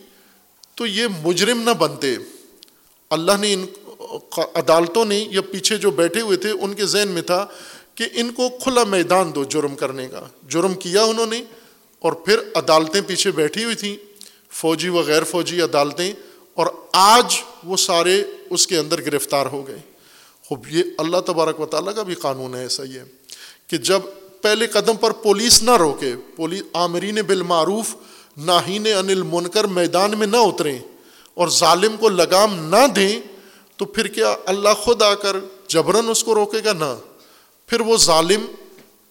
[0.74, 2.16] تو یہ مجرم نہ بنتے۔
[3.10, 3.66] اللہ نے ان
[4.54, 7.46] عدالتوں نے یا پیچھے جو بیٹھے ہوئے تھے، ان کے ذہن میں تھا
[7.94, 11.42] کہ ان کو کھلا میدان دو جرم کرنے کا۔ جرم کیا انہوں نے؟
[11.98, 13.96] اور پھر عدالتیں پیچھے بیٹھی ہوئی تھیں،
[14.50, 16.12] فوجی و غیر فوجی عدالتیں۔
[16.54, 17.34] اور آج
[17.64, 19.78] وہ سارے اس کے اندر گرفتار ہو گئے۔
[20.44, 23.04] خوب، یہ اللہ تبارک و تعالیٰ کا بھی قانون ہے، ایسا ہی ہے
[23.66, 24.00] کہ جب
[24.42, 27.94] پہلے قدم پر پولیس نہ روکے، پولیس عامرین بالمعروف،
[28.36, 30.78] ناہین انل منکر میدان میں نہ اتریں
[31.34, 33.20] اور ظالم کو لگام نہ دیں،
[33.76, 35.36] تو پھر کیا اللہ خود آ کر
[35.68, 36.96] جبرن اس کو روکے گا؟ نہ۔
[37.66, 38.40] پھر وہ ظالم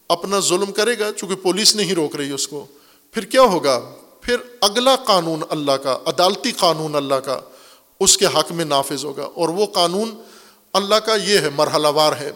[0.09, 2.65] اپنا ظلم کرے گا چونکہ پولیس نہیں روک رہی اس کو۔
[3.11, 7.39] پھر کیا ہوگا؟ پھر اگلا قانون اللہ کا، عدالتی قانون اللہ کا۔
[8.01, 10.21] اس کے حق میں نافذ ہوگا۔ اور وہ قانون
[10.73, 12.31] اللہ کا یہ ہے، مرحلہ وار ہے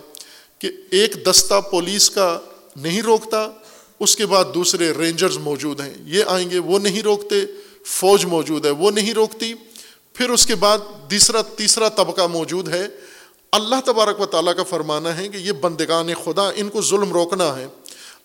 [0.60, 2.40] کہ ایک دستہ پولیس کا
[2.76, 3.48] نہیں روکتا،
[4.00, 7.36] اس کے بعد دوسرے رینجرز موجود ہیں۔ یہ آئیں گے، وہ نہیں روکتے،
[7.86, 9.54] فوج موجود ہے، وہ نہیں روکتی۔
[10.14, 12.88] پھر اس کے بعد تیسرا تیسرا طبقہ موجود ہے۔
[13.52, 17.58] اللہ تبارک و تعالیٰ کا فرمانا ہے کہ یہ بندگان خدا، ان کو ظلم روکنا
[17.58, 17.68] ہے۔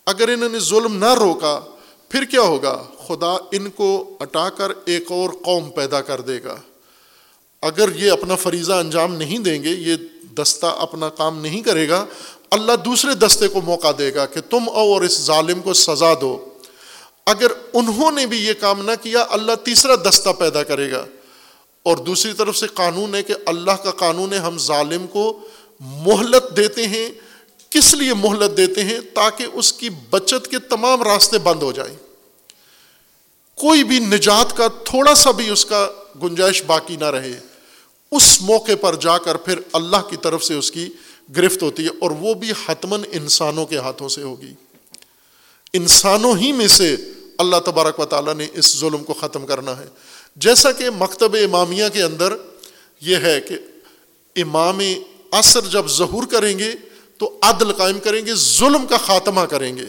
[0.06, 1.60] اگر انہوں نے ظلم نہ روکا،
[2.08, 6.56] پھر کیا ہوگا؟ خدا ان کو اٹا کر ایک اور قوم پیدا کر دے گا۔
[7.62, 12.06] اگر یہ اپنا فریضہ انجام نہیں دیں گے، یہ دستہ اپنا کام نہیں کرے گا،
[12.50, 16.14] اللہ دوسرے دستے کو موقع دے گا کہ تم او اور اس ظالم کو سزا
[16.20, 16.48] دو۔
[17.26, 21.04] اگر انہوں نے بھی یہ کام نہ کیا، اللہ تیسرا دستہ پیدا کرے گا۔
[21.82, 25.40] اور دوسری طرف سے قانون ہے کہ اللہ کا قانون ہے، ہم ظالم کو
[25.80, 27.10] مہلت دیتے ہیں۔
[27.70, 31.96] کس لیے مہلت دیتے ہیں؟ تاکہ اس کی بچت کے تمام راستے بند ہو جائیں۔
[33.54, 35.88] کوئی بھی نجات کا تھوڑا سا بھی اس کا
[36.22, 37.49] گنجائش باقی نہ رہے۔
[38.12, 40.88] اس موقع پر جا کر پھر اللہ کی طرف سے اس کی
[41.36, 44.54] گرفت ہوتی ہے اور وہ بھی حتمن انسانوں کے ہاتھوں سے ہوگی۔
[45.72, 46.96] انسانوں ہی میں سے
[47.38, 49.86] اللہ تبارک و تعالیٰ نے اس ظلم کو ختم کرنا ہے۔
[50.36, 52.36] جیسا کہ مکتب امامیہ کے اندر
[53.00, 53.54] یہ ہے کہ
[54.36, 54.80] امام
[55.32, 56.72] عصر جب ظہور کریں گے
[57.18, 59.86] تو عدل قائم کریں گے، ظلم کا خاتمہ کریں گے۔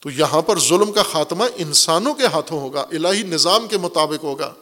[0.00, 4.54] تو یہاں پر ظلم کا خاتمہ انسانوں کے ہاتھوں ہوگا، الہی نظام کے مطابق ہوگا۔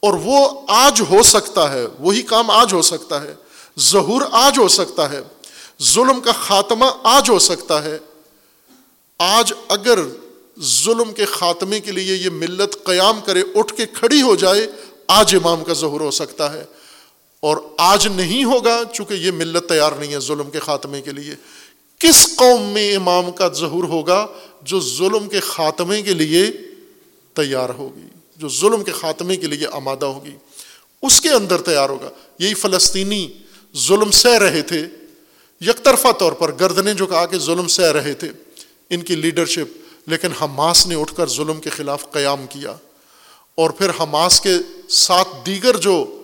[0.00, 3.34] اور وہ آج ہو سکتا ہے، وہی کام آج ہو سکتا ہے۔
[3.80, 5.20] ظہور آج ہو سکتا ہے۔
[5.82, 7.98] ظلم کا خاتمہ آج ہو سکتا ہے۔
[9.18, 9.98] آج اگر
[10.60, 14.66] ظلم کے خاتمے کے لیے یہ ملت قیام کرے، اٹھ کے کھڑی ہو جائے،
[15.08, 16.64] آج امام کا ظہور ہو سکتا ہے۔
[17.40, 21.34] اور آج نہیں ہوگا، چونکہ یہ ملت تیار نہیں ہے ظلم کے خاتمے کے لیے۔
[21.98, 24.26] کس قوم میں امام کا ظہور ہوگا
[24.62, 26.44] جو ظلم کے خاتمے کے لیے
[27.34, 30.36] تیار ہوگی؟ جو ظلم کے خاتمے کے لیے آمادہ ہوگی۔
[31.02, 32.08] اس کے اندر تیار ہوگا۔
[32.38, 33.28] یہی فلسطینی
[33.76, 34.86] ظلم سہ رہے تھے۔
[35.60, 38.28] یک طرفہ طور پر گردنے جو کہا کہ ظلم سہ رہے تھے،
[38.90, 42.76] ان کی لیڈرشپ، لیکن حماس نے اٹھ کر ظلم کے خلاف قیام کیا۔
[43.54, 44.54] اور پھر حماس کے
[44.88, 46.22] ساتھ دیگر جو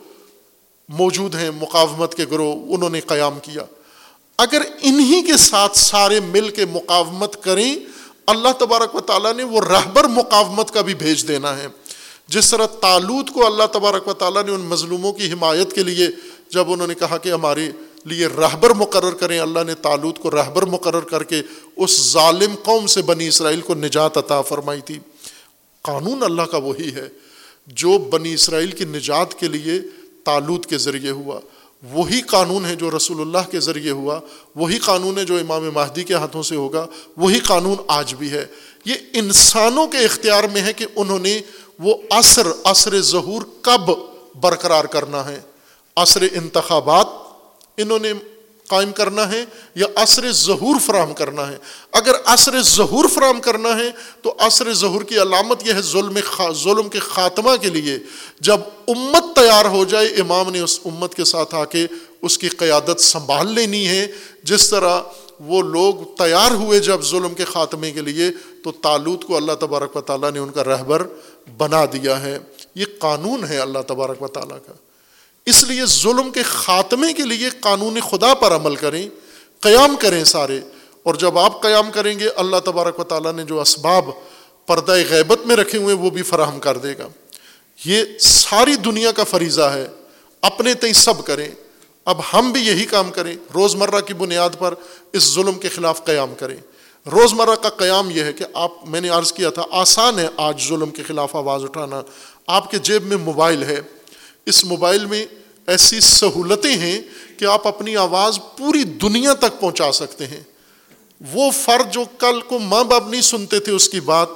[0.89, 3.63] موجود ہیں، مقاومت کے گروہ، انہوں نے قیام کیا۔
[4.39, 7.77] اگر انہی کے ساتھ سارے مل کے مقاومت کریں،
[8.27, 11.67] اللہ تبارک و تعالیٰ نے وہ رہبر مقاومت کا بھی بھیج دینا ہے۔
[12.29, 16.09] جس طرح تالوت کو اللہ تبارک و تعالیٰ نے ان مظلوموں کی حمایت کے لیے
[16.51, 17.71] جب انہوں نے کہا کہ ہمارے
[18.05, 21.43] لیے رہبر مقرر کریں، اللہ نے تالوت کو رہبر مقرر کر کے
[21.77, 24.99] اس ظالم قوم سے بنی اسرائیل کو نجات عطا فرمائی تھی۔
[25.83, 27.09] قانون اللہ کا وہی ہے
[27.67, 29.81] جو بنی اسرائیل کی نجات کے لیے
[30.25, 31.41] تالوت کے ذریعے ہوا۔
[31.93, 34.21] وہی قانون ہے جو رسول اللہ کے ذریعے ہوا۔
[34.57, 36.87] وہی قانون ہے جو امام مہدی کے ہاتھوں سے ہوگا۔
[37.17, 38.47] وہی قانون آج بھی ہے۔
[38.85, 41.41] یہ انسانوں کے اختیار میں ہے کہ انہوں نے
[41.79, 43.91] وہ عصر عصر ظہور کب
[44.41, 45.41] برقرار کرنا ہے؟
[45.97, 47.07] عصر انتخابات
[47.77, 48.13] انہوں نے
[48.69, 49.45] قائم کرنا ہے
[49.75, 51.57] یا عصر ظہور فراہم کرنا ہے؟
[51.93, 53.91] اگر عصر ظہور فراہم کرنا ہے
[54.23, 56.19] تو عصر ظہور کی علامت یہ ہے ظلم
[56.53, 57.99] ظلم کے خاتمہ کے لیے
[58.41, 61.87] جب امت تیار ہو جائے، امام نے اس امت کے ساتھ آ کے
[62.23, 64.07] اس کی قیادت سنبھال لینی ہے۔
[64.43, 65.01] جس طرح
[65.41, 68.31] وہ لوگ تیار ہوئے جب ظلم کے خاتمے کے لیے،
[68.65, 71.07] تو تالوت کو اللہ تبارک و تعالیٰ نے ان کا رہبر
[71.57, 72.39] بنا دیا ہے،
[72.75, 74.73] یہ قانون ہے اللہ تبارک و تعالیٰ کا۔
[75.47, 79.09] اس لیے ظلم کے خاتمے کے لیے قانون خدا پر عمل کریں،
[79.61, 80.61] قیام کریں سارے۔
[81.03, 84.05] اور جب آپ قیام کریں گے، اللہ تبارک و تعالیٰ نے جو اسباب
[84.67, 87.09] پردہ غیبت میں رکھے ہوئے، وہ بھی فراہم کر دے گا۔
[87.85, 89.87] یہ ساری دنیا کا فریضہ ہے،
[90.43, 91.51] اپنے تئیں سب کریں۔
[92.05, 94.75] اب ہم بھی یہی کام کریں، روزمرہ کی بنیاد پر
[95.13, 96.57] اس ظلم کے خلاف قیام کریں۔
[97.07, 100.69] روزمرہ کا قیام یہ ہے کہ آپ، میں نے عرض کیا تھا، آسان ہے آج
[100.69, 102.03] ظلم کے خلاف آواز اٹھانا۔
[102.47, 103.81] آپ کے جیب میں موبائل ہے۔
[104.47, 105.27] اس موبائل میں
[105.67, 107.01] ایسی سہولتیں ہیں
[107.39, 110.41] کہ آپ اپنی آواز پوری دنیا تک پہنچا سکتے ہیں۔
[111.33, 114.29] وہ فرد جو کل کو ماں باپ نہیں سنتے تھے، اس کی بات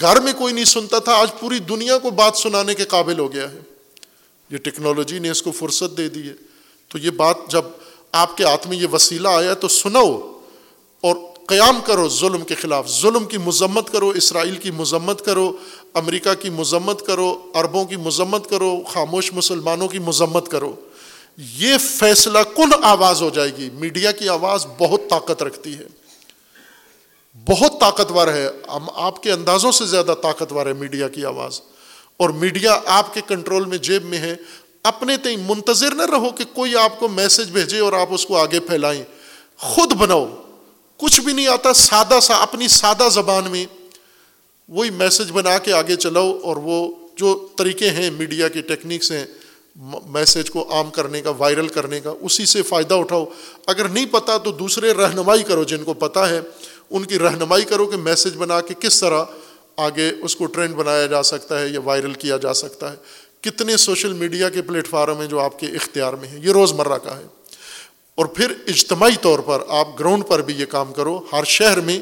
[0.00, 3.32] گھر میں کوئی نہیں سنتا تھا، آج پوری دنیا کو بات سنانے کے قابل ہو
[3.32, 3.58] گیا ہے۔
[4.50, 6.34] یہ ٹیکنالوجی نے اس کو فرصت دے دی ہے۔
[6.88, 7.62] تو یہ بات جب
[8.12, 10.32] آپ کے ہاتھ میں یہ وسیلہ آیا تو سنو
[11.00, 15.52] اور قیام کرو، ظلم کے خلاف، ظلم کی مذمت کرو، اسرائیل کی مذمت کرو،
[15.94, 20.74] امریکہ کی مذمت کرو، عربوں کی مذمت کرو، خاموش مسلمانوں کی مذمت کرو۔
[21.36, 25.84] یہ فیصلہ کن آواز ہو جائے گی؟ میڈیا کی آواز بہت طاقت رکھتی ہے۔
[27.48, 28.48] بہت طاقتور ہے۔
[28.94, 31.60] آپ کے اندازوں سے زیادہ طاقتور ہے میڈیا کی آواز۔
[32.16, 34.36] اور میڈیا آپ کے کنٹرول میں جیب میں ہے۔
[34.82, 38.36] اپنے تئیں منتظر نہ رہو کہ کوئی آپ کو میسج بھیجے اور آپ اس کو
[38.36, 39.04] آگے پھیلائیں۔
[39.58, 40.43] خود بناؤ۔
[40.96, 43.66] کچھ بھی نہیں آتا، سادہ سا، اپنی سادہ زبان میں
[44.68, 49.26] وہی میسج بنا کے آگے چلاؤ اور وہ جو طریقے ہیں میڈیا کی ٹیکنیکس ہیں
[50.06, 53.24] میسج کو عام کرنے کا، وائرل کرنے کا، اسی سے فائدہ اٹھاؤ۔
[53.66, 56.40] اگر نہیں پتہ تو دوسرے رہنمائی کرو جن کو پتہ ہے،
[56.90, 59.24] ان کی رہنمائی کرو کہ میسج بنا کے کس طرح
[59.76, 62.96] آگے اس کو ٹرینڈ بنایا جا سکتا ہے یا وائرل کیا جا سکتا ہے۔
[63.40, 66.98] کتنے سوشل میڈیا کے پلیٹ فارم ہیں جو آپ کے اختیار میں ہیں۔ یہ روزمرہ
[66.98, 67.24] کا ہے۔
[68.14, 71.98] اور پھر اجتماعی طور پر آپ گراؤنڈ پر بھی یہ کام کرو، ہر شہر میں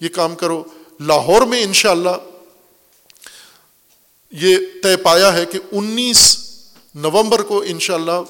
[0.00, 0.62] یہ کام کرو،
[1.00, 2.16] لاہور میں انشاءاللہ
[4.32, 6.38] یہ طے پایا ہے کہ انیس
[6.94, 8.22] نومبر کو انشاءاللہ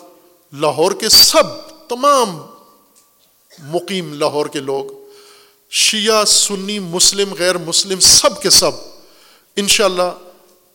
[0.53, 1.45] لاہور کے سب
[1.89, 2.39] تمام
[3.59, 4.85] مقیم لاہور کے لوگ،
[5.71, 8.73] شیعہ، سنی، مسلم، غیر مسلم، سب کے سب
[9.57, 10.13] انشاءاللہ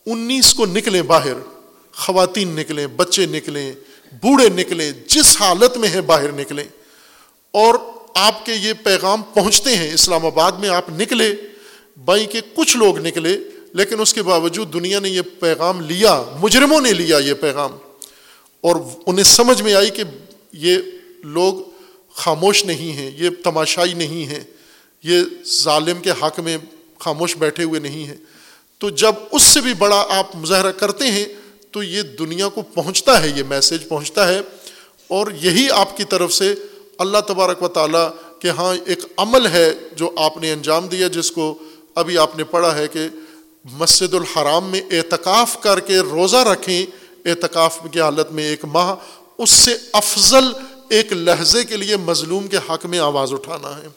[0.06, 1.34] انیس کو نکلیں باہر،
[1.92, 3.72] خواتین نکلیں، بچے نکلیں
[4.12, 6.64] بوڑھے نکلیں جس حالت میں ہیں باہر نکلیں
[7.50, 7.74] اور
[8.14, 11.34] آپ کے یہ پیغام پہنچتے ہیں اسلام آباد میں، آپ نکلے،
[12.04, 13.38] بائی کے کچھ لوگ نکلے،
[13.72, 17.70] لیکن اس کے باوجود دنیا نے یہ پیغام لیا، مجرموں نے لیا یہ پیغام۔
[18.60, 18.76] اور
[19.06, 20.02] انہیں سمجھ میں آئی کہ
[20.52, 20.76] یہ
[21.22, 21.54] لوگ
[22.14, 24.44] خاموش نہیں ہیں، یہ تماشائی نہیں ہیں،
[25.02, 25.20] یہ
[25.62, 26.58] ظالم کے حق میں
[26.98, 28.16] خاموش بیٹھے ہوئے نہیں ہیں۔
[28.78, 31.24] تو جب اس سے بھی بڑا آپ مظاہرہ کرتے ہیں
[31.72, 34.40] تو یہ دنیا کو پہنچتا ہے، یہ میسج پہنچتا ہے
[35.08, 36.54] اور یہی آپ کی طرف سے
[36.98, 38.08] اللہ تبارک و تعالیٰ
[38.40, 41.54] کہ ہاں ایک عمل ہے جو آپ نے انجام دیا، جس کو
[41.94, 43.08] ابھی آپ نے پڑھا ہے کہ
[43.64, 46.84] مسجد الحرام میں اعتکاف کر کے روزہ رکھیں،
[47.24, 48.94] اعتکاف کی حالت میں ایک ماہ،
[49.38, 50.52] اس سے افضل
[50.88, 53.88] ایک لہجے کے لیے مظلوم کے حق میں آواز اٹھانا ہے۔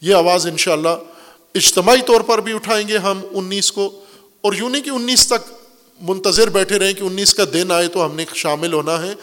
[0.00, 0.96] یہ آواز انشاءاللہ
[1.54, 3.90] اجتماعی طور پر بھی اٹھائیں گے ہم انیس کو
[4.40, 5.50] اور یوں نہیں کہ انیس تک
[6.02, 9.14] منتظر بیٹھے رہیں کہ انیس کا دن آئے تو ہم نے شامل ہونا ہے۔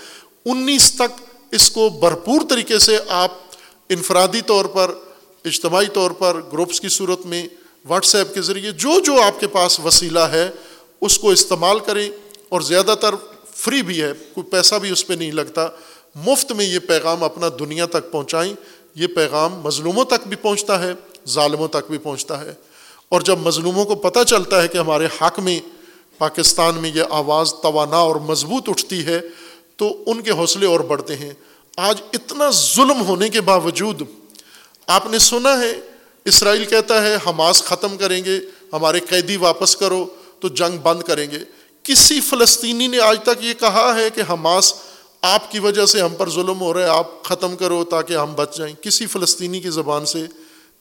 [0.45, 3.31] انیس تک اس کو بھرپور طریقے سے آپ
[3.89, 4.91] انفرادی طور پر،
[5.45, 7.47] اجتماعی طور پر، گروپس کی صورت میں،
[7.85, 10.49] واٹس ایپ کے ذریعے، جو جو آپ کے پاس وسیلہ ہے،
[11.01, 12.10] اس کو استعمال کریں۔
[12.49, 13.15] اور زیادہ تر
[13.56, 15.68] فری بھی ہے، کوئی پیسہ بھی اس پہ نہیں لگتا۔
[16.15, 18.53] مفت میں یہ پیغام اپنا دنیا تک پہنچائیں۔
[18.95, 20.93] یہ پیغام مظلوموں تک بھی پہنچتا ہے،
[21.30, 22.53] ظالموں تک بھی پہنچتا ہے۔
[23.10, 25.60] اور جب مظلوموں کو پتہ چلتا ہے کہ ہمارے حق میں
[26.20, 29.22] پاکستان میں یہ آواز توانا اور مضبوط اٹھتی ہے
[29.76, 31.34] تو ان کے حوصلے اور بڑھتے ہیں۔
[31.78, 34.02] آج اتنا ظلم ہونے کے باوجود
[34.88, 35.80] آپ نے سنا ہے،
[36.26, 38.40] اسرائیل کہتا ہے، حماس ختم کریں گے،
[38.74, 40.06] ہمارے قیدی واپس کرو،
[40.40, 41.40] تو جنگ بند کریں گے۔
[41.84, 44.74] کسی فلسطینی نے آج تک یہ کہا ہے کہ حماس
[45.22, 48.34] آپ کی وجہ سے ہم پر ظلم ہو رہا ہے، آپ ختم کرو تاکہ ہم
[48.36, 50.26] بچ جائیں۔ کسی فلسطینی کی زبان سے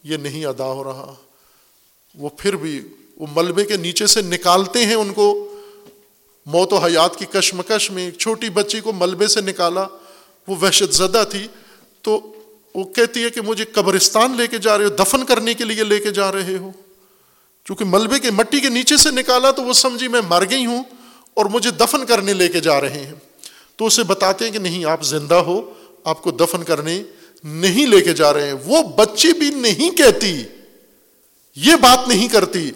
[0.05, 1.15] یہ نہیں ادا ہو رہا۔
[2.15, 2.89] وہ پھر بھی
[3.19, 5.45] وہ ملبے کے نیچے سے نکالتے ہیں ان کو۔
[6.47, 9.87] موت و حیات کی کشمکش میں ایک چھوٹی بچی کو ملبے سے نکالا۔
[10.49, 11.47] وہ وحشت زدہ تھی۔
[12.03, 12.33] تو
[12.75, 15.85] وہ کہتی ہے کہ مجھے قبرستان لے کے جا رہے ہو، دفن کرنے کے لیے
[15.85, 16.73] لے کے جا رہے ہو۔
[17.65, 20.83] چونکہ ملبے کے مٹی کے نیچے سے نکالا تو وہ سمجھی میں مر گئی ہوں
[21.35, 23.15] اور مجھے دفن کرنے لے کے جا رہے ہیں۔
[23.77, 25.75] تو اسے بتاتے ہیں کہ نہیں، آپ زندہ ہو،
[26.05, 27.03] آپ کو دفن کرنے
[27.45, 30.43] نہیں لے کے جا رہے ہیں۔ وہ بچی بھی نہیں کہتی،
[31.57, 32.71] یہ بات نہیں کرتی۔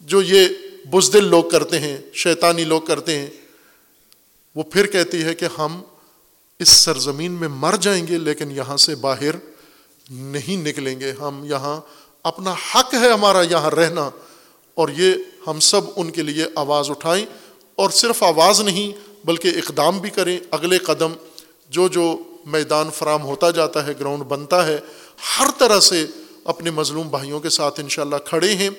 [0.00, 0.48] جو یہ
[0.90, 3.30] بزدل لوگ کرتے ہیں، شیطانی لوگ کرتے ہیں،
[4.54, 5.80] وہ پھر کہتی ہے کہ ہم
[6.58, 9.36] اس سرزمین میں مر جائیں گے، لیکن یہاں سے باہر
[10.10, 11.80] نہیں نکلیں گے۔ ہم یہاں
[12.22, 14.10] اپنا حق ہے ہمارا یہاں رہنا۔
[14.74, 15.14] اور یہ
[15.46, 17.26] ہم سب ان کے لیے آواز اٹھائیں۔
[17.76, 18.92] اور صرف آواز نہیں،
[19.26, 21.12] بلکہ اقدام بھی کریں۔ اگلے قدم
[21.70, 24.78] جو جو میدان فراہم ہوتا جاتا ہے، گراؤنڈ بنتا ہے،
[25.38, 26.06] ہر طرح سے
[26.44, 28.70] اپنے مظلوم بھائیوں کے ساتھ انشاءاللہ کھڑے ہیں۔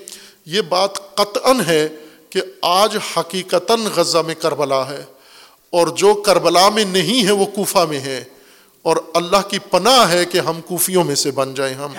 [0.46, 1.88] یہ بات قطعا ہے
[2.30, 5.04] کہ آج حقیقتاً غزہ میں کربلا ہے
[5.70, 8.24] اور جو کربلا میں نہیں ہے وہ کوفہ میں ہے
[8.82, 11.94] اور اللہ کی پناہ ہے کہ ہم کوفیوں میں سے بن جائیں ہم۔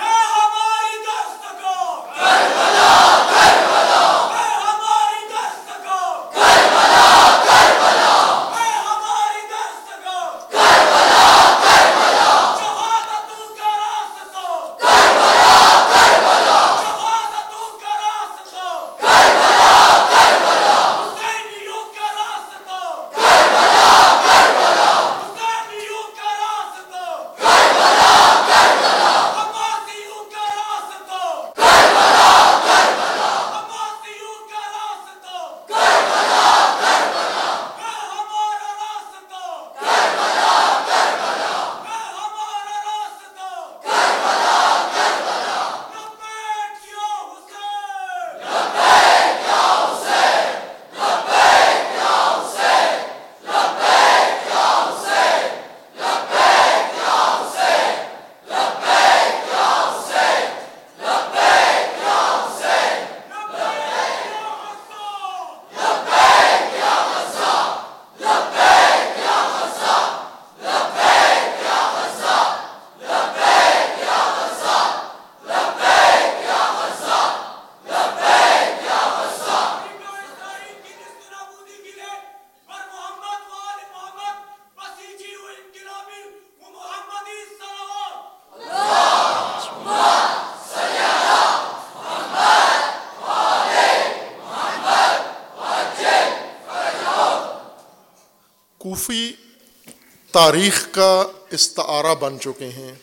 [100.33, 102.95] تاریخ کا استعارہ بن چکے ہیں۔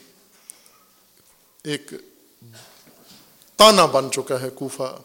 [1.63, 1.93] ایک
[3.55, 5.01] تانا بن چکا ہے کوفہ۔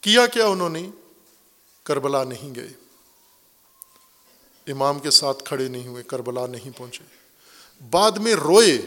[0.00, 0.90] کیا کیا انہوں نے؟
[1.82, 2.68] کربلا نہیں گئے۔
[4.66, 7.04] امام کے ساتھ کھڑے نہیں ہوئے، کربلا نہیں پہنچے۔
[7.90, 8.82] بعد میں روئے۔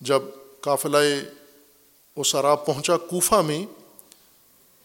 [0.00, 0.22] جب
[0.60, 0.98] قافلہ
[2.16, 3.66] اسرا پہنچا کوفہ میں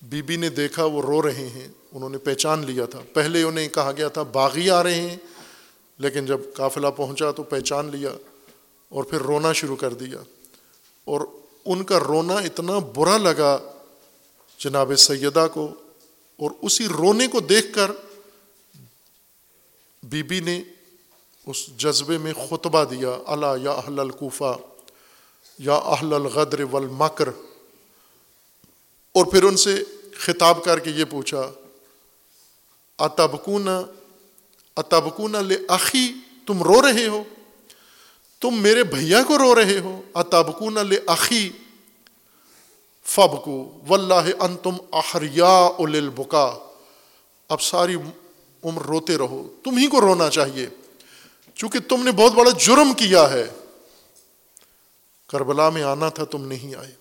[0.02, 3.68] بی بی نے دیکھا وہ رو رہے ہیں، انہوں نے پہچان لیا تھا۔ پہلے انہیں
[3.68, 5.18] کہا گیا تھا، باغی آ رہے ہیں۔
[5.99, 8.09] لیکن جب قافلہ پہنچا تو پہچان لیا
[8.91, 10.21] اور پھر رونا شروع کر دیا
[11.07, 11.21] اور
[11.65, 13.57] ان کا رونا اتنا برا لگا
[14.59, 15.67] جناب سیدہ کو
[16.39, 17.91] اور اسی رونے کو دیکھ کر
[20.03, 20.61] بی بی نے
[21.47, 24.55] اس جذبے میں خطبہ دیا اللہ یا اہل القوفہ
[25.59, 27.30] یا اہل الغدر والمکر
[29.15, 29.76] اور پھر ان سے
[30.19, 31.49] خطاب کر کے یہ پوچھا،
[32.99, 33.67] اتبکون
[34.80, 36.14] اتبکون لخی
[36.45, 37.23] تم رو رہے ہو۔
[38.39, 41.49] تم میرے بھیا کو رو رہے ہو۔ اتبکون لخی
[43.03, 46.57] فب کو و ان تم احریا البکا
[47.49, 47.95] اب ساری
[48.64, 50.68] عمر روتے رہو۔ تم ہی کو رونا چاہیے۔
[51.56, 53.49] چونکہ تم نے بہت بڑا جرم کیا ہے۔
[55.27, 56.93] کربلا میں آنا تھا، تم نہیں آئے۔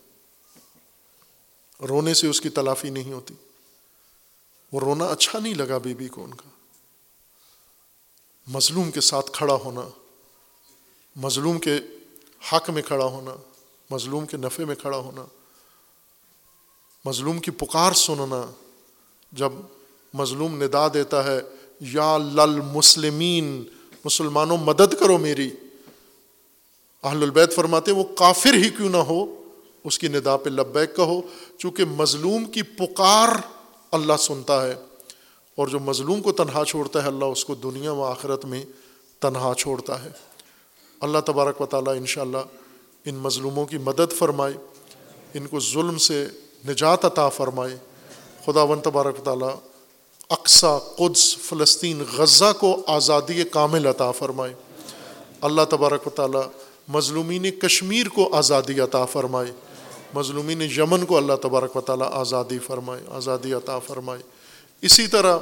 [1.88, 3.34] رونے سے اس کی تلافی نہیں ہوتی۔
[4.72, 6.48] وہ رونا اچھا نہیں لگا بی بی کو ان کا۔
[8.48, 9.80] مظلوم کے ساتھ کھڑا ہونا،
[11.16, 11.78] مظلوم کے
[12.52, 13.34] حق میں کھڑا ہونا،
[13.90, 15.24] مظلوم کے نفع میں کھڑا ہونا،
[17.04, 18.50] مظلوم کی پکار سننا
[19.32, 19.52] جب
[20.14, 21.40] مظلوم ندا دیتا ہے،
[21.80, 23.64] یا لل مسلمین،
[24.04, 25.50] مسلمانوں مدد کرو میری۔
[27.02, 29.44] اہل البید فرماتے وہ کافر ہی کیوں نہ ہو؟
[29.84, 31.22] اس کی ندا پہ لبیک کہو۔
[31.58, 33.28] چونکہ مظلوم کی پکار
[33.90, 34.74] اللہ سنتا ہے۔
[35.58, 38.64] اور جو مظلوم کو تنہا چھوڑتا ہے اللہ اس کو دنیا و آخرت میں
[39.20, 40.08] تنہا چھوڑتا ہے۔
[41.00, 42.38] اللہ تبارک و تعالیٰ انشاءاللہ
[43.04, 44.54] ان مظلوموں کی مدد فرمائے،
[45.34, 46.26] ان کو ظلم سے
[46.68, 47.76] نجات عطا فرمائے۔
[48.44, 49.54] خدا و تبارک و تعالیٰ
[50.30, 54.54] اقسا قدس، فلسطین، غزہ کو آزادی کامل عطا فرمائے۔
[55.40, 56.42] اللہ تبارک و تعالیٰ
[56.88, 59.52] مظلومین کشمیر کو آزادی عطا فرمائے۔
[60.14, 64.37] مظلومین یمن کو اللہ تبارک و تعالیٰ آزادی فرمائے، آزادی عطا فرمائے۔
[64.82, 65.38] اسی طرح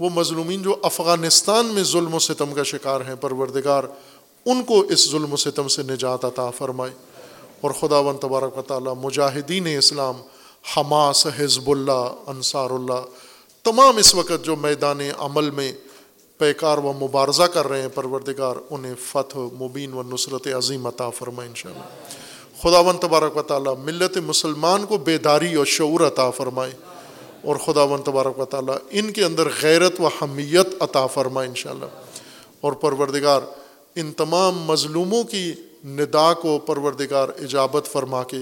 [0.00, 3.84] وہ مظلومین جو افغانستان میں ظلم و ستم کا شکار ہیں، پروردگار،
[4.46, 6.92] ان کو اس ظلم و ستم سے نجات عطا فرمائے۔
[7.60, 10.16] اور خدا ون تبارک و تعالیٰ مجاہدین اسلام،
[10.76, 13.04] حماس حزب اللہ انصار اللہ
[13.64, 15.72] تمام اس وقت جو میدان عمل میں
[16.38, 21.48] پیکار و مبارزہ کر رہے ہیں، پروردگار، انہیں فتح، مبین و نصرت عظیم عطا فرمائے
[21.48, 21.84] انشاءاللہ۔
[22.62, 26.72] خدا ون تبارک و تعالیٰ ملت مسلمان کو بیداری اور شعور عطا فرمائے۔
[27.42, 31.84] اور خدا ون تبارک و تعالیٰ ان کے اندر غیرت و حمیت عطا فرمائے انشاءاللہ۔
[32.60, 33.40] اور پروردگار،
[33.96, 35.52] ان تمام مظلوموں کی
[35.84, 38.36] ندا کو پروردگار اجابت فرما کے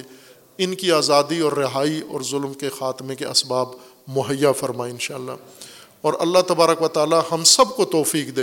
[0.58, 3.68] ان کی آزادی اور رہائی اور ظلم کے خاتمے کے اسباب
[4.08, 5.32] مہیا فرمائے انشاءاللہ۔
[6.00, 8.42] اور اللہ تبارک و تعالیٰ ہم سب کو توفیق دے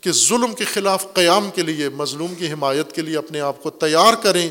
[0.00, 3.70] کہ ظلم کے خلاف قیام کے لیے، مظلوم کی حمایت کے لیے اپنے آپ کو
[3.70, 4.50] تیار کریں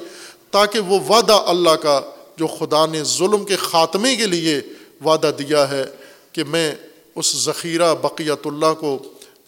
[0.51, 2.01] تاکہ وہ وعدہ اللہ کا
[2.37, 4.61] جو خدا نے ظلم کے خاتمے کے لیے
[5.05, 5.85] وعدہ دیا ہے
[6.31, 6.75] کہ میں
[7.15, 8.97] اس ذخیرہ بقیت اللہ کو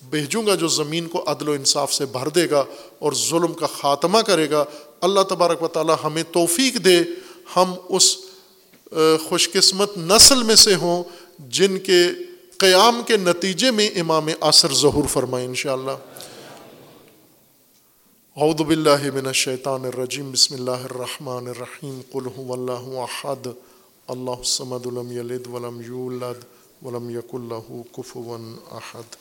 [0.09, 2.63] بھیجوں گا جو زمین کو عدل و انصاف سے بھر دے گا
[2.99, 4.63] اور ظلم کا خاتمہ کرے گا۔
[5.01, 6.99] اللہ تبارک و تعالیٰ ہمیں توفیق دے۔
[7.55, 8.17] ہم اس
[9.27, 11.03] خوش قسمت نسل میں سے ہوں
[11.39, 12.07] جن کے
[12.57, 15.91] قیام کے نتیجے میں امام عصر ظہور فرمائے انشاءاللہ۔
[18.37, 23.47] اعوذ باللہ من الشیطان الرجیم۔ بسم اللہ الرحمن الرحیم۔ قل هو اللہ احد۔
[24.09, 26.43] اللہ سمد الم یلد ولم یولد
[26.85, 29.15] ولم یق اللہ کفون احد